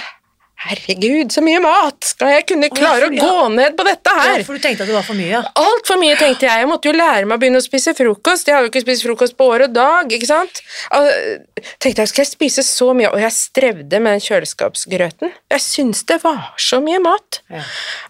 herregud, 0.65 1.31
så 1.31 1.41
mye 1.45 1.59
mat! 1.63 1.97
Skal 2.07 2.31
jeg 2.33 2.45
kunne 2.49 2.69
klare 2.73 3.07
å 3.07 3.13
ja. 3.13 3.21
gå 3.23 3.47
ned 3.53 3.75
på 3.77 3.85
dette 3.87 4.13
her? 4.17 4.39
Ja, 4.41 4.45
for 4.47 4.57
du 4.57 4.63
tenkte 4.63 4.83
at 4.85 4.89
det 4.89 4.95
var 4.97 5.05
for 5.05 5.17
mye? 5.19 5.41
Altfor 5.61 5.99
mye, 6.01 6.15
tenkte 6.19 6.47
jeg. 6.47 6.63
Jeg 6.63 6.69
måtte 6.69 6.89
jo 6.89 6.95
lære 6.97 7.27
meg 7.29 7.37
å 7.37 7.41
begynne 7.43 7.61
å 7.61 7.65
spise 7.65 7.93
frokost. 7.97 8.49
Jeg 8.49 8.57
har 8.57 8.65
jo 8.65 8.71
ikke 8.71 8.81
spist 8.83 9.05
frokost 9.05 9.37
på 9.37 9.47
år 9.53 9.67
og 9.67 9.75
dag, 9.75 10.11
ikke 10.17 10.29
sant? 10.29 10.61
Jeg 10.91 11.43
tenkte 11.83 12.03
jeg, 12.05 12.11
skal 12.13 12.23
jeg 12.25 12.31
spise 12.31 12.65
så 12.65 12.89
mye? 12.97 13.11
Og 13.13 13.21
jeg 13.21 13.35
strevde 13.37 14.01
med 14.01 14.17
den 14.17 14.23
kjøleskapsgrøten. 14.27 15.33
Jeg 15.53 15.63
syns 15.63 16.03
det 16.09 16.19
var 16.23 16.49
så 16.61 16.81
mye 16.83 16.99
mat. 17.05 17.41
Ja. 17.53 17.61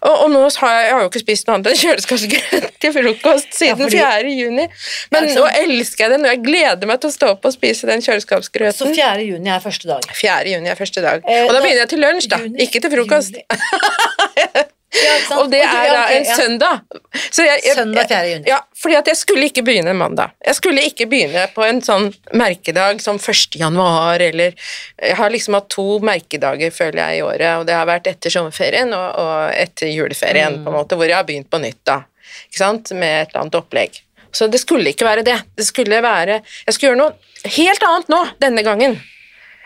Og, 0.08 0.14
og 0.24 0.32
nå 0.32 0.42
har 0.48 0.74
jeg, 0.78 0.86
jeg 0.88 0.94
har 0.96 1.04
jo 1.04 1.10
ikke 1.12 1.22
spist 1.24 1.48
noe 1.48 1.58
annet 1.58 1.70
enn 1.74 1.80
kjøleskapsgrøt 1.84 2.68
til 2.82 2.94
frokost 2.96 3.52
siden 3.60 3.84
fordi- 3.84 4.00
4. 4.00 4.34
juni. 4.38 4.66
Men 5.12 5.28
nå 5.36 5.44
elsker 5.52 6.06
jeg 6.06 6.14
den, 6.16 6.24
og 6.26 6.32
jeg 6.32 6.42
gleder 6.46 6.88
meg 6.90 7.00
til 7.02 7.10
å 7.12 7.14
stå 7.14 7.30
opp 7.36 7.44
og 7.48 7.54
spise 7.54 7.88
den 7.90 8.02
kjøleskapsgrøten. 8.04 8.78
Så 8.78 8.90
4. 8.94 9.26
juni 9.28 9.52
er 9.52 9.62
første 9.64 9.88
dag. 9.90 10.08
4. 10.16 10.52
juni 10.56 10.72
er 10.72 10.78
første 10.78 11.04
dag. 11.04 11.24
Eh, 11.28 11.44
Og 11.46 11.52
da- 11.54 11.60
begynner 11.64 11.84
jeg 11.84 11.92
til 11.94 12.02
lunsj, 12.04 12.28
da. 12.32 12.37
Juni, 12.42 12.64
Ikke 12.64 12.82
til 12.82 12.92
frokost. 12.96 13.38
Ja. 13.38 14.66
Og 15.36 15.50
det 15.52 15.60
er 15.60 15.90
da 15.92 16.04
en 16.16 16.24
søndag. 16.24 16.80
Så 17.30 17.44
jeg, 17.44 17.60
jeg, 17.66 17.74
Søndag 17.76 18.08
4. 18.08 18.20
juni. 18.30 18.48
Ja, 18.48 18.58
fordi 18.78 18.96
at 18.96 19.10
jeg 19.10 19.18
skulle 19.20 19.48
ikke 19.50 19.62
begynne 19.66 19.92
mandag. 19.96 20.32
Jeg 20.44 20.56
skulle 20.56 20.84
ikke 20.88 21.06
begynne 21.10 21.44
på 21.54 21.64
en 21.66 21.82
sånn 21.84 22.08
merkedag 22.32 23.02
som 23.04 23.20
1. 23.20 23.58
januar, 23.60 24.22
eller 24.24 24.56
Jeg 24.96 25.18
har 25.20 25.30
liksom 25.34 25.58
hatt 25.58 25.68
to 25.74 25.98
merkedager, 26.04 26.72
føler 26.74 27.02
jeg, 27.02 27.20
i 27.20 27.22
året, 27.26 27.60
og 27.60 27.68
det 27.68 27.76
har 27.76 27.86
vært 27.88 28.08
etter 28.10 28.32
sommerferien 28.32 28.92
og, 28.96 29.20
og 29.20 29.52
etter 29.52 29.92
juleferien, 29.92 30.62
på 30.64 30.72
en 30.72 30.78
måte, 30.80 30.98
hvor 30.98 31.08
jeg 31.08 31.18
har 31.20 31.28
begynt 31.28 31.50
på 31.52 31.60
nytt, 31.62 31.82
da. 31.86 32.00
Ikke 32.48 32.62
sant? 32.62 32.92
Med 32.96 33.12
et 33.22 33.32
eller 33.34 33.44
annet 33.44 33.60
opplegg. 33.60 34.02
Så 34.32 34.48
det 34.48 34.60
skulle 34.60 34.92
ikke 34.92 35.06
være 35.08 35.24
det. 35.24 35.38
Det 35.56 35.64
skulle 35.64 36.02
være 36.04 36.40
Jeg 36.42 36.74
skulle 36.74 36.90
gjøre 36.90 37.00
noe 37.00 37.52
helt 37.58 37.86
annet 37.86 38.12
nå, 38.12 38.24
denne 38.40 38.64
gangen. 38.66 38.98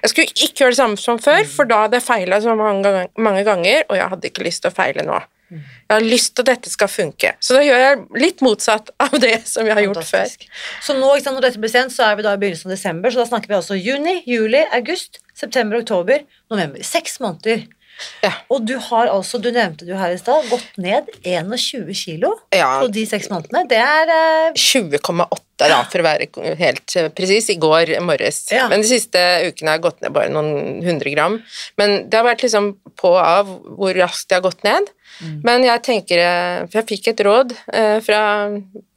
Jeg 0.02 0.10
skulle 0.10 0.32
ikke 0.32 0.64
gjøre 0.64 0.74
det 0.74 0.78
samme 0.80 0.98
som 0.98 1.20
før, 1.22 1.44
for 1.46 1.68
da 1.70 1.84
hadde 1.84 2.00
jeg 2.00 2.06
feila 2.08 2.40
så 2.42 2.56
mange, 2.58 3.44
ganger, 3.46 3.84
og 3.88 3.98
jeg 3.98 4.10
hadde 4.14 4.30
ikke 4.32 4.46
lyst 4.48 4.64
til 4.64 4.72
å 4.72 4.74
feile 4.74 5.04
nå. 5.06 5.20
Jeg 5.52 5.92
har 5.92 6.00
lyst 6.00 6.32
til 6.32 6.46
at 6.46 6.48
dette 6.48 6.70
skal 6.72 6.88
funke, 6.88 7.34
så 7.44 7.58
da 7.58 7.60
gjør 7.66 7.82
jeg 7.82 8.22
litt 8.22 8.40
motsatt 8.44 8.88
av 9.04 9.12
det 9.20 9.34
som 9.44 9.68
jeg 9.68 9.76
har 9.76 9.84
gjort 9.84 10.08
før. 10.08 10.32
Så 10.80 10.96
nå, 10.96 11.10
sant, 11.20 11.36
når 11.36 11.44
dette 11.44 11.60
blir 11.60 11.72
sendt, 11.72 11.92
så 11.92 12.06
er 12.08 12.16
vi 12.16 12.24
da 12.24 12.32
i 12.32 12.40
begynnelsen 12.40 12.70
av 12.70 12.74
desember, 12.78 13.12
så 13.12 13.20
da 13.20 13.28
snakker 13.28 13.52
vi 13.52 13.58
altså 13.58 13.76
juni, 13.76 14.16
juli, 14.24 14.62
august, 14.72 15.20
september, 15.36 15.82
oktober, 15.84 16.24
november. 16.50 16.80
Seks 16.88 17.20
måneder. 17.20 17.66
Ja. 18.24 18.32
Og 18.50 18.64
du 18.66 18.74
har 18.88 19.10
altså, 19.12 19.38
du 19.42 19.50
nevnte 19.54 19.86
du 19.86 19.92
her 19.98 20.14
i 20.14 20.18
stad, 20.20 20.46
gått 20.50 20.78
ned 20.80 21.10
21 21.22 21.94
kilo 21.94 22.32
Ja. 22.54 22.80
på 22.82 22.90
de 22.92 23.04
seks 23.06 23.28
månedene. 23.30 23.64
Det 23.70 23.78
er 23.78 24.12
eh, 24.16 24.58
20,8 24.58 25.38
da, 25.62 25.82
for 25.90 26.02
å 26.02 26.06
være 26.06 26.56
helt 26.58 26.96
eh, 26.98 27.10
presis, 27.14 27.50
i 27.54 27.58
går 27.62 27.92
morges. 28.02 28.44
Ja. 28.54 28.66
Men 28.72 28.82
de 28.82 28.90
siste 28.90 29.20
ukene 29.46 29.70
har 29.70 29.78
jeg 29.78 29.86
gått 29.86 30.00
ned 30.02 30.14
bare 30.16 30.32
noen 30.34 30.82
hundre 30.86 31.12
gram. 31.14 31.38
Men 31.78 32.08
det 32.10 32.18
har 32.18 32.26
vært 32.26 32.42
liksom 32.46 32.72
på 32.98 33.14
av 33.18 33.50
hvor 33.78 33.94
raskt 33.98 34.32
jeg 34.32 34.40
har 34.42 34.48
gått 34.48 34.66
ned. 34.66 34.90
Men 35.44 35.62
jeg 35.62 35.82
tenker 35.86 36.18
eh, 36.18 36.62
For 36.70 36.80
jeg 36.80 36.86
fikk 36.88 37.08
et 37.12 37.20
råd 37.26 37.52
eh, 37.72 37.98
fra 38.02 38.22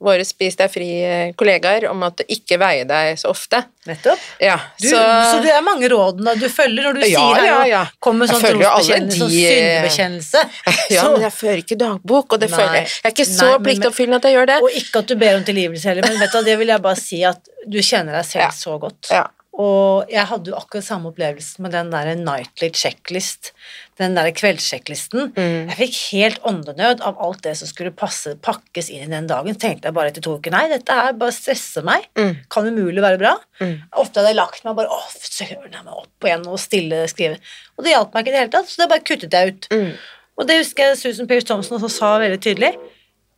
våre 0.05 0.25
Spis 0.25 0.55
deg 0.59 0.69
fri-kollegaer 0.73 1.87
om 1.89 2.03
at 2.07 2.21
ikke 2.29 2.57
veie 2.61 2.83
deg 2.85 3.17
så 3.17 3.29
ofte. 3.33 3.63
Nettopp. 3.89 4.21
Ja, 4.41 4.55
Du, 4.81 4.87
så, 4.89 4.99
det 5.43 5.51
er 5.53 5.61
mange 5.65 5.89
rådene 5.91 6.33
du 6.39 6.45
følger 6.49 6.87
når 6.89 6.99
du 6.99 7.05
Ja, 7.07 7.21
sier 7.21 7.39
her 7.41 7.45
ja, 7.45 7.59
ja. 7.69 7.83
kommer 8.01 8.29
sånn 8.29 8.41
trosbekjennelse, 8.41 9.19
sånn 9.19 9.29
de- 9.29 10.93
Ja, 10.95 11.01
Så- 11.03 11.11
men 11.13 11.21
jeg 11.27 11.33
fører 11.33 11.61
ikke 11.63 11.77
dagbok, 11.77 12.33
og 12.33 12.39
det 12.41 12.49
Nei. 12.51 12.57
føler 12.57 12.77
jeg. 12.81 12.87
Jeg 12.89 13.05
er 13.11 13.15
ikke 13.15 13.29
så 13.31 13.49
pliktoppfyllende 13.65 14.21
at 14.21 14.27
jeg 14.29 14.37
gjør 14.37 14.49
det. 14.53 14.59
Og 14.65 14.69
ikke 14.81 14.99
at 15.03 15.07
du 15.07 15.15
ber 15.15 15.35
om 15.39 15.43
tilgivelse 15.47 15.89
heller, 15.89 16.07
men 16.09 16.19
vet 16.19 16.31
du, 16.37 16.41
det 16.49 16.57
vil 16.61 16.67
jeg 16.73 16.81
bare 16.85 17.01
si 17.01 17.23
at 17.25 17.49
du 17.65 17.79
kjenner 17.81 18.17
deg 18.19 18.25
selv 18.29 18.53
så 18.57 18.77
godt. 18.81 19.09
Ja. 19.11 19.25
Og 19.55 20.09
jeg 20.11 20.27
hadde 20.27 20.51
jo 20.51 20.57
akkurat 20.57 20.83
samme 20.83 21.13
opplevelse 21.13 21.63
med 21.63 21.71
den 21.71 21.87
der 21.93 22.09
nightly 22.19 22.67
checklist, 22.75 23.53
den 24.01 24.17
der 24.17 24.27
kveldssjekklisten. 24.35 25.29
Mm. 25.31 25.69
Jeg 25.69 25.77
fikk 25.79 25.99
helt 26.09 26.41
åndenød 26.49 27.03
av 27.07 27.21
alt 27.23 27.39
det 27.45 27.53
som 27.61 27.69
skulle 27.69 27.93
passe, 27.95 28.33
pakkes 28.43 28.91
inn 28.91 29.05
i 29.05 29.13
den 29.13 29.29
dagen. 29.31 29.55
Tenkte 29.55 29.87
jeg 29.87 29.95
bare 29.95 30.11
etter 30.11 30.25
to 30.25 30.35
uker 30.41 30.51
nei, 30.51 30.65
dette 30.73 30.97
her 30.99 31.15
bare 31.15 31.35
stresser 31.35 31.87
meg. 31.87 32.09
Mm. 32.19 32.33
Kan 32.51 32.67
umulig 32.67 33.05
være 33.05 33.21
bra. 33.21 33.37
Mm. 33.61 33.77
Ofte 34.03 34.19
hadde 34.19 34.33
jeg 34.33 34.41
lagt 34.41 34.67
meg 34.67 34.75
bare 34.81 34.91
åh, 34.91 35.07
søren 35.23 35.71
jeg 35.71 35.87
meg 35.87 36.03
opp 36.03 36.27
igjen 36.27 36.45
og 36.51 36.59
stille 36.59 37.05
skrive. 37.11 37.39
Og 37.79 37.87
det 37.87 37.95
hjalp 37.95 38.11
meg 38.11 38.25
ikke 38.25 38.33
i 38.33 38.35
det 38.35 38.43
hele 38.43 38.55
tatt, 38.57 38.71
så 38.73 38.83
det 38.83 38.91
bare 38.91 39.07
kuttet 39.07 39.39
jeg 39.39 39.55
ut. 39.55 39.71
Mm. 39.71 39.89
Og 40.35 40.51
det 40.51 40.59
husker 40.59 40.89
jeg 40.89 40.99
Susan 40.99 41.31
Pierce 41.31 41.47
Thompson 41.47 41.79
også 41.79 41.93
sa 41.95 42.15
veldig 42.19 42.43
tydelig. 42.43 42.75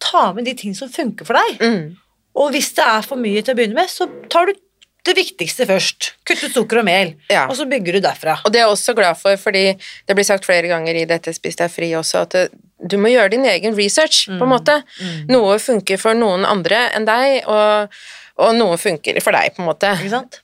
Ta 0.02 0.32
med 0.34 0.50
de 0.50 0.58
ting 0.58 0.74
som 0.78 0.90
funker 0.90 1.30
for 1.30 1.38
deg. 1.38 1.62
Mm. 1.62 1.98
Og 2.38 2.54
hvis 2.54 2.74
det 2.78 2.86
er 2.86 3.06
for 3.06 3.22
mye 3.22 3.42
til 3.42 3.54
å 3.54 3.58
begynne 3.58 3.78
med, 3.78 3.90
så 3.90 4.10
tar 4.34 4.50
du 4.50 4.58
det 5.06 5.14
viktigste 5.16 5.66
først. 5.70 6.12
Kutt 6.28 6.44
ut 6.44 6.54
sukker 6.54 6.80
og 6.82 6.86
mel, 6.86 7.14
Ja. 7.30 7.46
og 7.48 7.56
så 7.56 7.66
bygger 7.70 7.94
du 7.94 8.00
derfra. 8.02 8.40
Og 8.46 8.52
det 8.52 8.60
er 8.62 8.66
jeg 8.68 8.74
også 8.76 8.96
glad 8.96 9.18
for, 9.18 9.38
fordi 9.38 9.78
det 10.08 10.16
blir 10.16 10.26
sagt 10.28 10.46
flere 10.46 10.68
ganger 10.68 10.96
i 10.96 11.06
dette 11.06 11.34
Spis 11.34 11.56
deg 11.56 11.72
fri 11.72 11.92
også, 11.96 12.22
at 12.28 12.30
det, 12.36 12.50
du 12.86 12.98
må 12.98 13.10
gjøre 13.10 13.32
din 13.32 13.46
egen 13.46 13.74
research, 13.76 14.28
på 14.28 14.44
en 14.44 14.52
måte. 14.52 14.84
Noe 15.30 15.58
funker 15.60 15.98
for 15.98 16.14
noen 16.14 16.46
andre 16.46 16.90
enn 16.94 17.06
deg, 17.08 17.48
og, 17.48 17.90
og 18.38 18.54
noe 18.56 18.78
funker 18.78 19.18
for 19.24 19.32
deg, 19.34 19.56
på 19.56 19.64
en 19.64 19.70
måte. 19.72 19.96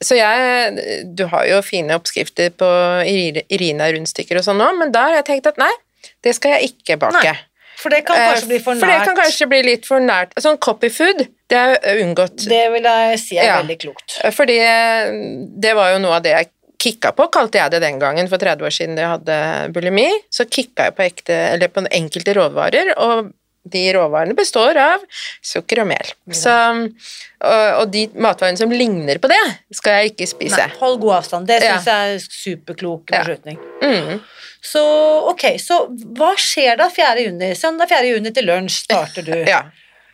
Så 0.01 0.15
jeg 0.17 1.05
Du 1.15 1.27
har 1.27 1.45
jo 1.45 1.61
fine 1.61 1.93
oppskrifter 1.93 2.49
på 2.49 2.65
Irina-rundstykker 3.51 4.39
og 4.39 4.45
sånn 4.47 4.57
nå, 4.61 4.71
men 4.79 4.91
da 4.91 5.07
har 5.09 5.19
jeg 5.19 5.27
tenkt 5.29 5.47
at 5.51 5.59
nei, 5.61 5.71
det 6.23 6.33
skal 6.35 6.55
jeg 6.57 6.71
ikke 6.73 6.97
bake. 7.03 7.21
Nei, 7.23 7.37
For 7.83 7.91
det 7.91 8.01
kan 8.07 8.15
kanskje 8.21 8.47
bli 8.53 8.59
for 8.63 8.73
nært. 8.79 8.81
For 8.85 8.91
det 8.93 9.05
kan 9.09 9.17
kanskje 9.19 9.47
bli 9.51 9.61
litt 9.67 9.85
for 9.89 9.99
nært. 10.03 10.33
Sånn 10.39 10.57
copyfood, 10.63 11.25
det 11.51 11.59
er 11.59 12.01
unngått. 12.05 12.45
Det 12.47 12.63
vil 12.77 12.87
jeg 12.87 13.19
si 13.19 13.37
er 13.37 13.49
Ja. 13.51 13.57
veldig 13.61 13.77
klokt. 13.83 14.17
Fordi 14.33 14.57
eh, 14.63 15.11
det 15.67 15.75
var 15.75 15.91
jo 15.93 15.99
noe 16.05 16.15
av 16.21 16.23
det 16.25 16.31
jeg 16.37 16.49
kicka 16.83 17.13
på, 17.15 17.29
kalte 17.31 17.59
jeg 17.61 17.71
det 17.71 17.79
den 17.83 17.99
gangen, 17.99 18.27
for 18.27 18.37
30 18.41 18.65
år 18.67 18.73
siden 18.75 18.97
jeg 18.99 19.07
hadde 19.07 19.37
bulimi. 19.75 20.07
Så 20.31 20.43
kicka 20.51 20.89
jeg 20.89 20.95
på, 20.97 21.05
ekte, 21.05 21.37
eller 21.53 21.67
på 21.71 21.85
enkelte 21.91 22.33
råvarer, 22.35 22.93
og 22.99 23.29
de 23.63 23.83
råvarene 23.95 24.35
består 24.35 24.75
av 24.75 24.99
sukker 25.41 25.79
og 25.79 25.87
mel. 25.87 26.09
Så, 26.35 26.51
og, 27.39 27.67
og 27.79 27.91
de 27.93 28.01
matvarene 28.19 28.59
som 28.59 28.71
ligner 28.75 29.21
på 29.23 29.29
det, 29.31 29.39
skal 29.79 30.01
jeg 30.01 30.11
ikke 30.11 30.27
spise. 30.27 30.59
Nei, 30.59 30.75
hold 30.81 30.99
god 30.99 31.13
avstand. 31.21 31.47
Det 31.47 31.61
Ja. 31.63 31.77
jeg 31.79 32.15
er 32.17 32.19
superklok 32.19 33.11
Ja. 33.13 33.23
beslutning. 33.23 33.57
Mm. 33.81 34.19
Så 34.63 34.81
ok, 35.31 35.43
så 35.59 35.81
hva 36.15 36.33
skjer 36.39 36.77
da 36.79 36.87
4. 36.93 37.25
juni? 37.27 37.49
Søndag 37.59 37.91
4. 37.91 38.13
juni 38.15 38.31
til 38.35 38.47
lunsj 38.47 38.83
starter 38.85 39.25
du. 39.27 39.33
Ja. 39.53 39.65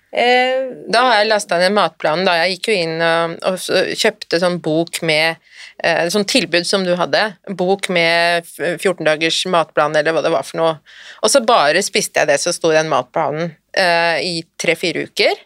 Eh, 0.09 0.63
Da 0.89 1.03
har 1.05 1.19
jeg 1.19 1.27
lasta 1.29 1.59
ned 1.61 1.75
matplanen. 1.75 2.25
da 2.25 2.33
Jeg 2.39 2.55
gikk 2.55 2.69
jo 2.71 2.77
inn 2.81 2.95
og, 3.05 3.35
og 3.45 3.59
kjøpte 3.93 4.39
sånn 4.41 4.55
bok 4.65 5.03
med 5.05 5.37
eh, 5.85 6.07
Sånn 6.09 6.25
tilbud 6.25 6.65
som 6.65 6.81
du 6.87 6.95
hadde. 6.97 7.21
Bok 7.59 7.91
med 7.93 8.47
14 8.57 9.05
dagers 9.05 9.43
matplan, 9.53 9.93
eller 9.95 10.17
hva 10.17 10.23
det 10.25 10.33
var 10.33 10.47
for 10.47 10.57
noe. 10.63 10.73
Og 11.21 11.29
så 11.29 11.43
bare 11.45 11.83
spiste 11.85 12.23
jeg 12.23 12.31
det 12.31 12.39
som 12.41 12.55
sto 12.57 12.73
i 12.73 12.79
den 12.79 12.89
matplanen 12.89 13.51
eh, 13.77 14.17
i 14.25 14.33
tre-fire 14.57 15.05
uker. 15.11 15.45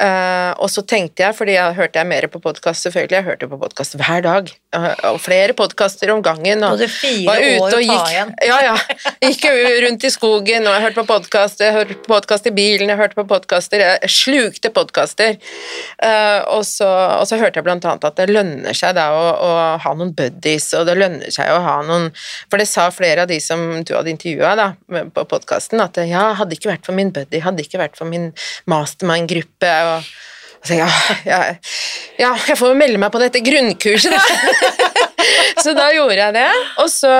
Eh, 0.00 0.50
og 0.58 0.66
så 0.70 0.82
tenkte 0.86 1.24
jeg, 1.28 1.34
fordi 1.38 1.54
jeg 1.56 1.74
hørte 1.78 1.98
jeg 2.02 2.08
mer 2.10 2.26
på 2.30 2.42
podkast, 2.42 2.86
selvfølgelig, 2.86 3.16
jeg 3.20 3.26
hørte 3.26 3.48
på 3.50 3.58
podkast 3.60 3.96
hver 4.02 4.22
dag, 4.26 4.50
og 4.70 5.16
flere 5.18 5.54
podkaster 5.58 6.12
om 6.14 6.20
gangen. 6.22 6.62
Og 6.62 6.82
er 6.84 6.90
fire 6.92 7.32
år 7.58 7.74
og 7.74 7.82
gikk, 7.82 8.04
igjen. 8.12 8.32
Ja, 8.46 8.58
ja. 8.62 8.74
Gikk 9.24 9.46
rundt 9.84 10.06
i 10.06 10.10
skogen, 10.14 10.68
og 10.68 10.76
jeg 10.76 10.84
hørte 10.84 11.00
på 11.00 11.06
podkast, 11.08 11.62
jeg 11.64 11.74
hørte 11.74 11.96
på 11.98 12.12
podkast 12.12 12.46
i 12.46 12.52
bilen, 12.54 12.92
jeg 12.92 13.00
hørte 13.00 13.18
på 13.18 13.26
podkaster, 13.30 13.82
jeg 13.82 14.12
slukte 14.14 14.70
podkaster. 14.74 15.40
Eh, 15.98 16.38
og, 16.54 16.62
så, 16.68 16.88
og 17.18 17.26
så 17.26 17.40
hørte 17.40 17.58
jeg 17.58 17.66
blant 17.66 17.88
annet 17.88 18.06
at 18.06 18.22
det 18.22 18.30
lønner 18.30 18.76
seg 18.76 18.94
da 18.98 19.08
å, 19.16 19.26
å 19.34 19.52
ha 19.82 19.94
noen 19.98 20.14
buddies, 20.14 20.70
og 20.78 20.86
det 20.86 20.98
lønner 21.00 21.34
seg 21.34 21.50
å 21.50 21.60
ha 21.66 21.76
noen 21.86 22.10
For 22.50 22.60
det 22.60 22.68
sa 22.70 22.86
flere 22.94 23.24
av 23.24 23.30
de 23.30 23.40
som 23.42 23.60
du 23.82 23.94
hadde 23.96 24.14
intervjua 24.14 24.54
da, 24.58 24.70
på 24.86 25.26
podkasten, 25.34 25.82
at 25.82 25.98
ja, 26.06 26.30
hadde 26.38 26.54
ikke 26.56 26.70
vært 26.70 26.86
for 26.86 26.96
min 26.96 27.10
buddy, 27.14 27.42
hadde 27.42 27.66
ikke 27.66 27.82
vært 27.82 27.98
for 27.98 28.10
min 28.10 28.30
mastermind-gruppe 28.70 29.78
og 29.90 30.10
så, 30.60 30.76
ja, 30.76 30.88
ja, 31.24 31.38
ja, 32.20 32.34
jeg 32.48 32.58
får 32.60 32.72
jo 32.72 32.76
melde 32.76 33.00
meg 33.00 33.12
på 33.14 33.20
dette 33.22 33.40
grunnkurset, 33.44 34.12
da. 34.12 34.20
så 35.64 35.72
da 35.76 35.88
gjorde 35.94 36.18
jeg 36.18 36.36
det. 36.36 36.48
Og 36.82 36.90
så, 36.92 37.12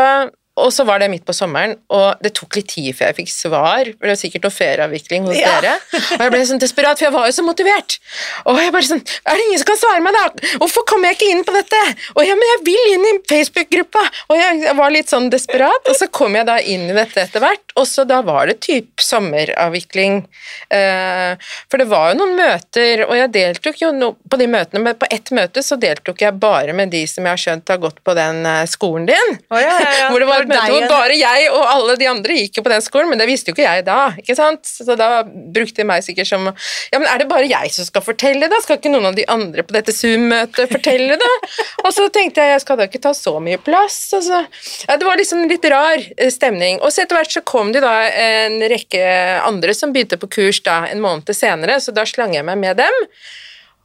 og 0.58 0.72
så 0.74 0.84
var 0.84 0.98
det 1.00 1.08
midt 1.12 1.24
på 1.24 1.32
sommeren, 1.36 1.76
og 1.94 2.20
det 2.24 2.32
tok 2.36 2.56
litt 2.58 2.68
tid 2.74 2.90
før 2.96 3.10
jeg 3.10 3.16
fikk 3.20 3.30
svar. 3.32 3.84
for 3.94 4.06
Det 4.06 4.12
var 4.12 4.18
sikkert 4.18 4.42
noe 4.44 4.54
ferieavvikling 4.54 5.26
hos 5.28 5.36
Ja. 5.38 5.60
dere. 5.60 5.74
Og 6.18 6.20
jeg 6.20 6.30
ble 6.34 6.40
sånn 6.46 6.60
desperat, 6.60 6.98
for 6.98 7.06
jeg 7.06 7.12
var 7.14 7.26
jo 7.26 7.32
så 7.32 7.44
motivert. 7.46 7.98
Og 8.46 8.58
jeg 8.58 8.72
bare 8.72 8.82
sånn 8.82 9.04
Er 9.26 9.36
det 9.36 9.44
ingen 9.46 9.58
som 9.58 9.66
kan 9.70 9.76
svare 9.76 10.02
meg, 10.02 10.12
da? 10.12 10.48
Hvorfor 10.58 10.84
kommer 10.86 11.08
jeg 11.08 11.18
ikke 11.18 11.30
inn 11.30 11.44
på 11.44 11.54
dette? 11.54 11.80
Og 12.16 12.26
ja, 12.26 12.34
men 12.34 12.46
jeg 12.50 12.64
vil 12.66 12.92
inn 12.94 13.06
i 13.08 13.14
Facebook-gruppa! 13.30 14.02
Og 14.30 14.36
jeg, 14.36 14.74
var 14.76 14.90
litt 14.90 15.08
sånn 15.08 15.30
desperat, 15.30 15.88
og 15.88 15.96
så 15.96 16.10
kom 16.10 16.34
jeg 16.34 16.46
da 16.46 16.58
inn 16.58 16.88
i 16.90 16.96
dette 16.96 17.20
etter 17.20 17.40
hvert. 17.40 17.72
Og 17.76 17.86
så 17.86 18.04
da 18.06 18.20
var 18.22 18.46
det 18.46 18.60
typ 18.60 19.00
sommeravvikling. 19.00 20.26
Eh, 20.70 21.36
for 21.70 21.78
det 21.78 21.88
var 21.90 22.12
jo 22.12 22.20
noen 22.20 22.36
møter, 22.36 23.04
og 23.06 23.14
jeg 23.16 23.32
deltok 23.32 23.80
jo 23.80 23.92
på 24.30 24.38
de 24.40 24.46
møtene, 24.50 24.82
men 24.82 24.98
på 25.00 25.08
ett 25.10 25.30
møte 25.36 25.62
så 25.64 25.78
deltok 25.80 26.20
jeg 26.24 26.38
bare 26.40 26.74
med 26.76 26.90
de 26.90 27.04
som 27.06 27.24
jeg 27.24 27.32
har 27.32 27.42
skjønt 27.44 27.68
har 27.72 27.80
gått 27.82 28.02
på 28.04 28.14
den 28.18 28.44
eh, 28.46 28.66
skolen 28.70 29.06
din. 29.10 29.38
Oh, 29.50 29.60
ja, 29.60 29.76
ja. 29.78 30.08
hvor 30.10 30.20
det 30.22 30.28
var 30.30 30.39
et 30.44 30.50
var 30.50 30.56
møte 30.56 30.80
deg, 30.80 30.88
hvor 30.88 30.96
bare 30.96 31.16
jeg 31.18 31.50
og 31.52 31.64
alle 31.74 31.96
de 32.00 32.08
andre 32.10 32.36
gikk 32.40 32.60
jo 32.60 32.64
på 32.66 32.72
den 32.72 32.84
skolen, 32.84 33.10
men 33.12 33.20
det 33.20 33.28
visste 33.30 33.50
jo 33.50 33.56
ikke 33.56 33.66
jeg 33.66 33.84
da, 33.86 33.98
ikke 34.20 34.36
sant? 34.38 34.68
Så 34.70 34.96
da 34.98 35.10
brukte 35.26 35.82
de 35.82 35.88
meg 35.88 36.04
sikkert 36.06 36.30
som 36.30 36.48
Ja, 36.50 36.98
men 36.98 37.08
er 37.08 37.22
det 37.22 37.28
bare 37.30 37.48
jeg 37.50 37.72
som 37.74 37.86
skal 37.88 38.04
fortelle, 38.04 38.48
da? 38.50 38.60
Skal 38.64 38.80
ikke 38.80 38.92
noen 38.92 39.10
av 39.10 39.18
de 39.18 39.26
andre 39.30 39.64
på 39.66 39.76
dette 39.76 39.94
Zoom-møtet 39.96 40.72
fortelle, 40.72 41.18
da? 41.20 41.30
Og 41.84 41.92
så 41.96 42.08
tenkte 42.12 42.44
jeg 42.44 42.54
jeg 42.56 42.64
skal 42.64 42.80
da 42.80 42.88
ikke 42.90 43.02
ta 43.02 43.14
så 43.16 43.36
mye 43.42 43.60
plass, 43.62 44.00
Altså. 44.16 44.42
Ja, 44.88 44.96
det 44.98 45.06
var 45.06 45.18
liksom 45.20 45.44
litt 45.50 45.66
rar 45.70 46.00
eh, 46.16 46.32
stemning. 46.32 46.80
Og 46.80 46.92
så 46.92 47.04
etter 47.04 47.18
hvert 47.18 47.34
så 47.34 47.44
kom 47.46 47.72
det 47.74 47.84
da 47.84 47.94
en 48.08 48.58
rekke 48.70 49.04
andre 49.46 49.74
som 49.76 49.94
begynte 49.94 50.18
på 50.20 50.30
kurs 50.40 50.62
da 50.66 50.82
en 50.90 51.02
måned 51.02 51.30
senere, 51.36 51.78
så 51.80 51.94
da 51.94 52.06
slang 52.08 52.34
jeg 52.36 52.46
meg 52.46 52.58
med 52.60 52.80
dem. 52.80 53.00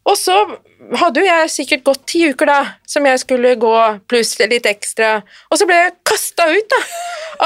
Og 0.05 0.17
så 0.19 0.35
hadde 0.99 1.21
jo 1.21 1.25
jeg 1.25 1.49
sikkert 1.49 1.85
gått 1.87 2.03
ti 2.11 2.19
uker 2.29 2.49
da, 2.49 2.57
som 2.85 3.05
jeg 3.09 3.21
skulle 3.23 3.55
gå, 3.57 3.73
pluss 4.09 4.35
litt 4.37 4.67
ekstra, 4.69 5.15
og 5.49 5.57
så 5.57 5.65
ble 5.65 5.79
jeg 5.79 5.95
kasta 6.05 6.45
ut 6.51 6.67
da, 6.69 6.81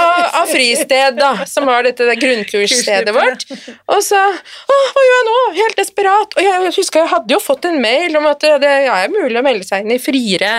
av, 0.01 0.25
av 0.41 0.51
fristed 0.51 1.19
da, 1.21 1.29
som 1.47 1.69
var 1.69 1.87
dette 1.87 2.17
grunnkursstedet 2.19 3.13
vårt. 3.15 3.45
Og 3.87 4.01
så, 4.03 4.19
å, 4.19 4.79
hva 4.91 5.05
gjør 5.05 5.15
jeg 5.15 5.27
nå? 5.29 5.37
Helt 5.61 5.79
desperat. 5.79 6.35
Og 6.35 6.49
jeg 6.49 6.73
husker 6.81 7.05
jeg 7.05 7.13
hadde 7.13 7.37
jo 7.37 7.39
fått 7.43 7.69
en 7.69 7.79
mail 7.81 8.19
om 8.19 8.27
at 8.29 8.43
det 8.43 8.73
ja, 8.89 8.99
er 9.05 9.13
mulig 9.13 9.39
å 9.39 9.45
melde 9.45 9.67
seg 9.67 9.85
inn 9.85 9.95
i 9.95 10.01
friere. 10.03 10.53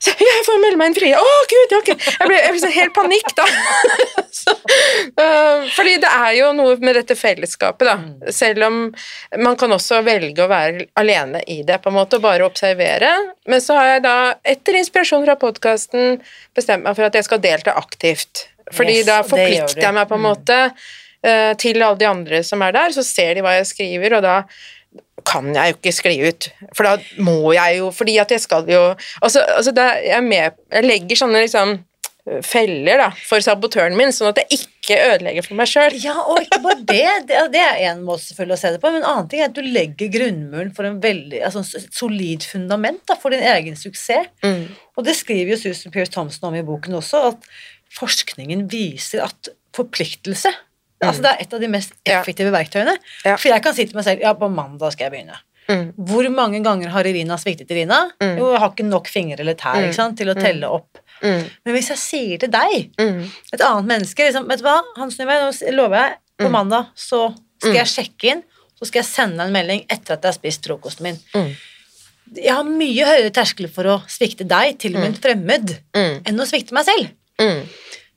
Så, 0.00 0.14
jeg 0.30 0.44
får 0.46 0.60
melde 0.62 0.80
meg 0.80 0.90
inn 0.90 0.96
frie. 0.96 1.16
Å, 1.16 1.32
gud, 1.50 1.74
ok. 1.80 1.90
Jeg 1.92 2.28
ble, 2.30 2.38
jeg 2.38 2.54
ble 2.54 2.62
sånn 2.62 2.76
helt 2.76 2.94
panikk, 2.96 3.32
da. 3.36 3.46
så, 4.40 4.54
øh, 5.10 5.66
fordi 5.74 5.96
det 6.04 6.12
er 6.12 6.36
jo 6.38 6.52
noe 6.56 6.78
med 6.80 6.96
dette 6.96 7.16
fellesskapet, 7.18 7.90
da. 7.90 8.32
Selv 8.34 8.68
om 8.70 8.78
man 9.44 9.58
kan 9.60 9.76
også 9.76 10.00
velge 10.06 10.46
å 10.46 10.48
være 10.50 10.88
alene 11.00 11.44
i 11.52 11.60
det, 11.66 11.82
på 11.84 11.92
en 11.92 11.98
måte, 11.98 12.16
og 12.16 12.24
bare 12.24 12.48
observere. 12.48 13.12
Men 13.50 13.64
så 13.64 13.76
har 13.76 13.94
jeg 13.94 14.06
da, 14.08 14.16
etter 14.54 14.80
inspirasjon 14.80 15.28
fra 15.28 15.36
podkasten, 15.40 16.18
bestemt 16.56 16.86
meg 16.86 16.96
for 16.96 17.10
at 17.10 17.20
jeg 17.20 17.28
skal 17.28 17.44
delta 17.44 17.76
aktivt. 17.80 18.46
Fordi 18.70 19.00
Yes, 19.00 19.06
da 19.08 19.20
forplikter 19.26 19.82
jeg 19.82 19.96
meg 19.96 20.08
på 20.08 20.16
en 20.16 20.24
måte 20.24 20.58
øh, 20.70 21.52
til 21.60 21.82
alle 21.82 21.98
de 22.00 22.08
andre 22.08 22.44
som 22.46 22.62
er 22.64 22.76
der, 22.76 22.94
så 22.94 23.04
ser 23.04 23.34
de 23.36 23.44
hva 23.44 23.58
jeg 23.58 23.68
skriver, 23.74 24.16
og 24.20 24.24
da 24.24 24.36
kan 25.26 25.50
jeg 25.54 25.72
jo 25.72 25.78
ikke 25.78 25.94
skli 25.94 26.16
ut, 26.28 26.48
for 26.76 26.88
da 26.88 27.22
må 27.22 27.52
jeg 27.56 27.78
jo 27.80 27.90
Fordi 27.94 28.16
at 28.22 28.30
jeg 28.34 28.42
skal 28.42 28.68
jo 28.70 28.82
Altså, 29.20 29.42
altså 29.56 29.74
jeg 29.76 30.12
er 30.16 30.24
med 30.24 30.58
Jeg 30.72 30.86
legger 30.86 31.22
sånne 31.22 31.44
liksom 31.44 31.78
feller 32.46 33.00
da, 33.00 33.08
for 33.26 33.42
sabotøren 33.42 33.96
min, 33.98 34.12
sånn 34.14 34.30
at 34.30 34.38
jeg 34.42 34.60
ikke 34.60 34.98
ødelegger 35.08 35.46
for 35.46 35.58
meg 35.58 35.70
sjøl. 35.70 35.96
Ja, 36.02 36.14
og 36.20 36.42
ikke 36.44 36.60
bare 36.62 36.84
det. 36.92 37.06
Det, 37.30 37.40
det 37.54 37.62
er 37.64 37.80
en 37.90 38.04
måte 38.06 38.26
selvfølgelig 38.26 38.56
å 38.56 38.60
se 38.60 38.72
det 38.74 38.80
på, 38.82 38.92
men 38.92 39.00
en 39.00 39.08
annen 39.08 39.30
ting 39.30 39.42
er 39.42 39.48
at 39.50 39.56
du 39.56 39.64
legger 39.64 40.12
grunnmuren 40.12 40.72
for 40.76 40.86
en 40.86 41.00
veldig 41.02 41.40
altså, 41.48 41.64
et 41.80 41.88
solid 41.96 42.46
fundament 42.46 43.02
da, 43.08 43.16
for 43.20 43.34
din 43.34 43.44
egen 43.54 43.78
suksess. 43.78 44.30
Mm. 44.44 44.68
Og 45.00 45.06
det 45.08 45.16
skriver 45.18 45.54
jo 45.54 45.60
Susan 45.64 45.94
Pierce 45.94 46.12
Thompson 46.14 46.50
om 46.50 46.58
i 46.60 46.64
boken 46.66 47.00
også, 47.00 47.24
at 47.32 47.50
forskningen 47.96 48.68
viser 48.70 49.24
at 49.26 49.50
forpliktelse 49.74 50.52
altså 51.08 51.22
Det 51.22 51.30
er 51.30 51.40
et 51.40 51.52
av 51.54 51.60
de 51.60 51.68
mest 51.68 51.92
Ja. 52.06 52.20
effektive 52.20 52.50
verktøyene. 52.52 52.96
Ja. 53.24 53.36
For 53.36 53.48
jeg 53.48 53.62
kan 53.62 53.74
si 53.74 53.86
til 53.86 53.96
meg 53.96 54.04
selv 54.04 54.20
ja, 54.20 54.34
på 54.34 54.48
mandag 54.52 54.92
skal 54.92 55.10
jeg 55.10 55.12
begynne. 55.12 55.38
Mm. 55.68 55.92
Hvor 55.96 56.28
mange 56.34 56.62
ganger 56.64 56.88
har 56.90 57.04
Irina 57.06 57.36
sviktet 57.36 57.70
Irina? 57.70 58.10
Mm. 58.20 58.36
Jo, 58.38 58.50
jeg 58.52 58.60
har 58.60 58.70
ikke 58.70 58.84
nok 58.88 59.06
fingre 59.08 59.38
eller 59.40 59.54
tær 59.54 59.76
Mm. 59.76 59.84
ikke 59.88 59.94
sant, 59.94 60.16
til 60.18 60.26
å 60.28 60.34
Mm. 60.36 60.42
telle 60.42 60.64
opp. 60.68 60.98
Mm. 61.22 61.50
Men 61.64 61.74
hvis 61.74 61.88
jeg 61.88 61.98
sier 61.98 62.38
til 62.38 62.48
deg, 62.50 62.90
Mm. 62.98 63.30
et 63.52 63.60
annet 63.60 63.86
menneske 63.86 64.16
liksom, 64.26 64.48
Vet 64.48 64.58
du 64.58 64.64
hva, 64.64 64.80
Hans 64.96 65.16
Nyve, 65.18 65.28
nå 65.40 65.72
lover 65.72 65.96
jeg, 65.96 66.16
på 66.38 66.46
Mm. 66.48 66.52
mandag 66.52 66.86
så 66.96 67.34
skal 67.60 67.72
Mm. 67.72 67.76
jeg 67.76 67.86
sjekke 67.86 68.24
inn, 68.32 68.42
så 68.78 68.86
skal 68.86 69.02
jeg 69.02 69.06
sende 69.10 69.36
deg 69.36 69.46
en 69.46 69.52
melding 69.52 69.86
etter 69.88 70.12
at 70.14 70.22
jeg 70.22 70.32
har 70.32 70.38
spist 70.38 70.62
frokosten 70.66 71.02
min. 71.02 71.18
Mm. 71.34 71.56
Jeg 72.36 72.52
har 72.54 72.64
mye 72.64 73.04
høyere 73.04 73.30
terskel 73.30 73.68
for 73.70 73.84
å 73.84 74.02
svikte 74.06 74.46
deg, 74.46 74.78
til 74.78 74.94
og 74.96 75.02
med 75.02 75.08
en 75.14 75.20
fremmed, 75.20 75.78
Mm. 75.94 76.22
enn 76.24 76.38
å 76.40 76.46
svikte 76.46 76.72
meg 76.72 76.84
selv. 76.86 77.10
Mm. 77.38 77.68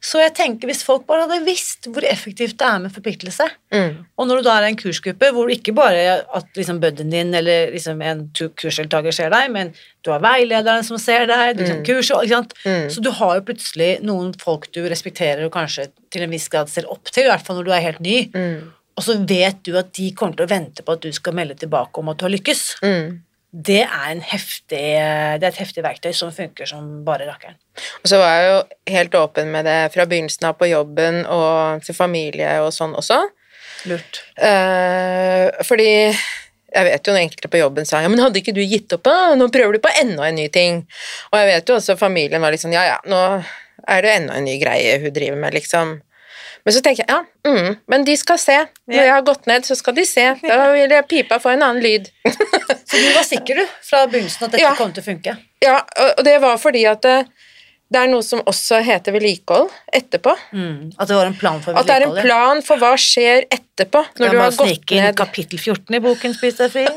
Så 0.03 0.19
jeg 0.19 0.33
tenker 0.35 0.67
hvis 0.67 0.81
folk 0.83 1.05
bare 1.07 1.23
hadde 1.23 1.45
visst 1.45 1.87
hvor 1.87 2.03
effektivt 2.03 2.57
det 2.59 2.67
er 2.67 2.79
med 2.83 2.91
forpliktelse, 2.91 3.45
Mm. 3.71 3.93
og 4.19 4.27
når 4.27 4.41
du 4.41 4.43
da 4.43 4.57
er 4.59 4.65
i 4.67 4.71
en 4.73 4.75
kursgruppe 4.81 5.29
hvor 5.31 5.47
ikke 5.49 5.73
bare 5.73 6.25
at 6.35 6.45
liksom 6.59 6.81
buddyen 6.83 7.09
din 7.09 7.33
eller 7.33 7.71
liksom 7.71 8.01
en 8.03 8.25
kursdeltaker 8.35 9.15
ser 9.15 9.29
deg, 9.31 9.49
men 9.55 9.71
du 10.03 10.11
har 10.11 10.19
veilederen 10.19 10.83
som 10.83 10.97
ser 10.99 11.25
deg, 11.31 11.55
du 11.57 11.63
tar 11.65 11.79
Mm. 11.79 11.85
kurs? 11.87 12.11
Mm. 12.65 12.89
Så 12.91 13.01
du 13.01 13.09
har 13.11 13.35
jo 13.39 13.45
plutselig 13.47 14.01
noen 14.03 14.33
folk 14.43 14.67
du 14.73 14.81
respekterer 14.89 15.45
og 15.45 15.51
kanskje 15.53 15.87
til 16.11 16.21
en 16.23 16.29
viss 16.35 16.49
grad 16.49 16.67
ser 16.69 16.83
opp 16.91 17.05
til, 17.09 17.23
i 17.23 17.29
hvert 17.31 17.45
fall 17.45 17.55
når 17.61 17.65
du 17.65 17.71
er 17.71 17.81
helt 17.87 17.99
ny, 18.01 18.29
Mm. 18.33 18.71
og 18.97 19.03
så 19.03 19.15
vet 19.25 19.63
du 19.63 19.77
at 19.77 19.93
de 19.93 20.11
kommer 20.11 20.35
til 20.35 20.45
å 20.45 20.49
vente 20.49 20.83
på 20.83 20.91
at 20.93 21.01
du 21.01 21.11
skal 21.13 21.33
melde 21.33 21.55
tilbake 21.55 21.97
om 21.97 22.09
at 22.09 22.17
du 22.17 22.25
har 22.25 22.29
lykkes. 22.35 22.75
Mm. 22.83 23.21
Det 23.53 23.83
er, 23.83 24.05
en 24.09 24.23
heftig, 24.25 24.81
det 25.37 25.45
er 25.45 25.51
et 25.51 25.59
heftig 25.61 25.83
verktøy 25.85 26.09
som 26.17 26.31
funker 26.33 26.65
som 26.65 26.87
bare 27.05 27.27
rakkeren. 27.29 27.59
Og 28.01 28.09
så 28.09 28.17
var 28.17 28.31
jeg 28.33 28.47
jo 28.49 28.95
helt 28.95 29.17
åpen 29.19 29.51
med 29.53 29.67
det 29.69 29.77
fra 29.93 30.07
begynnelsen 30.09 30.47
av 30.49 30.57
på 30.57 30.71
jobben 30.71 31.21
og 31.29 31.83
til 31.85 31.93
familie 31.93 32.55
og 32.63 32.71
sånn 32.73 32.95
også. 32.97 33.19
Lurt. 33.91 34.23
Eh, 34.41 35.51
fordi 35.67 35.91
jeg 36.73 36.87
vet 36.87 37.05
jo 37.05 37.13
når 37.13 37.25
enkelte 37.27 37.51
på 37.53 37.61
jobben 37.61 37.85
sa 37.85 38.01
ja, 38.01 38.09
men 38.09 38.23
hadde 38.23 38.41
ikke 38.41 38.55
du 38.55 38.63
gitt 38.63 38.95
opp, 38.95 39.05
da? 39.05 39.35
Nå 39.37 39.51
prøver 39.53 39.77
du 39.77 39.83
på 39.83 39.91
enda 40.01 40.25
en 40.31 40.39
ny 40.39 40.47
ting. 40.53 40.81
Og 41.29 41.37
jeg 41.37 41.51
vet 41.51 41.69
jo 41.69 41.77
også 41.77 41.97
familien 41.99 42.41
var 42.41 42.55
litt 42.55 42.63
sånn 42.63 42.73
ja 42.73 42.87
ja, 42.89 42.97
nå 43.05 43.21
er 43.83 44.01
det 44.01 44.15
enda 44.17 44.39
en 44.39 44.47
ny 44.47 44.57
greie 44.61 44.97
hun 45.03 45.13
driver 45.13 45.37
med, 45.45 45.53
liksom. 45.59 45.99
Men 46.65 46.73
så 46.73 46.79
tenker 46.81 47.03
jeg 47.03 47.11
ja, 47.11 47.21
mm, 47.49 47.75
men 47.91 48.05
de 48.07 48.13
skal 48.17 48.37
se. 48.39 48.55
Når 48.87 49.01
jeg 49.03 49.11
har 49.11 49.23
gått 49.27 49.47
ned, 49.51 49.65
så 49.67 49.75
skal 49.75 49.95
de 49.97 50.05
se. 50.07 50.23
Da 50.45 50.59
vil 50.75 50.93
jeg 50.95 51.07
pipa 51.11 51.39
få 51.43 51.49
en 51.57 51.63
annen 51.65 51.83
lyd. 51.83 52.07
Så 52.23 52.99
du 53.01 53.07
var 53.17 53.25
sikker, 53.27 53.59
du, 53.59 53.73
fra 53.83 54.05
begynnelsen 54.07 54.45
at 54.47 54.51
dette 54.55 54.63
Ja. 54.63 54.71
kom 54.79 54.93
til 54.95 55.03
å 55.03 55.07
funke? 55.11 55.35
ja, 55.63 55.77
og 56.17 56.23
det 56.27 56.37
var 56.43 56.57
fordi 56.59 56.85
at 56.87 57.05
det, 57.93 58.01
er 58.01 58.09
noe 58.11 58.23
som 58.25 58.41
også 58.49 58.79
heter 58.83 59.13
vedlikehold 59.15 59.69
etterpå. 59.93 60.33
Mm, 60.51 60.93
at 60.97 61.09
det 61.09 61.17
var 61.17 61.29
en 61.29 61.37
plan 61.37 61.61
for 61.63 61.77
At 61.79 61.89
det 61.89 61.95
er 61.95 62.05
en 62.07 62.17
plan 62.17 62.63
for 62.65 62.81
hva 62.81 62.91
skjer 62.99 63.45
etterpå, 63.53 64.01
når 64.19 64.33
du 64.33 64.39
har 64.41 64.55
gått 64.55 64.71
snike 64.71 64.97
inn 64.97 65.05
ned. 65.05 65.17
kapittel 65.19 65.61
14 65.61 65.97
i 65.97 66.01
boken 66.03 66.35
Spis 66.37 66.59
deg 66.59 66.73
fri. 66.73 66.87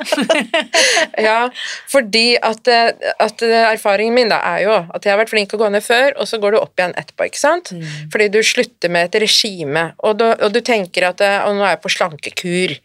Ja, 1.27 1.49
fordi 1.91 2.37
at, 2.45 2.69
eh, 2.69 3.13
at 3.23 3.45
eh, 3.45 3.69
erfaringen 3.71 4.17
min 4.17 4.33
da 4.33 4.41
er 4.55 4.65
jo 4.65 4.75
at 4.81 5.05
jeg 5.05 5.15
har 5.15 5.21
vært 5.21 5.33
flink 5.33 5.55
å 5.57 5.61
gå 5.61 5.71
ned 5.73 5.85
før, 5.85 6.11
og 6.17 6.29
så 6.29 6.41
går 6.43 6.57
du 6.57 6.61
opp 6.61 6.77
igjen 6.79 6.97
etterpå, 6.99 7.29
ikke 7.31 7.41
sant? 7.41 7.73
Mm. 7.77 7.87
Fordi 8.13 8.29
du 8.35 8.41
slutter 8.47 8.93
med 8.93 9.09
et 9.09 9.21
regime, 9.27 9.89
og 10.05 10.19
du, 10.21 10.27
og 10.33 10.53
du 10.53 10.61
tenker 10.65 11.09
at 11.11 11.23
og 11.47 11.57
nå 11.57 11.65
er 11.65 11.77
jeg 11.77 11.85
på 11.85 11.95
slankekur. 11.97 12.77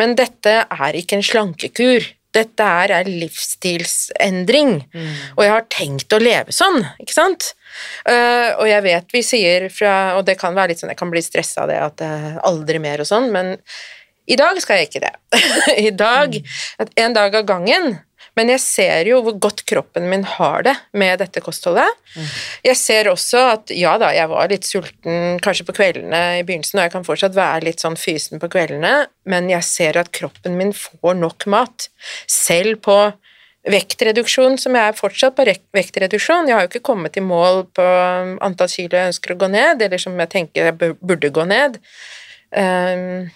Men 0.00 0.16
dette 0.18 0.60
er 0.64 0.98
ikke 0.98 1.18
en 1.18 1.26
slankekur. 1.26 2.12
Dette 2.34 2.66
er 2.82 2.94
en 2.98 3.10
livsstilsendring. 3.22 4.76
Mm. 4.94 5.10
Og 5.36 5.42
jeg 5.44 5.54
har 5.54 5.66
tenkt 5.72 6.14
å 6.16 6.22
leve 6.22 6.54
sånn, 6.54 6.80
ikke 7.02 7.16
sant? 7.16 7.52
Uh, 8.06 8.54
og 8.60 8.68
jeg 8.70 8.84
vet 8.84 9.10
vi 9.10 9.20
sier 9.26 9.64
fra 9.74 10.14
Og 10.14 10.22
det 10.28 10.36
kan 10.38 10.54
være 10.54 10.70
litt 10.70 10.78
sånn, 10.78 10.92
jeg 10.92 11.00
kan 11.00 11.10
bli 11.10 11.22
stressa 11.24 11.64
av 11.64 11.72
det 11.72 11.80
at 11.82 12.04
uh, 12.06 12.36
aldri 12.46 12.78
mer 12.82 13.02
og 13.02 13.08
sånn, 13.08 13.32
men 13.34 13.56
i 14.30 14.38
dag 14.40 14.56
skal 14.62 14.80
jeg 14.80 14.88
ikke 14.88 15.02
det. 15.04 15.14
I 15.88 15.90
dag, 15.92 16.38
at 16.80 16.92
en 17.00 17.16
dag 17.16 17.34
av 17.36 17.48
gangen. 17.48 17.98
Men 18.38 18.50
jeg 18.50 18.62
ser 18.64 19.08
jo 19.10 19.20
hvor 19.22 19.36
godt 19.46 19.62
kroppen 19.68 20.08
min 20.10 20.24
har 20.26 20.64
det 20.66 20.74
med 20.92 21.20
dette 21.22 21.42
kostholdet. 21.44 21.86
Jeg 22.66 22.78
ser 22.78 23.10
også 23.10 23.42
at 23.52 23.74
ja 23.74 23.94
da, 24.00 24.10
jeg 24.14 24.30
var 24.30 24.50
litt 24.50 24.66
sulten 24.66 25.38
kanskje 25.44 25.66
på 25.68 25.76
kveldene 25.76 26.22
i 26.40 26.46
begynnelsen, 26.46 26.80
og 26.80 26.88
jeg 26.88 26.94
kan 26.96 27.06
fortsatt 27.06 27.36
være 27.38 27.68
litt 27.68 27.84
sånn 27.84 27.98
fysen 27.98 28.42
på 28.42 28.50
kveldene, 28.50 29.06
men 29.30 29.50
jeg 29.52 29.66
ser 29.68 30.00
at 30.00 30.10
kroppen 30.14 30.58
min 30.58 30.74
får 30.74 31.20
nok 31.20 31.46
mat. 31.54 31.88
Selv 32.30 32.82
på 32.86 32.98
vektreduksjon, 33.64 34.58
som 34.60 34.76
jeg 34.76 34.90
er 34.90 34.98
fortsatt 34.98 35.36
på 35.38 35.46
vektreduksjon. 35.74 36.50
Jeg 36.50 36.56
har 36.56 36.66
jo 36.66 36.72
ikke 36.72 36.84
kommet 36.90 37.16
i 37.16 37.24
mål 37.24 37.64
på 37.72 37.86
antall 38.44 38.68
kilo 38.68 38.98
jeg 38.98 39.14
ønsker 39.14 39.32
å 39.34 39.38
gå 39.40 39.48
ned, 39.54 39.86
eller 39.86 40.02
som 40.02 40.18
jeg 40.20 40.32
tenker 40.34 40.68
jeg 40.68 40.96
burde 41.00 41.32
gå 41.32 41.46
ned. 41.48 41.78
Um, 42.54 43.30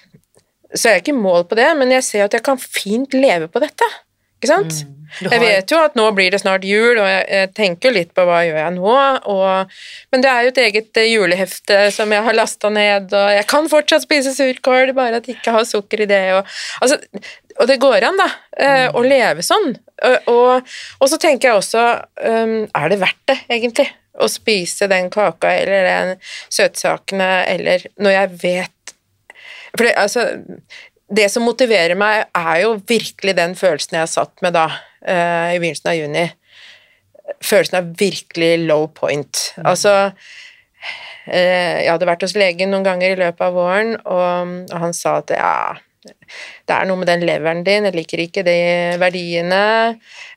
så 0.74 0.90
jeg 0.90 0.98
er 0.98 1.02
ikke 1.02 1.14
i 1.14 1.22
mål 1.22 1.46
på 1.48 1.56
det, 1.58 1.70
men 1.78 1.94
jeg 1.94 2.04
ser 2.04 2.26
at 2.26 2.36
jeg 2.36 2.44
kan 2.44 2.60
fint 2.60 3.16
leve 3.16 3.48
på 3.48 3.62
dette. 3.64 3.88
Ikke 4.38 4.52
sant? 4.52 4.84
Du 5.18 5.28
Jeg 5.30 5.40
vet 5.40 5.72
jo 5.72 5.78
at 5.80 5.94
nå 5.96 6.04
blir 6.12 6.34
det 6.34 6.40
snart 6.42 6.66
jul, 6.68 6.98
og 7.00 7.06
jeg, 7.08 7.22
jeg 7.32 7.50
tenker 7.56 7.94
litt 7.94 8.10
på 8.16 8.26
hva 8.28 8.42
gjør 8.44 8.58
jeg 8.60 8.74
nå, 8.76 8.94
og, 9.32 9.78
men 10.12 10.24
det 10.24 10.30
er 10.30 10.44
jo 10.44 10.52
et 10.52 10.60
eget 10.66 11.00
eh, 11.00 11.08
julehefte 11.14 11.78
som 11.96 12.12
jeg 12.12 12.26
har 12.26 12.36
lasta 12.36 12.68
ned, 12.72 13.14
og 13.16 13.30
jeg 13.32 13.46
kan 13.48 13.70
fortsatt 13.72 14.04
spise 14.04 14.34
surkål, 14.36 14.92
bare 14.96 15.22
at 15.22 15.30
jeg 15.30 15.38
ikke 15.38 15.54
har 15.56 15.64
sukker 15.68 16.04
i 16.04 16.10
det, 16.10 16.20
og, 16.36 16.58
altså, 16.84 17.00
og 17.56 17.70
det 17.70 17.78
går 17.82 18.04
an, 18.10 18.20
da, 18.20 18.28
mm. 18.60 18.98
å 19.00 19.04
leve 19.06 19.46
sånn. 19.46 19.72
Og, 20.06 20.28
og, 20.30 20.74
og 21.00 21.10
så 21.10 21.18
tenker 21.18 21.50
jeg 21.50 21.62
også, 21.62 21.86
um, 22.28 22.58
er 22.68 22.92
det 22.92 23.00
verdt 23.00 23.24
det, 23.32 23.38
egentlig, 23.48 23.88
å 24.18 24.28
spise 24.30 24.88
den 24.90 25.10
kaka 25.14 25.54
eller 25.60 25.88
den 25.88 26.12
søtsakene, 26.52 27.30
eller 27.54 27.88
når 28.02 28.16
jeg 28.16 28.38
vet 28.42 28.94
For 29.76 29.84
det, 29.84 29.92
altså 30.00 30.22
det 31.08 31.28
som 31.32 31.46
motiverer 31.46 31.96
meg, 31.98 32.26
er 32.36 32.60
jo 32.64 32.74
virkelig 32.88 33.34
den 33.38 33.56
følelsen 33.58 33.98
jeg 34.00 34.12
satt 34.12 34.44
med 34.44 34.56
da, 34.56 34.66
eh, 35.00 35.54
i 35.54 35.58
begynnelsen 35.60 35.90
av 35.92 35.96
juni. 35.96 36.26
Følelsen 37.44 37.80
av 37.80 37.90
virkelig 38.00 38.52
low 38.66 38.86
point. 38.92 39.42
Altså 39.64 39.94
eh, 41.28 41.84
Jeg 41.84 41.90
hadde 41.90 42.08
vært 42.08 42.24
hos 42.24 42.36
legen 42.36 42.72
noen 42.72 42.86
ganger 42.86 43.12
i 43.14 43.20
løpet 43.20 43.44
av 43.44 43.56
våren, 43.56 43.96
og, 44.04 44.56
og 44.72 44.80
han 44.84 44.96
sa 44.96 45.18
at 45.22 45.32
ja, 45.36 45.52
det 46.68 46.72
er 46.72 46.86
noe 46.88 47.00
med 47.00 47.08
den 47.10 47.24
leveren 47.26 47.64
din, 47.66 47.88
jeg 47.88 47.96
liker 47.96 48.22
ikke 48.22 48.44
de 48.46 48.58
verdiene. 49.00 49.62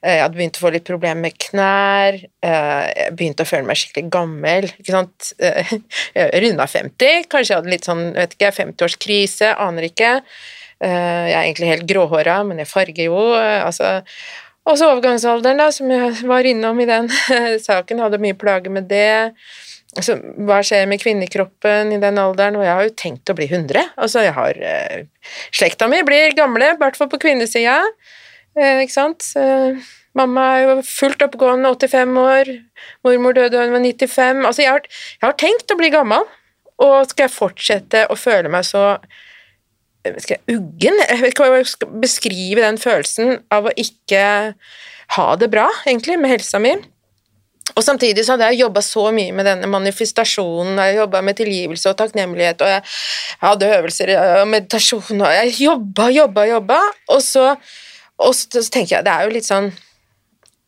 Eh, 0.02 0.16
Jeg 0.16 0.24
hadde 0.24 0.40
begynt 0.40 0.60
å 0.60 0.64
få 0.64 0.72
litt 0.76 0.88
problemer 0.88 1.28
med 1.28 1.38
knær. 1.50 2.22
Jeg 2.48 3.18
begynte 3.18 3.44
å 3.44 3.52
føle 3.52 3.68
meg 3.68 3.80
skikkelig 3.80 4.12
gammel. 4.14 4.72
ikke 4.72 4.96
sant? 4.96 5.34
Jeg 6.18 6.42
runda 6.48 6.68
50, 6.68 7.28
kanskje 7.32 7.54
jeg 7.54 7.60
hadde 7.60 7.72
litt 7.76 7.88
sånn, 7.88 8.08
vet 8.16 8.36
ikke, 8.36 8.56
50-årskrise, 8.56 9.54
aner 9.64 9.88
ikke. 9.88 10.16
Eh, 10.82 11.26
Jeg 11.32 11.36
er 11.38 11.44
egentlig 11.46 11.72
helt 11.76 11.90
gråhåra, 11.90 12.40
men 12.48 12.58
jeg 12.64 12.68
farger 12.72 13.04
jo. 13.06 13.20
eh, 13.38 13.60
altså 13.66 14.02
også 14.66 14.92
overgangsalderen, 14.92 15.58
da, 15.58 15.72
som 15.74 15.90
jeg 15.90 16.14
var 16.30 16.46
innom 16.46 16.80
i 16.84 16.86
den 16.90 17.08
saken, 17.68 18.02
hadde 18.04 18.20
mye 18.22 18.38
plager 18.38 18.70
med 18.74 18.90
det. 18.92 19.32
Altså, 19.98 20.16
hva 20.48 20.62
skjer 20.64 20.86
med 20.88 21.02
kvinnekroppen 21.02 21.90
i 21.92 21.98
den 22.00 22.20
alderen? 22.22 22.56
Og 22.60 22.64
jeg 22.64 22.76
har 22.78 22.86
jo 22.86 22.94
tenkt 23.02 23.32
å 23.32 23.36
bli 23.36 23.48
100. 23.50 23.82
Altså, 23.98 24.22
jeg 24.24 24.36
har 24.38 24.60
eh, 24.62 25.02
Slekta 25.52 25.90
mi 25.92 26.04
blir 26.08 26.36
gamle, 26.38 26.70
i 26.76 26.78
hvert 26.80 27.00
fall 27.00 27.10
på 27.12 27.20
kvinnesida. 27.26 27.80
Eh, 28.56 28.84
ikke 28.86 28.94
sant? 28.96 29.26
Eh, 29.36 29.82
mamma 30.18 30.46
er 30.56 30.64
jo 30.68 30.78
fullt 30.88 31.26
oppegående, 31.26 31.74
85 31.76 32.22
år. 32.22 32.54
Mormor 33.04 33.36
døde 33.36 33.52
da 33.58 33.66
hun 33.66 33.76
var 33.76 33.84
95. 33.84 34.46
Altså, 34.46 34.64
jeg 34.64 34.72
har, 34.78 34.88
jeg 35.18 35.26
har 35.28 35.38
tenkt 35.42 35.74
å 35.74 35.80
bli 35.82 35.92
gammel. 35.92 36.30
Og 36.82 37.10
skal 37.10 37.28
jeg 37.28 37.36
fortsette 37.36 38.06
å 38.10 38.16
føle 38.18 38.50
meg 38.50 38.64
så 38.66 38.86
skal 40.02 40.38
jeg, 40.38 40.58
uggen? 40.58 40.98
Jeg 41.08 41.20
vet 41.22 41.34
ikke 41.34 41.46
hva 41.46 41.60
jeg 41.60 41.70
skal 41.70 41.92
beskrive 42.02 42.64
den 42.64 42.80
følelsen 42.82 43.38
av 43.54 43.70
å 43.70 43.76
ikke 43.80 44.24
ha 45.18 45.28
det 45.38 45.52
bra, 45.52 45.68
egentlig, 45.86 46.18
med 46.22 46.34
helsa 46.34 46.62
mi. 46.62 46.74
Og 47.72 47.84
samtidig 47.86 48.24
så 48.26 48.36
hadde 48.36 48.50
jeg 48.52 48.64
jobba 48.64 48.82
så 48.84 49.06
mye 49.16 49.32
med 49.36 49.48
denne 49.48 49.70
manifestasjonen, 49.72 50.80
jeg 50.82 50.98
jobba 50.98 51.22
med 51.24 51.38
tilgivelse 51.40 51.92
og 51.92 52.00
takknemlighet, 52.00 52.64
og 52.64 52.74
jeg 52.74 52.84
hadde 53.44 53.70
øvelser 53.78 54.12
og 54.18 54.50
meditasjon, 54.52 55.22
og 55.22 55.36
jeg 55.38 55.54
jobba, 55.62 56.10
jobba, 56.12 56.46
jobba, 56.50 56.82
og 57.14 57.22
så, 57.24 57.46
og 58.20 58.36
så, 58.36 58.66
tenker 58.66 58.98
jeg, 58.98 59.08
det 59.08 59.14
er 59.14 59.28
jo 59.28 59.36
litt 59.38 59.48
sånn 59.48 59.72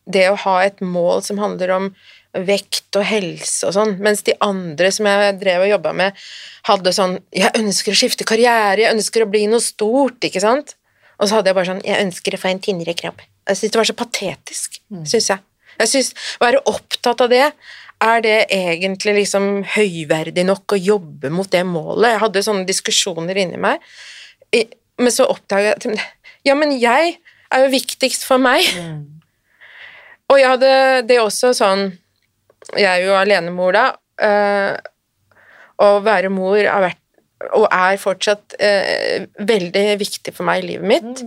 Det 0.03 0.25
å 0.27 0.35
ha 0.35 0.57
et 0.65 0.81
mål 0.83 1.21
som 1.23 1.37
handler 1.39 1.71
om 1.71 1.85
vekt 2.33 2.97
og 2.97 3.05
helse 3.05 3.67
og 3.67 3.75
sånn, 3.75 3.95
mens 4.01 4.23
de 4.25 4.33
andre 4.41 4.89
som 4.93 5.05
jeg 5.09 5.35
drev 5.41 5.65
og 5.67 5.69
jobba 5.75 5.91
med, 5.93 6.23
hadde 6.65 6.93
sånn 6.95 7.19
Jeg 7.35 7.51
ønsker 7.59 7.93
å 7.93 7.99
skifte 7.99 8.25
karriere, 8.25 8.81
jeg 8.81 8.95
ønsker 8.95 9.25
å 9.25 9.29
bli 9.29 9.45
noe 9.51 9.61
stort, 9.61 10.17
ikke 10.25 10.41
sant? 10.41 10.75
Og 11.19 11.29
så 11.29 11.37
hadde 11.37 11.51
jeg 11.51 11.57
bare 11.59 11.69
sånn 11.69 11.85
Jeg 11.85 12.07
ønsker 12.07 12.35
å 12.35 12.41
få 12.41 12.49
en 12.49 12.63
tynnere 12.63 12.97
krabb'. 12.97 13.21
Jeg 13.49 13.59
syns 13.59 13.73
det 13.73 13.81
var 13.81 13.89
så 13.89 13.97
patetisk, 13.99 14.79
syns 15.05 15.29
jeg. 15.29 15.43
Jeg 15.79 15.89
syns 15.91 16.13
å 16.39 16.45
være 16.45 16.63
opptatt 16.69 17.21
av 17.21 17.29
det, 17.29 17.47
er 18.03 18.21
det 18.23 18.37
egentlig 18.51 19.13
liksom 19.21 19.63
høyverdig 19.75 20.43
nok 20.47 20.75
å 20.75 20.79
jobbe 20.79 21.29
mot 21.31 21.49
det 21.51 21.63
målet? 21.67 22.15
Jeg 22.15 22.23
hadde 22.25 22.45
sånne 22.45 22.67
diskusjoner 22.67 23.37
inni 23.39 23.59
meg, 23.61 23.83
men 24.99 25.13
så 25.13 25.27
oppdaga 25.29 25.73
jeg 25.73 25.77
at 25.77 26.09
Ja, 26.43 26.55
men 26.59 26.73
jeg 26.75 27.17
er 27.53 27.61
jo 27.63 27.69
viktigst 27.71 28.25
for 28.27 28.41
meg. 28.41 28.65
Og 30.31 30.39
jeg 30.39 30.49
hadde 30.49 30.71
det 31.07 31.19
også 31.21 31.53
sånn 31.55 31.91
Jeg 32.77 32.87
er 32.89 33.05
jo 33.05 33.15
alenemor 33.17 33.75
da. 33.75 33.85
eh, 34.21 34.77
Å 35.83 35.87
være 36.05 36.29
mor 36.31 36.59
har 36.61 36.83
vært 36.85 36.99
og 37.57 37.65
er 37.75 37.97
fortsatt 37.99 38.53
eh, 38.63 39.25
veldig 39.43 39.97
viktig 39.99 40.31
for 40.31 40.47
meg 40.47 40.61
i 40.61 40.67
livet 40.69 40.87
mitt. 40.87 41.23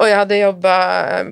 Og 0.00 0.08
jeg 0.08 0.16
hadde 0.18 0.40
jobba 0.40 0.72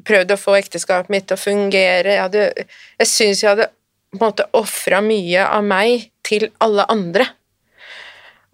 Prøvd 0.07 0.35
å 0.37 0.39
få 0.39 0.55
ekteskapet 0.61 1.11
mitt 1.11 1.27
til 1.27 1.35
å 1.35 1.41
fungere. 1.41 2.13
Jeg, 2.15 2.23
hadde, 2.29 2.69
jeg 3.01 3.11
syns 3.11 3.43
jeg 3.43 3.51
hadde 3.51 3.67
på 4.13 4.21
en 4.21 4.23
måte 4.29 4.47
ofra 4.55 5.01
mye 5.03 5.43
av 5.49 5.67
meg 5.67 6.11
til 6.27 6.47
alle 6.63 6.87
andre. 6.93 7.27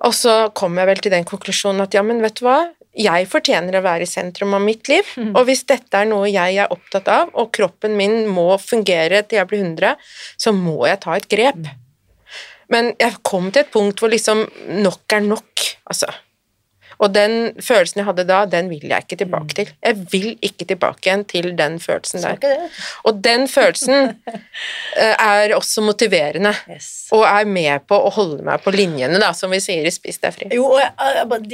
Og 0.06 0.12
så 0.16 0.36
kom 0.56 0.76
jeg 0.80 0.88
vel 0.90 1.02
til 1.04 1.12
den 1.12 1.28
konklusjonen 1.28 1.84
at 1.84 1.96
ja, 1.96 2.02
men 2.04 2.24
vet 2.24 2.40
du 2.40 2.46
hva, 2.46 2.58
jeg 2.96 3.28
fortjener 3.28 3.76
å 3.78 3.84
være 3.84 4.06
i 4.06 4.10
sentrum 4.10 4.54
av 4.56 4.62
mitt 4.64 4.88
liv, 4.88 5.04
og 5.36 5.42
hvis 5.48 5.64
dette 5.68 6.00
er 6.00 6.08
noe 6.08 6.30
jeg 6.30 6.56
er 6.62 6.72
opptatt 6.72 7.08
av, 7.12 7.32
og 7.34 7.52
kroppen 7.52 7.96
min 7.98 8.24
må 8.28 8.48
fungere 8.62 9.22
til 9.22 9.40
jeg 9.40 9.50
blir 9.50 9.64
100, 9.64 9.96
så 10.40 10.52
må 10.56 10.86
jeg 10.88 11.02
ta 11.04 11.16
et 11.16 11.28
grep. 11.28 11.66
Men 12.72 12.94
jeg 12.98 13.20
kom 13.22 13.50
til 13.52 13.62
et 13.62 13.72
punkt 13.72 14.00
hvor 14.00 14.10
liksom 14.10 14.46
nok 14.82 15.12
er 15.12 15.22
nok, 15.22 15.66
altså. 15.86 16.08
Og 16.98 17.12
den 17.12 17.52
følelsen 17.60 18.00
jeg 18.00 18.06
hadde 18.08 18.24
da, 18.28 18.38
den 18.48 18.70
vil 18.72 18.86
jeg 18.88 19.04
ikke 19.04 19.18
tilbake 19.20 19.54
til. 19.58 19.68
Jeg 19.84 19.96
vil 20.12 20.28
ikke 20.40 20.64
tilbake 20.70 21.04
igjen 21.10 21.24
til 21.28 21.50
den 21.58 21.78
følelsen 21.82 22.22
der. 22.24 22.70
Og 23.04 23.18
den 23.24 23.44
følelsen 23.52 24.14
eh, 24.96 25.14
er 25.18 25.52
også 25.56 25.84
motiverende, 25.84 26.54
Yes. 26.70 26.88
og 27.12 27.22
er 27.28 27.44
med 27.46 27.84
på 27.88 27.98
å 28.06 28.10
holde 28.14 28.42
meg 28.46 28.62
på 28.64 28.72
linjene, 28.74 29.18
da, 29.22 29.32
som 29.36 29.52
vi 29.52 29.60
sier 29.62 29.84
i 29.86 29.92
Spis 29.94 30.18
deg 30.22 30.34
fri. 30.34 30.48
Jo, 30.56 30.64
og 30.72 30.80
jeg, 30.80 30.92